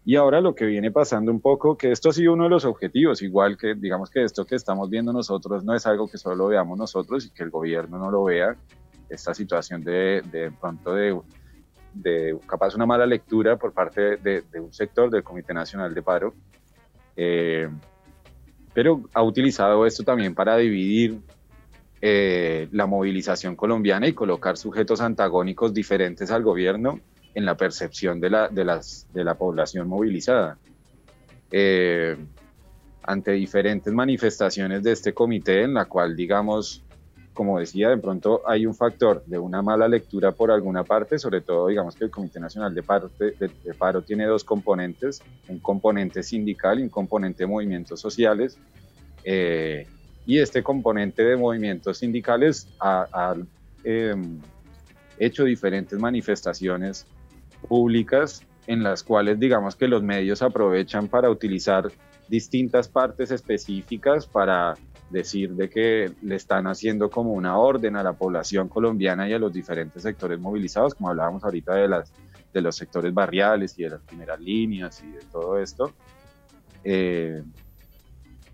Y 0.04 0.16
ahora 0.16 0.40
lo 0.40 0.54
que 0.54 0.64
viene 0.64 0.90
pasando 0.90 1.30
un 1.30 1.40
poco, 1.40 1.76
que 1.76 1.92
esto 1.92 2.08
ha 2.08 2.12
sido 2.12 2.32
uno 2.32 2.44
de 2.44 2.50
los 2.50 2.64
objetivos, 2.64 3.20
igual 3.20 3.58
que 3.58 3.74
digamos 3.74 4.10
que 4.10 4.24
esto 4.24 4.46
que 4.46 4.54
estamos 4.54 4.88
viendo 4.88 5.12
nosotros 5.12 5.62
no 5.62 5.74
es 5.74 5.86
algo 5.86 6.08
que 6.08 6.16
solo 6.16 6.46
veamos 6.46 6.78
nosotros 6.78 7.26
y 7.26 7.30
que 7.30 7.42
el 7.42 7.50
gobierno 7.50 7.98
no 7.98 8.10
lo 8.10 8.24
vea, 8.24 8.56
esta 9.10 9.34
situación 9.34 9.84
de, 9.84 10.22
de 10.30 10.50
pronto 10.52 10.94
de, 10.94 11.20
de 11.94 12.38
capaz 12.46 12.74
una 12.74 12.86
mala 12.86 13.06
lectura 13.06 13.56
por 13.56 13.72
parte 13.72 14.16
de, 14.16 14.42
de 14.42 14.60
un 14.60 14.72
sector 14.72 15.10
del 15.10 15.22
Comité 15.22 15.52
Nacional 15.54 15.94
de 15.94 16.02
Paro, 16.02 16.34
eh, 17.16 17.68
pero 18.72 19.02
ha 19.14 19.22
utilizado 19.22 19.84
esto 19.86 20.04
también 20.04 20.34
para 20.34 20.56
dividir 20.56 21.20
eh, 22.02 22.68
la 22.72 22.86
movilización 22.86 23.56
colombiana 23.56 24.06
y 24.06 24.14
colocar 24.14 24.56
sujetos 24.56 25.00
antagónicos 25.00 25.74
diferentes 25.74 26.30
al 26.30 26.42
gobierno 26.42 27.00
en 27.34 27.44
la 27.44 27.56
percepción 27.56 28.20
de 28.20 28.30
la, 28.30 28.48
de 28.48 28.64
las, 28.64 29.06
de 29.12 29.24
la 29.24 29.34
población 29.34 29.86
movilizada. 29.86 30.56
Eh, 31.50 32.16
ante 33.02 33.32
diferentes 33.32 33.92
manifestaciones 33.92 34.82
de 34.82 34.92
este 34.92 35.12
comité 35.12 35.62
en 35.62 35.74
la 35.74 35.86
cual, 35.86 36.16
digamos, 36.16 36.82
como 37.40 37.58
decía, 37.58 37.88
de 37.88 37.96
pronto 37.96 38.42
hay 38.46 38.66
un 38.66 38.74
factor 38.74 39.24
de 39.24 39.38
una 39.38 39.62
mala 39.62 39.88
lectura 39.88 40.30
por 40.30 40.50
alguna 40.50 40.84
parte, 40.84 41.18
sobre 41.18 41.40
todo 41.40 41.68
digamos 41.68 41.96
que 41.96 42.04
el 42.04 42.10
Comité 42.10 42.38
Nacional 42.38 42.74
de 42.74 42.82
Paro, 42.82 44.02
tiene 44.02 44.26
dos 44.26 44.44
componentes, 44.44 45.22
un 45.48 45.58
componente 45.58 46.22
sindical 46.22 46.80
y 46.80 46.82
un 46.82 46.90
componente 46.90 47.44
de 47.44 47.46
movimientos 47.46 47.98
sociales. 47.98 48.58
Eh, 49.24 49.86
y 50.26 50.38
este 50.38 50.62
componente 50.62 51.24
de 51.24 51.34
movimientos 51.38 51.96
sindicales 51.96 52.68
ha, 52.78 53.34
eh, 53.84 54.14
hecho 55.18 55.44
diferentes 55.44 55.98
manifestaciones 55.98 57.06
públicas 57.66 58.42
en 58.66 58.82
las 58.82 59.02
cuales 59.02 59.40
digamos 59.40 59.76
que 59.76 59.88
los 59.88 60.02
medios 60.02 60.42
aprovechan 60.42 61.08
para 61.08 61.30
utilizar 61.30 61.90
distintas 62.28 62.86
partes 62.86 63.30
específicas 63.30 64.26
para 64.26 64.74
decir 65.10 65.52
de 65.54 65.68
que 65.68 66.12
le 66.22 66.36
están 66.36 66.66
haciendo 66.66 67.10
como 67.10 67.32
una 67.32 67.58
orden 67.58 67.96
a 67.96 68.02
la 68.02 68.12
población 68.12 68.68
colombiana 68.68 69.28
y 69.28 69.32
a 69.32 69.38
los 69.38 69.52
diferentes 69.52 70.02
sectores 70.02 70.38
movilizados, 70.38 70.94
como 70.94 71.10
hablábamos 71.10 71.44
ahorita 71.44 71.74
de, 71.74 71.88
las, 71.88 72.12
de 72.52 72.60
los 72.60 72.76
sectores 72.76 73.12
barriales 73.12 73.78
y 73.78 73.82
de 73.82 73.90
las 73.90 74.00
primeras 74.02 74.40
líneas 74.40 75.02
y 75.02 75.10
de 75.10 75.20
todo 75.30 75.58
esto. 75.58 75.92
Eh, 76.84 77.42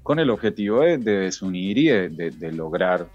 con 0.03 0.19
el 0.19 0.31
objetivo 0.31 0.81
de, 0.81 0.99
de 0.99 1.13
desunir 1.19 1.79
y 1.79 1.89
de, 1.89 2.09
de, 2.09 2.31
de 2.31 2.53
lograr 2.53 3.07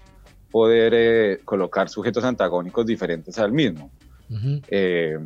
poder 0.50 0.92
eh, 0.94 1.40
colocar 1.44 1.88
sujetos 1.88 2.22
antagónicos 2.24 2.86
diferentes 2.86 3.38
al 3.38 3.52
mismo. 3.52 3.90
Uh 4.28 4.34
-huh. 4.34 4.62
eh, 4.68 5.18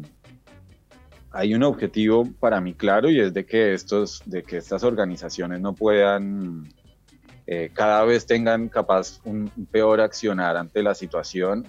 hay 1.33 1.55
un 1.55 1.65
objetivo 1.65 2.25
para 2.41 2.61
mí 2.61 2.73
claro 2.73 3.11
y 3.11 3.21
es 3.21 3.35
de 3.35 3.45
que, 3.45 3.75
estos, 3.75 4.23
de 4.25 4.43
que 4.43 4.57
estas 4.57 4.85
organizaciones 4.85 5.61
no 5.61 5.75
puedan, 5.75 6.69
eh, 7.47 7.71
cada 7.73 8.05
vez 8.05 8.27
tengan 8.27 8.69
capaz 8.69 9.21
un, 9.25 9.51
peor 9.71 10.01
accionar 10.01 10.57
ante 10.57 10.83
la 10.83 10.95
situación 10.95 11.67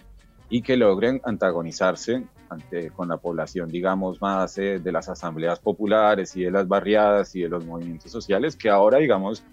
y 0.49 0.61
que 0.61 0.77
logren 0.77 1.21
antagonizarse 1.23 2.23
ante, 2.49 2.89
con 2.89 3.09
la 3.09 3.17
población, 3.17 3.69
digamos, 3.69 4.21
más 4.21 4.57
eh, 4.57 4.79
de 4.79 4.91
las 4.91 5.09
asambleas 5.09 5.59
populares 5.59 6.35
y 6.35 6.43
de 6.43 6.51
las 6.51 6.67
barriadas 6.67 7.35
y 7.35 7.41
de 7.41 7.49
los 7.49 7.65
movimientos 7.65 8.11
sociales, 8.11 8.55
que 8.55 8.69
ahora, 8.69 8.97
digamos, 8.97 9.43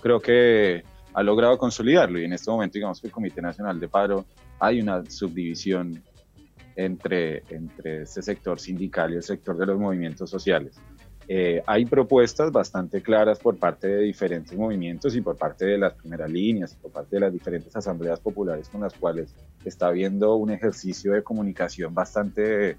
creo 0.00 0.20
que 0.20 0.84
ha 1.14 1.22
logrado 1.22 1.56
consolidarlo 1.58 2.20
y 2.20 2.24
en 2.24 2.32
este 2.32 2.50
momento 2.50 2.74
digamos 2.74 3.00
que 3.00 3.06
el 3.06 3.12
Comité 3.12 3.40
Nacional 3.40 3.80
de 3.80 3.88
Paro 3.88 4.26
hay 4.58 4.80
una 4.80 5.04
subdivisión 5.08 6.02
entre, 6.76 7.42
entre 7.48 8.02
este 8.02 8.20
sector 8.20 8.58
sindical 8.60 9.12
y 9.12 9.16
el 9.16 9.22
sector 9.22 9.56
de 9.56 9.66
los 9.66 9.78
movimientos 9.78 10.28
sociales. 10.28 10.76
Eh, 11.26 11.62
hay 11.66 11.86
propuestas 11.86 12.52
bastante 12.52 13.02
claras 13.02 13.38
por 13.38 13.56
parte 13.56 13.88
de 13.88 14.02
diferentes 14.02 14.56
movimientos 14.58 15.16
y 15.16 15.22
por 15.22 15.36
parte 15.36 15.64
de 15.64 15.78
las 15.78 15.94
primeras 15.94 16.30
líneas 16.30 16.74
por 16.74 16.90
parte 16.90 17.16
de 17.16 17.20
las 17.20 17.32
diferentes 17.32 17.74
asambleas 17.74 18.20
populares 18.20 18.68
con 18.68 18.82
las 18.82 18.92
cuales 18.92 19.34
está 19.64 19.86
habiendo 19.86 20.34
un 20.36 20.50
ejercicio 20.50 21.12
de 21.12 21.22
comunicación 21.22 21.94
bastante 21.94 22.76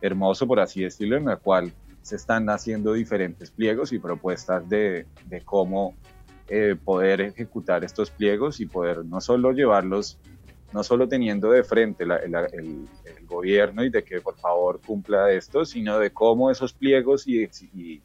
hermoso, 0.00 0.46
por 0.46 0.60
así 0.60 0.82
decirlo, 0.82 1.16
en 1.16 1.24
la 1.24 1.36
cual 1.36 1.72
se 2.02 2.16
están 2.16 2.48
haciendo 2.50 2.92
diferentes 2.92 3.50
pliegos 3.50 3.92
y 3.92 3.98
propuestas 3.98 4.68
de, 4.68 5.06
de 5.26 5.40
cómo 5.40 5.94
eh, 6.48 6.76
poder 6.84 7.20
ejecutar 7.20 7.84
estos 7.84 8.10
pliegos 8.10 8.60
y 8.60 8.66
poder 8.66 9.04
no 9.04 9.20
solo 9.20 9.52
llevarlos, 9.52 10.18
no 10.72 10.82
solo 10.82 11.08
teniendo 11.08 11.50
de 11.50 11.62
frente 11.62 12.04
la, 12.04 12.16
el, 12.16 12.34
el, 12.34 12.88
gobierno 13.32 13.84
y 13.84 13.90
de 13.90 14.04
que 14.04 14.20
por 14.20 14.36
favor 14.36 14.80
cumpla 14.84 15.30
esto, 15.30 15.64
sino 15.64 15.98
de 15.98 16.10
cómo 16.10 16.50
esos 16.50 16.72
pliegos 16.72 17.26
y, 17.26 17.48
y, 17.74 18.02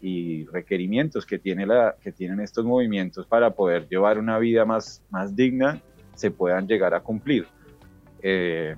y 0.00 0.44
requerimientos 0.46 1.26
que, 1.26 1.38
tiene 1.38 1.66
la, 1.66 1.96
que 2.00 2.12
tienen 2.12 2.40
estos 2.40 2.64
movimientos 2.64 3.26
para 3.26 3.50
poder 3.50 3.88
llevar 3.88 4.18
una 4.18 4.38
vida 4.38 4.64
más, 4.64 5.02
más 5.10 5.34
digna 5.34 5.80
se 6.14 6.30
puedan 6.30 6.66
llegar 6.68 6.94
a 6.94 7.00
cumplir. 7.00 7.46
Eh, 8.22 8.76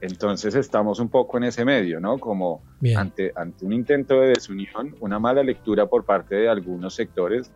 entonces 0.00 0.54
estamos 0.54 1.00
un 1.00 1.08
poco 1.08 1.38
en 1.38 1.44
ese 1.44 1.64
medio, 1.64 1.98
¿no? 2.00 2.18
Como 2.18 2.62
ante, 2.96 3.32
ante 3.34 3.64
un 3.64 3.72
intento 3.72 4.20
de 4.20 4.28
desunión, 4.28 4.94
una 5.00 5.18
mala 5.18 5.42
lectura 5.42 5.86
por 5.86 6.04
parte 6.04 6.34
de 6.34 6.48
algunos 6.48 6.94
sectores 6.94 7.50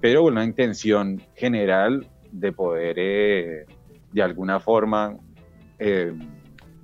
pero 0.00 0.24
una 0.24 0.44
intención 0.44 1.20
general 1.34 2.06
de 2.30 2.52
poder 2.52 2.96
eh, 2.98 3.66
de 4.12 4.22
alguna 4.22 4.60
forma 4.60 5.16
eh, 5.78 6.12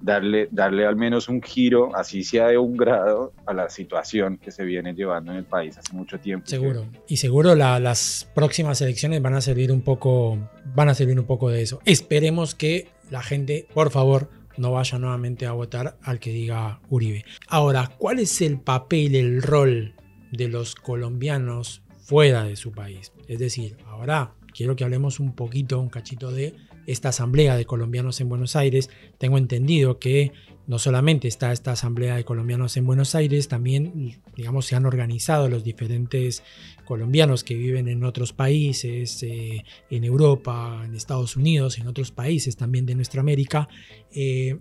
darle, 0.03 0.49
darle 0.51 0.87
al 0.87 0.97
menos 0.97 1.29
un 1.29 1.43
giro, 1.43 1.95
así 1.97 2.23
sea 2.25 2.49
de 2.49 2.59
un 2.59 2.77
grado, 2.77 3.33
a 3.47 3.55
la 3.55 3.69
situación 3.69 4.39
que 4.39 4.51
se 4.51 4.65
viene 4.65 4.95
llevando 4.95 5.33
en 5.33 5.39
el 5.39 5.45
país 5.45 5.79
hace 5.79 5.95
mucho 5.95 6.19
tiempo. 6.19 6.47
Seguro. 6.47 6.87
Y 7.09 7.17
seguro 7.17 7.55
la, 7.55 7.79
las 7.81 8.29
próximas 8.35 8.81
elecciones 8.81 9.23
van 9.23 9.35
a 9.35 9.41
servir 9.41 9.73
un 9.73 9.83
poco, 9.83 10.39
van 10.75 10.89
a 10.89 10.95
servir 10.95 11.19
un 11.19 11.27
poco 11.27 11.51
de 11.51 11.63
eso. 11.63 11.81
Esperemos 11.85 12.55
que 12.55 12.89
la 13.11 13.23
gente, 13.23 13.67
por 13.73 13.91
favor, 13.91 14.29
no 14.57 14.73
vaya 14.73 14.99
nuevamente 14.99 15.47
a 15.47 15.53
votar 15.53 15.97
al 16.03 16.19
que 16.19 16.31
diga 16.31 16.81
Uribe. 16.91 17.25
Ahora, 17.49 17.91
¿cuál 17.99 18.19
es 18.19 18.43
el 18.43 18.61
papel, 18.61 19.15
el 19.15 19.43
rol 19.43 19.95
de 20.33 20.49
los 20.49 20.75
colombianos 20.75 21.83
fuera 22.03 22.45
de 22.45 22.57
su 22.57 22.73
país. 22.73 23.13
Es 23.29 23.39
decir, 23.39 23.77
ahora 23.87 24.35
quiero 24.53 24.75
que 24.75 24.85
hablemos 24.85 25.21
un 25.21 25.35
poquito, 25.35 25.79
un 25.79 25.89
cachito 25.89 26.33
de 26.33 26.55
esta 26.87 27.11
asamblea 27.11 27.57
de 27.57 27.65
colombianos 27.65 28.21
en 28.21 28.29
Buenos 28.29 28.57
Aires. 28.57 28.91
Tengo 29.19 29.39
entendido 29.39 29.99
que 29.99 30.33
no 30.67 30.79
solamente 30.79 31.29
está 31.29 31.53
esta 31.53 31.73
asamblea 31.73 32.17
de 32.17 32.25
colombianos 32.25 32.77
en 32.77 32.87
Buenos 32.87 33.15
Aires, 33.15 33.49
también, 33.49 34.21
digamos, 34.37 34.67
se 34.67 34.77
han 34.77 34.87
organizado 34.87 35.49
los 35.49 35.65
diferentes 35.65 36.43
colombianos 36.85 37.43
que 37.43 37.57
viven 37.57 37.89
en 37.89 38.05
otros 38.05 38.33
países, 38.33 39.23
eh, 39.23 39.65
en 39.91 40.05
Europa, 40.05 40.83
en 40.85 40.95
Estados 40.95 41.37
Unidos, 41.37 41.79
en 41.79 41.89
otros 41.89 42.13
países 42.13 42.57
también 42.57 42.87
de 42.87 42.95
nuestra 42.95 43.21
América. 43.21 43.69
Eh, 44.13 44.59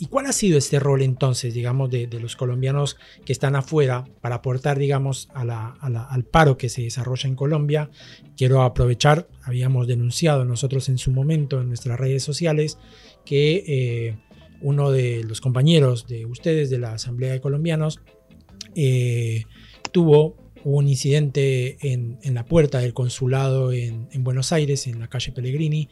¿Y 0.00 0.06
cuál 0.06 0.24
ha 0.24 0.32
sido 0.32 0.56
este 0.56 0.80
rol 0.80 1.02
entonces, 1.02 1.52
digamos, 1.52 1.90
de, 1.90 2.08
los 2.18 2.34
colombianos 2.34 2.96
que 3.26 3.34
están 3.34 3.54
afuera 3.54 4.06
para 4.22 4.36
aportar, 4.36 4.78
digamos, 4.78 5.28
al 5.34 6.24
paro 6.24 6.56
que 6.56 6.70
se 6.70 6.80
desarrolla 6.80 7.28
en 7.28 7.36
Colombia? 7.36 7.90
Quiero 8.34 8.62
aprovechar, 8.62 9.28
habíamos 9.42 9.86
denunciado 9.86 10.46
nosotros 10.46 10.88
en 10.88 10.96
su 10.96 11.10
momento 11.10 11.60
en 11.60 11.68
nuestras 11.68 12.00
redes 12.00 12.22
sociales 12.22 12.78
que 13.26 13.62
eh, 13.66 14.18
uno 14.62 14.90
de 14.90 15.22
los 15.24 15.42
compañeros 15.42 16.06
de 16.06 16.24
ustedes 16.24 16.70
de 16.70 16.78
la 16.78 16.94
Asamblea 16.94 17.32
de 17.32 17.42
Colombianos 17.42 18.00
eh, 18.74 19.44
tuvo 19.92 20.34
un 20.64 20.88
incidente 20.88 21.76
en, 21.82 22.18
la 22.24 22.46
puerta 22.46 22.78
del 22.78 22.94
consulado 22.94 23.70
en 23.70 24.08
Buenos 24.24 24.50
Aires, 24.52 24.86
en 24.86 24.98
la 24.98 25.08
calle 25.08 25.32
Pellegrini, 25.32 25.90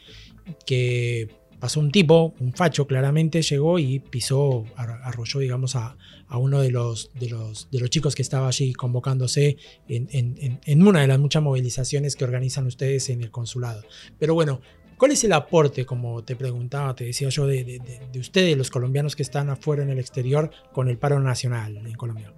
que 0.65 1.29
pasó 1.59 1.81
un 1.81 1.91
tipo, 1.91 2.35
un 2.41 2.53
facho 2.53 2.87
claramente, 2.87 3.43
llegó 3.43 3.79
y 3.79 3.99
pisó, 3.99 4.65
arrolló, 4.77 5.41
digamos, 5.41 5.77
a, 5.77 5.97
a 6.29 6.39
uno 6.39 6.61
de 6.61 6.71
los, 6.71 7.11
de, 7.15 7.29
los, 7.31 7.71
de 7.71 7.81
los 7.81 7.91
chicos 7.91 8.15
que 8.15 8.23
estaba 8.23 8.49
allí 8.49 8.73
convocándose 8.73 9.57
en, 9.89 10.87
una 10.87 11.01
de 11.01 11.07
las 11.07 11.19
muchas 11.19 11.43
movilizaciones 11.43 12.17
que 12.17 12.25
organizan 12.25 12.67
ustedes 12.67 13.09
en 13.11 13.23
el 13.23 13.31
consulado. 13.31 13.83
Pero 14.19 14.35
bueno, 14.35 14.61
¿cuál 14.97 15.13
es 15.13 15.25
el 15.25 15.33
aporte, 15.33 15.85
como 15.87 16.23
te 16.25 16.37
preguntaba, 16.37 16.95
te 16.95 17.05
decía 17.05 17.29
yo, 17.31 17.47
de, 17.47 17.65
de, 17.65 17.81
de 18.13 18.19
ustedes, 18.19 18.57
los 18.57 18.71
colombianos 18.71 19.17
que 19.17 19.23
están 19.23 19.51
afuera 19.51 19.83
en 19.83 19.91
el 19.91 19.99
exterior, 19.99 20.51
con 20.73 20.89
el 20.89 20.99
paro 20.99 21.21
nacional 21.21 21.77
en 21.79 21.95
Colombia? 21.95 22.33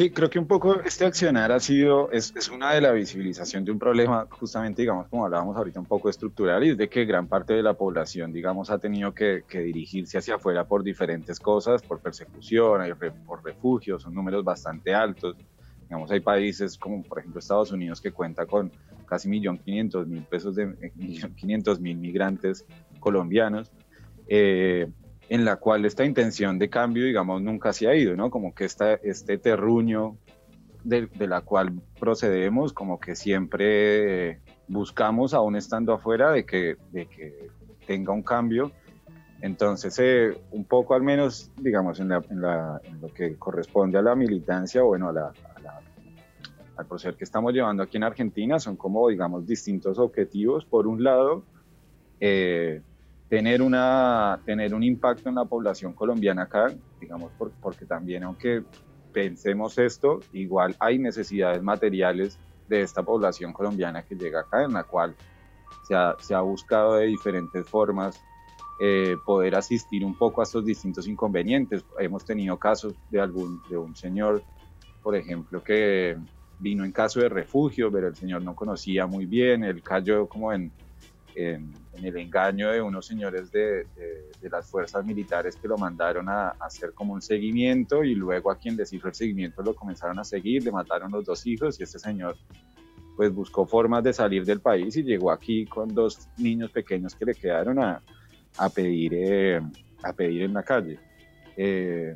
Sí, 0.00 0.08
creo 0.08 0.30
que 0.30 0.38
un 0.38 0.46
poco 0.46 0.80
este 0.80 1.04
accionar 1.04 1.52
ha 1.52 1.60
sido, 1.60 2.10
es, 2.10 2.34
es, 2.34 2.48
una 2.48 2.72
de 2.72 2.80
la 2.80 2.90
visibilización 2.90 3.66
de 3.66 3.72
un 3.72 3.78
problema, 3.78 4.26
justamente, 4.30 4.80
digamos, 4.80 5.06
como 5.08 5.26
hablábamos 5.26 5.58
ahorita, 5.58 5.78
un 5.78 5.84
poco 5.84 6.08
estructural, 6.08 6.64
y 6.64 6.70
es 6.70 6.78
de 6.78 6.88
que 6.88 7.04
gran 7.04 7.28
parte 7.28 7.52
de 7.52 7.62
la 7.62 7.74
población, 7.74 8.32
digamos, 8.32 8.70
ha 8.70 8.78
tenido 8.78 9.12
que, 9.12 9.44
que 9.46 9.60
dirigirse 9.60 10.16
hacia 10.16 10.36
afuera 10.36 10.64
por 10.66 10.82
diferentes 10.82 11.38
cosas, 11.38 11.82
por 11.82 12.00
persecución, 12.00 12.80
por 13.26 13.44
refugios, 13.44 14.02
son 14.02 14.14
números 14.14 14.42
bastante 14.42 14.94
altos. 14.94 15.36
Digamos, 15.82 16.10
hay 16.10 16.20
países 16.20 16.78
como, 16.78 17.02
por 17.02 17.18
ejemplo, 17.18 17.38
Estados 17.38 17.70
Unidos, 17.70 18.00
que 18.00 18.10
cuenta 18.10 18.46
con 18.46 18.72
casi 19.04 19.28
1.500.000 19.28 20.24
pesos 20.24 20.56
de 20.56 20.66
1.500.000 20.66 21.78
migrantes 21.78 22.64
colombianos. 23.00 23.70
Eh, 24.26 24.90
en 25.30 25.44
la 25.44 25.56
cual 25.56 25.84
esta 25.84 26.04
intención 26.04 26.58
de 26.58 26.68
cambio, 26.68 27.04
digamos, 27.04 27.40
nunca 27.40 27.72
se 27.72 27.86
ha 27.86 27.94
ido, 27.94 28.16
¿no? 28.16 28.30
Como 28.30 28.52
que 28.52 28.64
esta, 28.64 28.94
este 28.94 29.38
terruño 29.38 30.16
de, 30.82 31.06
de, 31.06 31.28
la 31.28 31.42
cual 31.42 31.80
procedemos, 32.00 32.72
como 32.72 32.98
que 32.98 33.14
siempre 33.14 34.40
buscamos, 34.66 35.32
aún 35.32 35.54
estando 35.54 35.92
afuera, 35.92 36.32
de 36.32 36.44
que, 36.44 36.76
de 36.90 37.06
que 37.06 37.48
tenga 37.86 38.12
un 38.12 38.24
cambio. 38.24 38.72
Entonces, 39.40 39.96
eh, 40.00 40.36
un 40.50 40.64
poco 40.64 40.94
al 40.94 41.02
menos, 41.02 41.52
digamos, 41.56 42.00
en, 42.00 42.08
lo 42.08 43.14
que 43.14 43.36
corresponde 43.36 43.98
a 43.98 44.02
la 44.02 44.16
militancia, 44.16 44.82
bueno, 44.82 45.10
a 45.10 45.12
la, 45.12 45.26
a 45.28 45.60
la, 45.62 45.80
al 46.76 46.86
proceso 46.86 47.16
que 47.16 47.22
estamos 47.22 47.52
llevando 47.52 47.84
aquí 47.84 47.98
en 47.98 48.02
Argentina, 48.02 48.58
son 48.58 48.74
como, 48.74 49.08
digamos, 49.08 49.46
distintos 49.46 49.96
objetivos. 50.00 50.64
Por 50.64 50.88
un 50.88 51.04
lado, 51.04 51.44
eh, 52.18 52.82
tener, 53.30 53.62
una, 53.62 54.40
tener 54.44 54.74
un 54.74 54.82
impacto 54.82 55.28
en 55.28 55.36
la 55.36 55.44
población 55.44 55.92
colombiana 55.94 56.42
acá, 56.42 56.74
digamos, 57.00 57.30
por, 57.38 57.52
porque 57.52 57.86
también 57.86 58.24
aunque 58.24 58.64
pensemos 59.12 59.78
esto, 59.78 60.18
igual 60.32 60.76
hay 60.80 60.98
necesidades 60.98 61.62
materiales 61.62 62.38
de 62.68 62.82
esta 62.82 63.04
población 63.04 63.52
colombiana 63.52 64.02
que 64.02 64.16
llega 64.16 64.40
acá, 64.40 64.64
en 64.64 64.72
la 64.72 64.82
cual 64.82 65.14
se 65.86 65.94
ha, 65.94 66.16
se 66.18 66.34
ha 66.34 66.40
buscado 66.40 66.96
de 66.96 67.06
diferentes 67.06 67.64
formas 67.68 68.20
eh, 68.80 69.16
poder 69.24 69.54
asistir 69.54 70.04
un 70.04 70.16
poco 70.16 70.40
a 70.40 70.44
estos 70.44 70.64
distintos 70.64 71.06
inconvenientes. 71.06 71.84
Hemos 72.00 72.24
tenido 72.24 72.58
casos 72.58 72.94
de, 73.10 73.20
algún, 73.20 73.62
de 73.70 73.76
un 73.76 73.94
señor, 73.94 74.42
por 75.04 75.14
ejemplo, 75.14 75.62
que 75.62 76.16
vino 76.58 76.84
en 76.84 76.90
caso 76.90 77.20
de 77.20 77.28
refugio, 77.28 77.92
pero 77.92 78.08
el 78.08 78.16
señor 78.16 78.42
no 78.42 78.56
conocía 78.56 79.06
muy 79.06 79.26
bien, 79.26 79.62
él 79.62 79.82
cayó 79.82 80.26
como 80.26 80.52
en 80.52 80.72
en, 81.40 81.72
el 82.02 82.16
engaño 82.16 82.70
de 82.70 82.80
unos 82.80 83.06
señores 83.06 83.52
de, 83.52 83.86
de, 84.40 84.50
las 84.50 84.66
fuerzas 84.70 85.04
militares 85.04 85.56
que 85.56 85.68
lo 85.68 85.76
mandaron 85.76 86.28
a, 86.28 86.50
hacer 86.60 86.92
como 86.94 87.12
un 87.12 87.20
seguimiento 87.20 88.04
y 88.04 88.14
luego 88.14 88.50
a 88.50 88.56
quien 88.56 88.76
les 88.76 88.92
hizo 88.92 89.08
el 89.08 89.14
seguimiento 89.14 89.62
lo 89.62 89.74
comenzaron 89.74 90.18
a 90.18 90.24
seguir, 90.24 90.64
le 90.64 90.72
mataron 90.72 91.12
los 91.12 91.26
dos 91.26 91.46
hijos 91.46 91.78
y 91.78 91.82
este 91.82 91.98
señor 91.98 92.36
pues 93.16 93.34
buscó 93.34 93.66
formas 93.66 94.02
de 94.02 94.14
salir 94.14 94.46
del 94.46 94.60
país 94.60 94.96
y 94.96 95.02
llegó 95.02 95.30
aquí 95.30 95.66
con 95.66 95.94
dos 95.94 96.28
niños 96.38 96.70
pequeños 96.70 97.14
que 97.14 97.26
le 97.26 97.34
quedaron 97.34 97.78
a, 97.78 98.02
a 98.56 98.68
pedir, 98.70 99.12
eh, 99.14 99.60
a 100.02 100.12
pedir 100.14 100.42
en 100.42 100.54
la 100.54 100.62
calle. 100.62 100.98
Eh, 101.56 102.14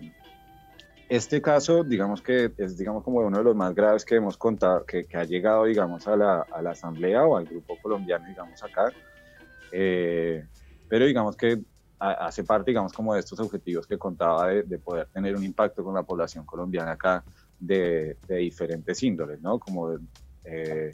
este 1.09 1.43
caso, 1.43 1.85
digamos 1.85 2.23
que 2.23 2.51
es 2.57 2.79
digamos 2.79 3.05
como 3.05 3.19
uno 3.19 3.39
de 3.39 3.45
los 3.45 3.55
más 3.55 3.75
graves 3.75 4.05
que 4.05 4.17
hemos 4.17 4.37
contado, 4.37 4.85
que, 4.87 5.05
que 5.05 5.17
ha 5.17 5.25
llegado, 5.25 5.65
digamos, 5.65 6.09
a 6.09 6.17
la, 6.17 6.41
a 6.41 6.63
la, 6.63 6.71
asamblea 6.71 7.25
o 7.25 7.37
al 7.37 7.45
grupo 7.45 7.77
colombiano, 7.83 8.27
digamos, 8.27 8.63
acá. 8.63 8.91
Eh, 9.77 10.47
pero 10.89 11.05
digamos 11.05 11.37
que 11.37 11.61
hace 11.99 12.45
parte, 12.45 12.71
digamos, 12.71 12.93
como 12.93 13.15
de 13.15 13.21
estos 13.21 13.41
objetivos 13.41 13.87
que 13.87 13.99
contaba 13.99 14.49
de, 14.49 14.63
de 14.63 14.79
poder 14.79 15.09
tener 15.09 15.35
un 15.35 15.43
impacto 15.43 15.83
con 15.83 15.95
la 15.95 16.03
población 16.03 16.45
colombiana 16.47 16.93
acá 16.93 17.25
de, 17.59 18.17
de 18.29 18.37
diferentes 18.37 19.03
índoles, 19.03 19.41
¿no? 19.41 19.59
Como, 19.59 19.99
eh, 20.45 20.93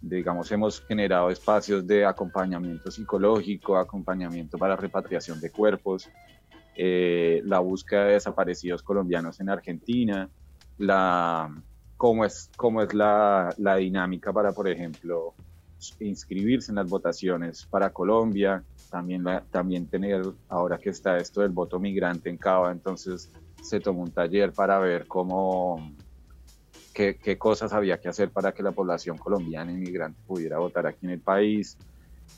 digamos, 0.00 0.52
hemos 0.52 0.80
generado 0.82 1.30
espacios 1.30 1.86
de 1.86 2.04
acompañamiento 2.04 2.90
psicológico, 2.90 3.76
acompañamiento 3.76 4.56
para 4.56 4.76
repatriación 4.76 5.40
de 5.40 5.50
cuerpos, 5.50 6.08
eh, 6.76 7.40
la 7.44 7.58
búsqueda 7.58 8.04
de 8.04 8.12
desaparecidos 8.12 8.82
colombianos 8.82 9.40
en 9.40 9.48
Argentina, 9.48 10.28
la, 10.78 11.50
cómo 11.96 12.24
es, 12.24 12.50
cómo 12.56 12.82
es 12.82 12.92
la, 12.92 13.52
la, 13.56 13.76
dinámica 13.76 14.32
para, 14.32 14.52
por 14.52 14.68
ejemplo, 14.68 15.34
inscribirse 16.00 16.72
en 16.72 16.76
las 16.76 16.88
votaciones 16.88 17.66
para 17.66 17.90
Colombia, 17.90 18.64
también, 18.90 19.24
la, 19.24 19.42
también 19.50 19.86
tener, 19.86 20.22
ahora 20.48 20.78
que 20.78 20.90
está 20.90 21.16
esto 21.18 21.42
del 21.42 21.50
voto 21.50 21.78
migrante 21.78 22.30
en 22.30 22.36
Cava, 22.36 22.72
entonces 22.72 23.30
se 23.62 23.80
tomó 23.80 24.02
un 24.02 24.10
taller 24.10 24.52
para 24.52 24.78
ver 24.78 25.06
cómo, 25.06 25.94
qué, 26.94 27.16
qué 27.16 27.36
cosas 27.36 27.72
había 27.72 27.98
que 27.98 28.08
hacer 28.08 28.30
para 28.30 28.52
que 28.52 28.62
la 28.62 28.72
población 28.72 29.18
colombiana 29.18 29.72
inmigrante 29.72 30.20
pudiera 30.26 30.58
votar 30.58 30.86
aquí 30.86 31.06
en 31.06 31.12
el 31.12 31.20
país, 31.20 31.76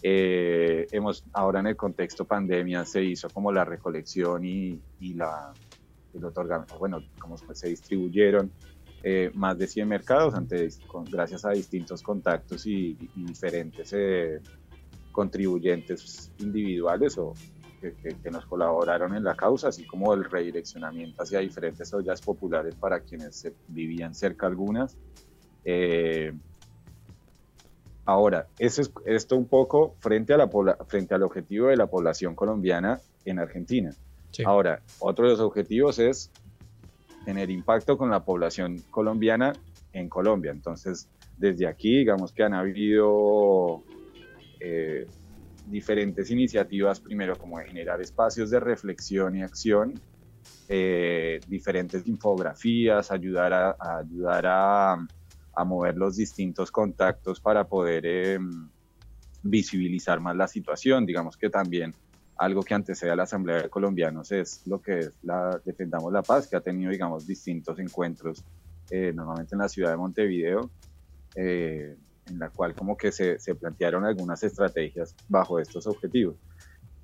eh, 0.02 0.86
hemos, 0.92 1.24
ahora 1.32 1.60
en 1.60 1.68
el 1.68 1.76
contexto 1.76 2.24
pandemia 2.24 2.84
se 2.84 3.02
hizo 3.02 3.28
como 3.30 3.50
la 3.50 3.64
recolección 3.64 4.44
y, 4.44 4.80
y 5.00 5.14
la, 5.14 5.52
el 6.14 6.24
otorgamiento, 6.24 6.78
bueno, 6.78 7.00
como 7.18 7.36
se 7.36 7.68
distribuyeron 7.68 8.50
eh, 9.02 9.30
más 9.34 9.58
de 9.58 9.66
100 9.66 9.88
mercados 9.88 10.34
ante, 10.34 10.68
con, 10.86 11.04
gracias 11.04 11.44
a 11.44 11.50
distintos 11.50 12.02
contactos 12.02 12.66
y, 12.66 12.96
y 13.16 13.24
diferentes 13.24 13.92
eh, 13.92 14.40
contribuyentes 15.12 16.32
individuales 16.38 17.16
o 17.18 17.34
que, 17.80 17.94
que, 17.94 18.16
que, 18.20 18.30
nos 18.30 18.44
colaboraron 18.46 19.14
en 19.14 19.22
la 19.22 19.36
causa, 19.36 19.68
así 19.68 19.86
como 19.86 20.12
el 20.14 20.24
redireccionamiento 20.24 21.22
hacia 21.22 21.38
diferentes 21.38 21.94
ollas 21.94 22.20
populares 22.20 22.74
para 22.74 23.00
quienes 23.00 23.50
vivían 23.68 24.14
cerca 24.14 24.46
algunas. 24.46 24.96
Eh, 25.64 26.32
Ahora, 28.08 28.46
eso 28.58 28.80
es, 28.80 28.90
esto 29.04 29.36
un 29.36 29.44
poco 29.44 29.94
frente, 30.00 30.32
a 30.32 30.38
la, 30.38 30.48
frente 30.86 31.14
al 31.14 31.22
objetivo 31.24 31.66
de 31.66 31.76
la 31.76 31.88
población 31.88 32.34
colombiana 32.34 33.02
en 33.26 33.38
Argentina. 33.38 33.94
Sí. 34.30 34.44
Ahora, 34.46 34.80
otro 34.98 35.26
de 35.26 35.32
los 35.32 35.40
objetivos 35.40 35.98
es 35.98 36.30
tener 37.28 37.50
impacto 37.50 37.98
con 37.98 38.08
la 38.08 38.24
población 38.24 38.78
colombiana 38.90 39.52
en 39.92 40.08
Colombia. 40.08 40.50
Entonces, 40.50 41.10
desde 41.36 41.66
aquí, 41.66 41.98
digamos 41.98 42.32
que 42.32 42.42
han 42.42 42.54
habido 42.54 43.84
eh, 44.58 45.06
diferentes 45.66 46.30
iniciativas, 46.30 47.00
primero 47.00 47.36
como 47.36 47.58
generar 47.58 48.00
espacios 48.00 48.48
de 48.48 48.60
reflexión 48.60 49.36
y 49.36 49.42
acción, 49.42 50.00
eh, 50.70 51.38
diferentes 51.46 52.06
infografías, 52.06 53.10
ayudar 53.10 53.52
a, 53.52 53.76
ayudar 53.98 54.46
a 54.46 55.64
mover 55.66 55.98
los 55.98 56.16
distintos 56.16 56.70
contactos 56.70 57.42
para 57.42 57.64
poder 57.64 58.06
eh, 58.06 58.38
visibilizar 59.42 60.18
más 60.18 60.34
la 60.34 60.48
situación. 60.48 61.04
Digamos 61.04 61.36
que 61.36 61.50
también 61.50 61.92
algo 62.38 62.62
que 62.62 62.72
antecede 62.72 63.10
a 63.10 63.16
la 63.16 63.24
Asamblea 63.24 63.62
de 63.62 63.68
Colombianos 63.68 64.30
es 64.30 64.66
lo 64.66 64.80
que 64.80 64.98
es 65.00 65.12
la 65.22 65.60
Defendamos 65.64 66.12
la 66.12 66.22
Paz, 66.22 66.46
que 66.46 66.56
ha 66.56 66.60
tenido, 66.60 66.90
digamos, 66.92 67.26
distintos 67.26 67.78
encuentros, 67.80 68.44
eh, 68.90 69.12
normalmente 69.12 69.56
en 69.56 69.58
la 69.58 69.68
ciudad 69.68 69.90
de 69.90 69.96
Montevideo, 69.96 70.70
eh, 71.34 71.96
en 72.26 72.38
la 72.38 72.48
cual 72.50 72.74
como 72.74 72.96
que 72.96 73.10
se, 73.10 73.40
se, 73.40 73.56
plantearon 73.56 74.04
algunas 74.04 74.42
estrategias 74.44 75.16
bajo 75.28 75.58
estos 75.58 75.86
objetivos. 75.88 76.36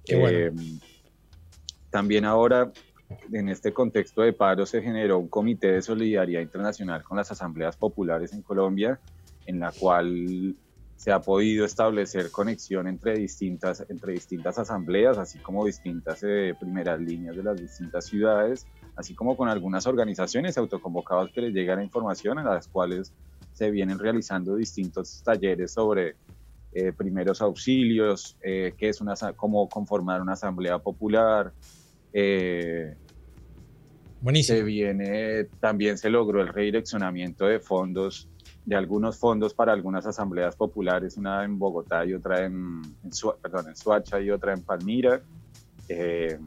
Bueno. 0.09 0.28
Eh, 0.28 0.53
también 1.91 2.24
ahora 2.24 2.72
en 3.32 3.49
este 3.49 3.72
contexto 3.72 4.22
de 4.22 4.32
paro 4.32 4.66
se 4.66 4.82
generó 4.82 5.18
un 5.18 5.28
comité 5.28 5.72
de 5.72 5.82
solidaridad 5.82 6.41
internacional 6.41 7.03
con 7.03 7.16
las 7.16 7.30
asambleas 7.30 7.76
populares 7.76 8.32
en 8.32 8.43
Colombia, 8.43 9.01
en 9.47 9.61
la 9.61 9.72
cual 9.72 10.57
se 10.97 11.13
ha 11.13 11.21
podido 11.21 11.65
establecer 11.65 12.31
conexión 12.31 12.87
entre 12.87 13.15
distintas, 13.19 13.85
entre 13.89 14.13
distintas 14.13 14.59
asambleas, 14.59 15.19
así 15.19 15.39
como 15.39 15.65
distintas 15.65 16.23
eh, 16.23 16.55
primeras 16.59 17.01
líneas 17.01 17.37
de 17.37 17.43
las 17.43 17.61
distintas 17.61 18.07
ciudades, 18.07 18.67
así 18.97 19.15
como 19.15 19.37
con 19.37 19.49
algunas 19.49 19.87
organizaciones 19.87 20.57
autoconvocadas 20.57 21.31
que 21.33 21.41
les 21.41 21.53
llega 21.53 21.77
la 21.77 21.85
información, 21.85 22.39
en 22.39 22.47
las 22.47 22.69
cuales 22.69 23.13
se 23.53 23.71
vienen 23.71 23.99
realizando 23.99 24.57
distintos 24.57 25.23
talleres 25.23 25.73
sobre 25.73 26.17
eh, 26.73 26.93
primeros 26.93 27.41
auxilios, 27.41 28.37
eh, 28.43 28.75
qué 28.77 28.89
es 28.89 29.01
una, 29.01 29.15
cómo 29.37 29.69
conformar 29.69 30.21
una 30.21 30.33
asamblea 30.33 30.79
popular, 30.79 31.53
eh, 32.13 32.97
Buenísimo. 34.21 34.57
Se 34.57 34.65
viene, 34.65 35.45
también 35.61 35.99
se 35.99 36.09
logró 36.09 36.41
el 36.41 36.49
redireccionamiento 36.49 37.45
de 37.45 37.61
fondos, 37.61 38.31
de 38.65 38.77
algunos 38.77 39.19
fondos 39.19 39.53
para 39.53 39.73
algunas 39.73 40.07
asambleas 40.07 40.57
populares, 40.57 41.17
una 41.17 41.45
en 41.45 41.59
Bogotá 41.59 42.05
y 42.05 42.15
otra 42.15 42.45
en, 42.45 42.83
en, 43.03 43.11
perdón, 43.41 43.69
en 43.69 43.77
Suacha 43.77 44.21
y 44.21 44.31
otra 44.31 44.55
en 44.55 44.62
Palmira, 44.62 45.21
eh, 45.89 46.39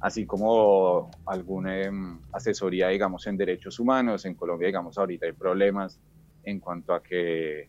así 0.00 0.24
como 0.24 1.10
alguna 1.26 1.80
eh, 1.80 1.90
asesoría, 2.32 2.88
digamos, 2.88 3.26
en 3.26 3.36
derechos 3.36 3.80
humanos. 3.80 4.24
En 4.24 4.34
Colombia, 4.34 4.66
digamos, 4.66 4.96
ahorita 4.98 5.26
hay 5.26 5.32
problemas 5.32 5.98
en 6.44 6.60
cuanto 6.60 6.94
a 6.94 7.02
que 7.02 7.68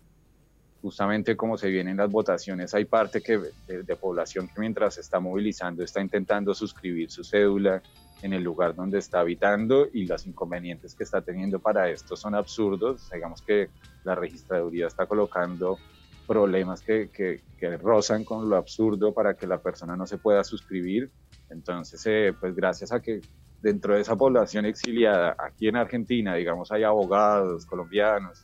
justamente 0.81 1.35
como 1.35 1.57
se 1.57 1.69
vienen 1.69 1.97
las 1.97 2.11
votaciones, 2.11 2.75
hay 2.75 2.85
parte 2.85 3.21
que, 3.21 3.39
de, 3.65 3.81
de 3.81 3.95
población 3.95 4.47
que 4.47 4.59
mientras 4.59 4.93
se 4.93 5.01
está 5.01 5.19
movilizando 5.19 5.83
está 5.83 5.99
intentando 5.99 6.53
suscribir 6.53 7.09
su 7.09 7.23
cédula 7.23 7.81
en 8.25 8.33
el 8.33 8.43
lugar 8.43 8.73
donde 8.73 8.97
está 8.97 9.19
habitando 9.19 9.87
y 9.93 10.07
los 10.07 10.25
inconvenientes 10.25 10.95
que 10.95 11.03
está 11.03 11.21
teniendo 11.21 11.59
para 11.59 11.91
esto 11.91 12.15
son 12.15 12.33
absurdos. 12.33 13.07
Digamos 13.13 13.43
que 13.43 13.69
la 14.03 14.15
registraduría 14.15 14.87
está 14.87 15.05
colocando 15.05 15.77
problemas 16.25 16.81
que, 16.81 17.09
que, 17.09 17.41
rozan 17.77 18.23
con 18.23 18.49
lo 18.49 18.57
absurdo 18.57 19.13
para 19.13 19.35
que 19.35 19.45
la 19.45 19.59
persona 19.59 19.95
no 19.95 20.07
se 20.07 20.17
pueda 20.17 20.43
suscribir. 20.43 21.11
Entonces, 21.51 22.03
eh, 22.07 22.33
pues 22.39 22.55
gracias 22.55 22.91
a 22.91 22.99
que 22.99 23.21
dentro 23.61 23.93
de 23.93 24.01
esa 24.01 24.15
población 24.15 24.65
exiliada 24.65 25.35
aquí 25.37 25.67
en 25.67 25.75
Argentina, 25.75 26.33
digamos, 26.33 26.71
hay 26.71 26.81
abogados 26.81 27.67
colombianos 27.67 28.43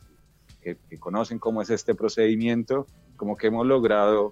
que, 0.60 0.76
conocen 1.00 1.40
cómo 1.40 1.60
es 1.60 1.70
este 1.70 1.96
procedimiento, 1.96 2.86
como 3.16 3.36
que 3.36 3.48
hemos 3.48 3.66
logrado 3.66 4.30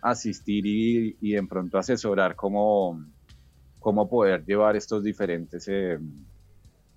asistir 0.00 0.64
y, 0.64 1.18
y 1.20 1.36
en 1.36 1.48
pronto 1.48 1.76
asesorar 1.76 2.34
cómo, 2.34 2.98
cómo 3.86 4.08
poder 4.08 4.44
llevar 4.44 4.74
estos 4.74 5.04
diferentes 5.04 5.68
eh, 5.68 5.96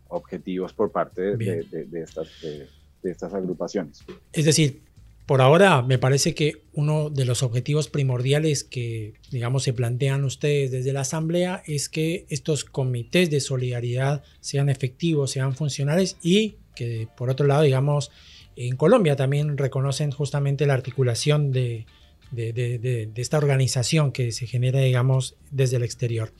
objetivos 0.07 0.73
por 0.73 0.91
parte 0.91 1.21
de, 1.21 1.37
de, 1.37 1.63
de, 1.65 1.85
de 1.85 2.01
estas, 2.01 2.27
de, 2.41 2.67
estas 3.11 3.31
agrupaciones. 3.31 4.03
Es 4.33 4.45
decir, 4.45 4.81
por 5.27 5.39
ahora 5.39 5.83
me 5.83 5.99
parece 5.99 6.33
que 6.33 6.63
uno 6.73 7.11
de 7.11 7.25
los 7.25 7.43
objetivos 7.43 7.89
primordiales 7.89 8.63
que, 8.63 9.13
digamos, 9.29 9.61
se 9.61 9.73
plantean 9.73 10.23
ustedes 10.23 10.71
desde 10.71 10.91
la 10.91 11.01
Asamblea 11.01 11.61
es 11.67 11.89
que 11.89 12.25
estos 12.29 12.65
comités 12.65 13.29
de 13.29 13.39
solidaridad 13.39 14.23
sean 14.39 14.67
efectivos, 14.67 15.29
sean 15.29 15.53
funcionales 15.53 16.17
y 16.23 16.55
que, 16.75 17.07
por 17.15 17.29
otro 17.29 17.45
lado, 17.45 17.61
digamos, 17.61 18.09
en 18.55 18.75
Colombia 18.77 19.15
también 19.15 19.59
reconocen 19.59 20.09
justamente 20.09 20.65
la 20.65 20.73
articulación 20.73 21.51
de, 21.51 21.85
de, 22.31 22.53
de, 22.53 22.79
de, 22.79 23.07
de, 23.07 23.21
esta 23.21 23.37
organización 23.37 24.11
que 24.11 24.31
se 24.31 24.47
genera, 24.47 24.79
digamos, 24.79 25.35
desde 25.51 25.77
el 25.77 25.83
exterior. 25.83 26.31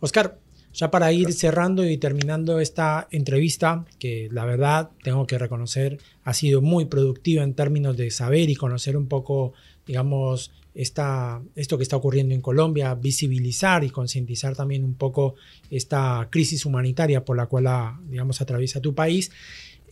Oscar, 0.00 0.38
ya 0.76 0.90
para 0.90 1.10
ir 1.10 1.32
cerrando 1.32 1.88
y 1.88 1.96
terminando 1.96 2.60
esta 2.60 3.08
entrevista, 3.10 3.86
que 3.98 4.28
la 4.30 4.44
verdad 4.44 4.90
tengo 5.02 5.26
que 5.26 5.38
reconocer 5.38 5.98
ha 6.22 6.34
sido 6.34 6.60
muy 6.60 6.84
productiva 6.84 7.42
en 7.42 7.54
términos 7.54 7.96
de 7.96 8.10
saber 8.10 8.50
y 8.50 8.56
conocer 8.56 8.96
un 8.96 9.06
poco, 9.06 9.54
digamos, 9.86 10.52
esta, 10.74 11.40
esto 11.54 11.78
que 11.78 11.82
está 11.82 11.96
ocurriendo 11.96 12.34
en 12.34 12.42
Colombia, 12.42 12.94
visibilizar 12.94 13.84
y 13.84 13.90
concientizar 13.90 14.54
también 14.54 14.84
un 14.84 14.94
poco 14.94 15.36
esta 15.70 16.28
crisis 16.30 16.66
humanitaria 16.66 17.24
por 17.24 17.38
la 17.38 17.46
cual, 17.46 17.66
digamos, 18.10 18.42
atraviesa 18.42 18.82
tu 18.82 18.94
país. 18.94 19.30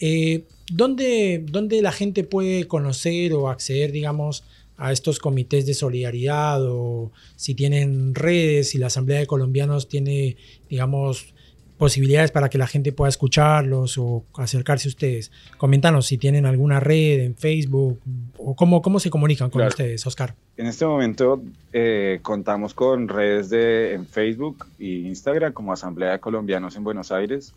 Eh, 0.00 0.44
¿dónde, 0.70 1.42
¿Dónde 1.50 1.80
la 1.80 1.92
gente 1.92 2.24
puede 2.24 2.66
conocer 2.66 3.32
o 3.32 3.48
acceder, 3.48 3.90
digamos, 3.90 4.44
a 4.76 4.92
estos 4.92 5.18
comités 5.18 5.66
de 5.66 5.74
solidaridad 5.74 6.60
o 6.62 7.12
si 7.36 7.54
tienen 7.54 8.14
redes, 8.14 8.70
si 8.70 8.78
la 8.78 8.88
Asamblea 8.88 9.20
de 9.20 9.26
Colombianos 9.26 9.88
tiene, 9.88 10.36
digamos, 10.68 11.34
posibilidades 11.76 12.30
para 12.30 12.48
que 12.48 12.58
la 12.58 12.66
gente 12.66 12.92
pueda 12.92 13.08
escucharlos 13.08 13.98
o 13.98 14.24
acercarse 14.36 14.88
a 14.88 14.90
ustedes. 14.90 15.32
Coméntanos 15.58 16.06
si 16.06 16.18
tienen 16.18 16.46
alguna 16.46 16.80
red 16.80 17.20
en 17.20 17.36
Facebook 17.36 18.00
o 18.38 18.54
cómo, 18.54 18.80
cómo 18.80 19.00
se 19.00 19.10
comunican 19.10 19.50
con 19.50 19.60
claro. 19.60 19.70
ustedes, 19.70 20.06
Oscar. 20.06 20.34
En 20.56 20.66
este 20.66 20.86
momento 20.86 21.42
eh, 21.72 22.20
contamos 22.22 22.74
con 22.74 23.08
redes 23.08 23.50
de, 23.50 23.94
en 23.94 24.06
Facebook 24.06 24.66
e 24.78 24.86
Instagram 24.86 25.52
como 25.52 25.72
Asamblea 25.72 26.12
de 26.12 26.20
Colombianos 26.20 26.76
en 26.76 26.84
Buenos 26.84 27.10
Aires. 27.10 27.54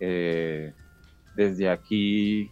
Eh, 0.00 0.72
desde 1.36 1.68
aquí 1.68 2.50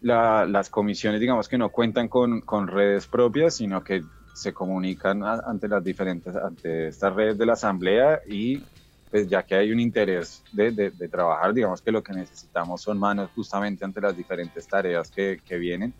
la, 0.00 0.46
las 0.46 0.70
comisiones, 0.70 1.20
digamos 1.20 1.48
que 1.48 1.58
no 1.58 1.70
cuentan 1.70 2.08
con, 2.08 2.40
con, 2.42 2.68
redes 2.68 3.06
propias, 3.06 3.56
sino 3.56 3.82
que 3.82 4.02
se 4.34 4.52
comunican 4.52 5.22
a, 5.24 5.40
ante 5.46 5.68
las 5.68 5.82
diferentes, 5.82 6.34
ante 6.34 6.88
estas 6.88 7.14
redes 7.14 7.38
de 7.38 7.46
la 7.46 7.54
asamblea 7.54 8.20
y 8.26 8.62
pues 9.10 9.28
ya 9.28 9.42
que 9.42 9.54
hay 9.54 9.72
un 9.72 9.80
interés 9.80 10.44
de, 10.52 10.70
de, 10.70 10.90
de, 10.90 11.08
trabajar, 11.08 11.54
digamos 11.54 11.80
que 11.80 11.90
lo 11.90 12.02
que 12.02 12.12
necesitamos 12.12 12.82
son 12.82 12.98
manos 12.98 13.30
justamente 13.34 13.84
ante 13.84 14.00
las 14.00 14.16
diferentes 14.16 14.68
tareas 14.68 15.10
que, 15.10 15.40
que 15.44 15.56
vienen. 15.56 15.94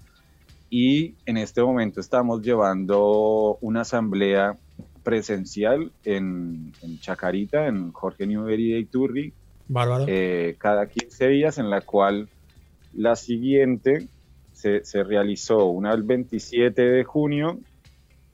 Y 0.70 1.14
en 1.24 1.38
este 1.38 1.62
momento 1.62 2.00
estamos 2.00 2.42
llevando 2.42 3.56
una 3.62 3.80
asamblea 3.80 4.58
presencial 5.02 5.90
en, 6.04 6.74
en 6.82 7.00
Chacarita, 7.00 7.66
en 7.66 7.92
Jorge 7.92 8.26
Newbery 8.26 8.72
de 8.72 8.78
Iturri. 8.80 9.32
Eh, 10.06 10.56
cada 10.58 10.86
15 10.86 11.28
días, 11.28 11.56
en 11.56 11.70
la 11.70 11.80
cual 11.80 12.28
la 12.98 13.14
siguiente 13.14 14.08
se, 14.52 14.84
se, 14.84 15.04
realizó 15.04 15.66
una 15.66 15.92
el 15.92 16.02
27 16.02 16.82
de 16.82 17.04
junio, 17.04 17.60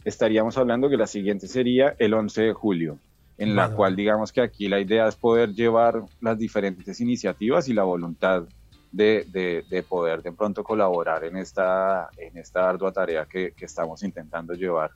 estaríamos 0.04 0.56
hablando 0.56 0.88
que 0.88 0.96
la 0.96 1.06
siguiente 1.06 1.46
sería 1.46 1.94
el 1.98 2.14
11 2.14 2.42
de 2.42 2.52
julio, 2.54 2.98
en 3.36 3.54
la 3.54 3.70
cual 3.74 3.94
digamos 3.94 4.32
que 4.32 4.40
aquí 4.40 4.68
la 4.68 4.80
idea 4.80 5.06
es 5.06 5.16
poder 5.16 5.52
llevar 5.52 6.02
las 6.22 6.38
diferentes 6.38 6.98
iniciativas 7.00 7.68
y 7.68 7.74
la 7.74 7.84
voluntad 7.84 8.44
de, 8.90 9.26
de, 9.30 9.64
de 9.68 9.82
poder 9.82 10.22
de 10.22 10.32
pronto 10.32 10.64
colaborar 10.64 11.24
en 11.24 11.36
esta, 11.36 12.08
en 12.16 12.38
esta 12.38 12.66
ardua 12.66 12.90
tarea 12.90 13.26
que, 13.26 13.52
que 13.52 13.66
estamos 13.66 14.02
intentando 14.02 14.54
llevar. 14.54 14.92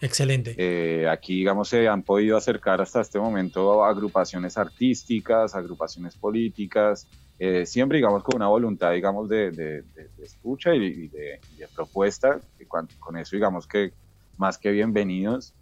Excelente. 0.00 0.54
Eh, 0.58 1.08
aquí, 1.08 1.36
digamos, 1.36 1.68
se 1.68 1.86
han 1.86 2.02
podido 2.02 2.36
acercar 2.36 2.80
hasta 2.80 3.00
este 3.00 3.20
momento 3.20 3.84
agrupaciones 3.84 4.58
artísticas, 4.58 5.54
agrupaciones 5.54 6.16
políticas, 6.16 7.06
eh, 7.38 7.66
siempre, 7.66 7.98
digamos, 7.98 8.24
con 8.24 8.36
una 8.36 8.48
voluntad, 8.48 8.92
digamos, 8.92 9.28
de, 9.28 9.50
de, 9.52 9.82
de 9.82 10.24
escucha 10.24 10.74
y, 10.74 10.84
y 10.84 11.08
de, 11.08 11.40
propuesta, 11.74 12.40
y 12.58 12.64
con, 12.64 12.88
con, 12.98 13.16
eso, 13.16 13.36
digamos, 13.36 13.66
que 13.66 13.92
más 14.36 14.58
que 14.58 14.70
bienvenidos. 14.72 15.54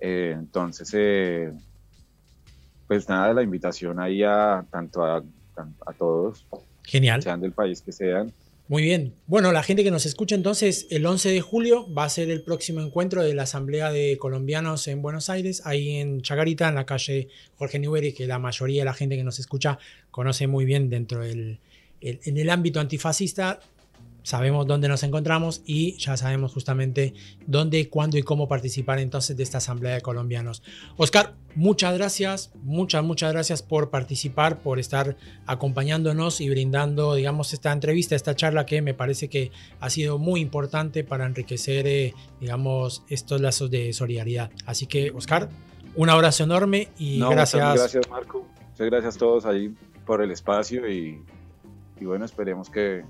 Eh, 0.00 0.34
entonces, 0.38 0.90
eh, 0.94 1.52
pues 2.86 3.08
nada, 3.08 3.34
la 3.34 3.42
invitación 3.42 3.98
ahí 3.98 4.22
a 4.22 4.64
tanto 4.70 5.04
a, 5.04 5.22
a 5.86 5.92
todos, 5.92 6.46
Genial. 6.84 7.20
sean 7.20 7.40
del 7.40 7.52
país 7.52 7.82
que 7.82 7.90
sean, 7.90 8.32
muy 8.68 8.82
bien. 8.82 9.14
Bueno, 9.26 9.50
la 9.50 9.62
gente 9.62 9.82
que 9.82 9.90
nos 9.90 10.04
escucha 10.04 10.34
entonces, 10.34 10.86
el 10.90 11.06
11 11.06 11.30
de 11.30 11.40
julio 11.40 11.92
va 11.92 12.04
a 12.04 12.08
ser 12.10 12.30
el 12.30 12.42
próximo 12.42 12.82
encuentro 12.82 13.22
de 13.22 13.34
la 13.34 13.44
Asamblea 13.44 13.90
de 13.90 14.18
Colombianos 14.18 14.88
en 14.88 15.00
Buenos 15.00 15.30
Aires, 15.30 15.62
ahí 15.64 15.96
en 15.96 16.20
Chacarita, 16.20 16.68
en 16.68 16.74
la 16.74 16.84
calle 16.84 17.28
Jorge 17.56 17.78
Newbery, 17.78 18.12
que 18.12 18.26
la 18.26 18.38
mayoría 18.38 18.82
de 18.82 18.84
la 18.84 18.92
gente 18.92 19.16
que 19.16 19.24
nos 19.24 19.38
escucha 19.38 19.78
conoce 20.10 20.46
muy 20.46 20.66
bien 20.66 20.90
dentro 20.90 21.20
del 21.20 21.60
el, 22.00 22.20
en 22.24 22.36
el 22.36 22.50
ámbito 22.50 22.78
antifascista 22.78 23.60
sabemos 24.28 24.66
dónde 24.66 24.88
nos 24.88 25.02
encontramos 25.04 25.62
y 25.64 25.96
ya 25.96 26.14
sabemos 26.18 26.52
justamente 26.52 27.14
dónde, 27.46 27.88
cuándo 27.88 28.18
y 28.18 28.22
cómo 28.22 28.46
participar 28.46 28.98
entonces 28.98 29.38
de 29.38 29.42
esta 29.42 29.56
asamblea 29.56 29.94
de 29.94 30.02
colombianos. 30.02 30.62
Oscar, 30.98 31.32
muchas 31.54 31.96
gracias, 31.96 32.52
muchas, 32.62 33.02
muchas 33.02 33.32
gracias 33.32 33.62
por 33.62 33.88
participar, 33.88 34.58
por 34.58 34.78
estar 34.78 35.16
acompañándonos 35.46 36.42
y 36.42 36.50
brindando, 36.50 37.14
digamos, 37.14 37.54
esta 37.54 37.72
entrevista, 37.72 38.16
esta 38.16 38.36
charla 38.36 38.66
que 38.66 38.82
me 38.82 38.92
parece 38.92 39.30
que 39.30 39.50
ha 39.80 39.88
sido 39.88 40.18
muy 40.18 40.42
importante 40.42 41.04
para 41.04 41.24
enriquecer, 41.24 41.86
eh, 41.86 42.12
digamos, 42.38 43.04
estos 43.08 43.40
lazos 43.40 43.70
de 43.70 43.94
solidaridad. 43.94 44.50
Así 44.66 44.86
que, 44.86 45.10
Oscar, 45.10 45.48
un 45.94 46.10
abrazo 46.10 46.44
enorme 46.44 46.88
y 46.98 47.18
no, 47.18 47.30
gracias. 47.30 47.62
Muchas 47.62 47.92
gracias, 47.94 48.10
Marco. 48.10 48.46
Muchas 48.72 48.86
gracias 48.90 49.16
a 49.16 49.18
todos 49.18 49.46
ahí 49.46 49.74
por 50.04 50.20
el 50.20 50.30
espacio 50.30 50.86
y, 50.86 51.18
y 51.98 52.04
bueno, 52.04 52.26
esperemos 52.26 52.68
que 52.68 53.04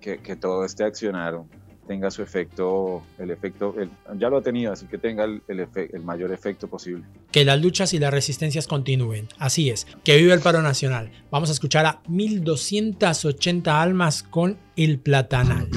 que, 0.00 0.18
que, 0.18 0.36
todo 0.36 0.64
este 0.64 0.84
accionar 0.84 1.40
tenga 1.86 2.10
su 2.10 2.22
efecto, 2.22 3.02
el 3.18 3.30
efecto, 3.30 3.74
el, 3.78 3.90
ya 4.18 4.28
lo 4.28 4.38
ha 4.38 4.42
tenido, 4.42 4.72
así 4.72 4.86
que 4.86 4.96
tenga 4.96 5.24
el, 5.24 5.42
el, 5.48 5.60
efe, 5.60 5.90
el, 5.92 6.04
mayor 6.04 6.32
efecto 6.32 6.68
posible. 6.68 7.04
Que 7.32 7.44
las 7.44 7.60
luchas 7.60 7.92
y 7.94 7.98
las 7.98 8.12
resistencias 8.12 8.66
continúen, 8.66 9.28
así 9.38 9.70
es, 9.70 9.86
que 10.04 10.16
vive 10.16 10.32
el 10.32 10.40
paro 10.40 10.62
nacional. 10.62 11.10
Vamos 11.30 11.48
a 11.48 11.52
escuchar 11.52 11.86
a 11.86 12.00
1280 12.08 13.82
almas 13.82 14.22
con 14.22 14.56
el 14.76 15.00
platanal. 15.00 15.68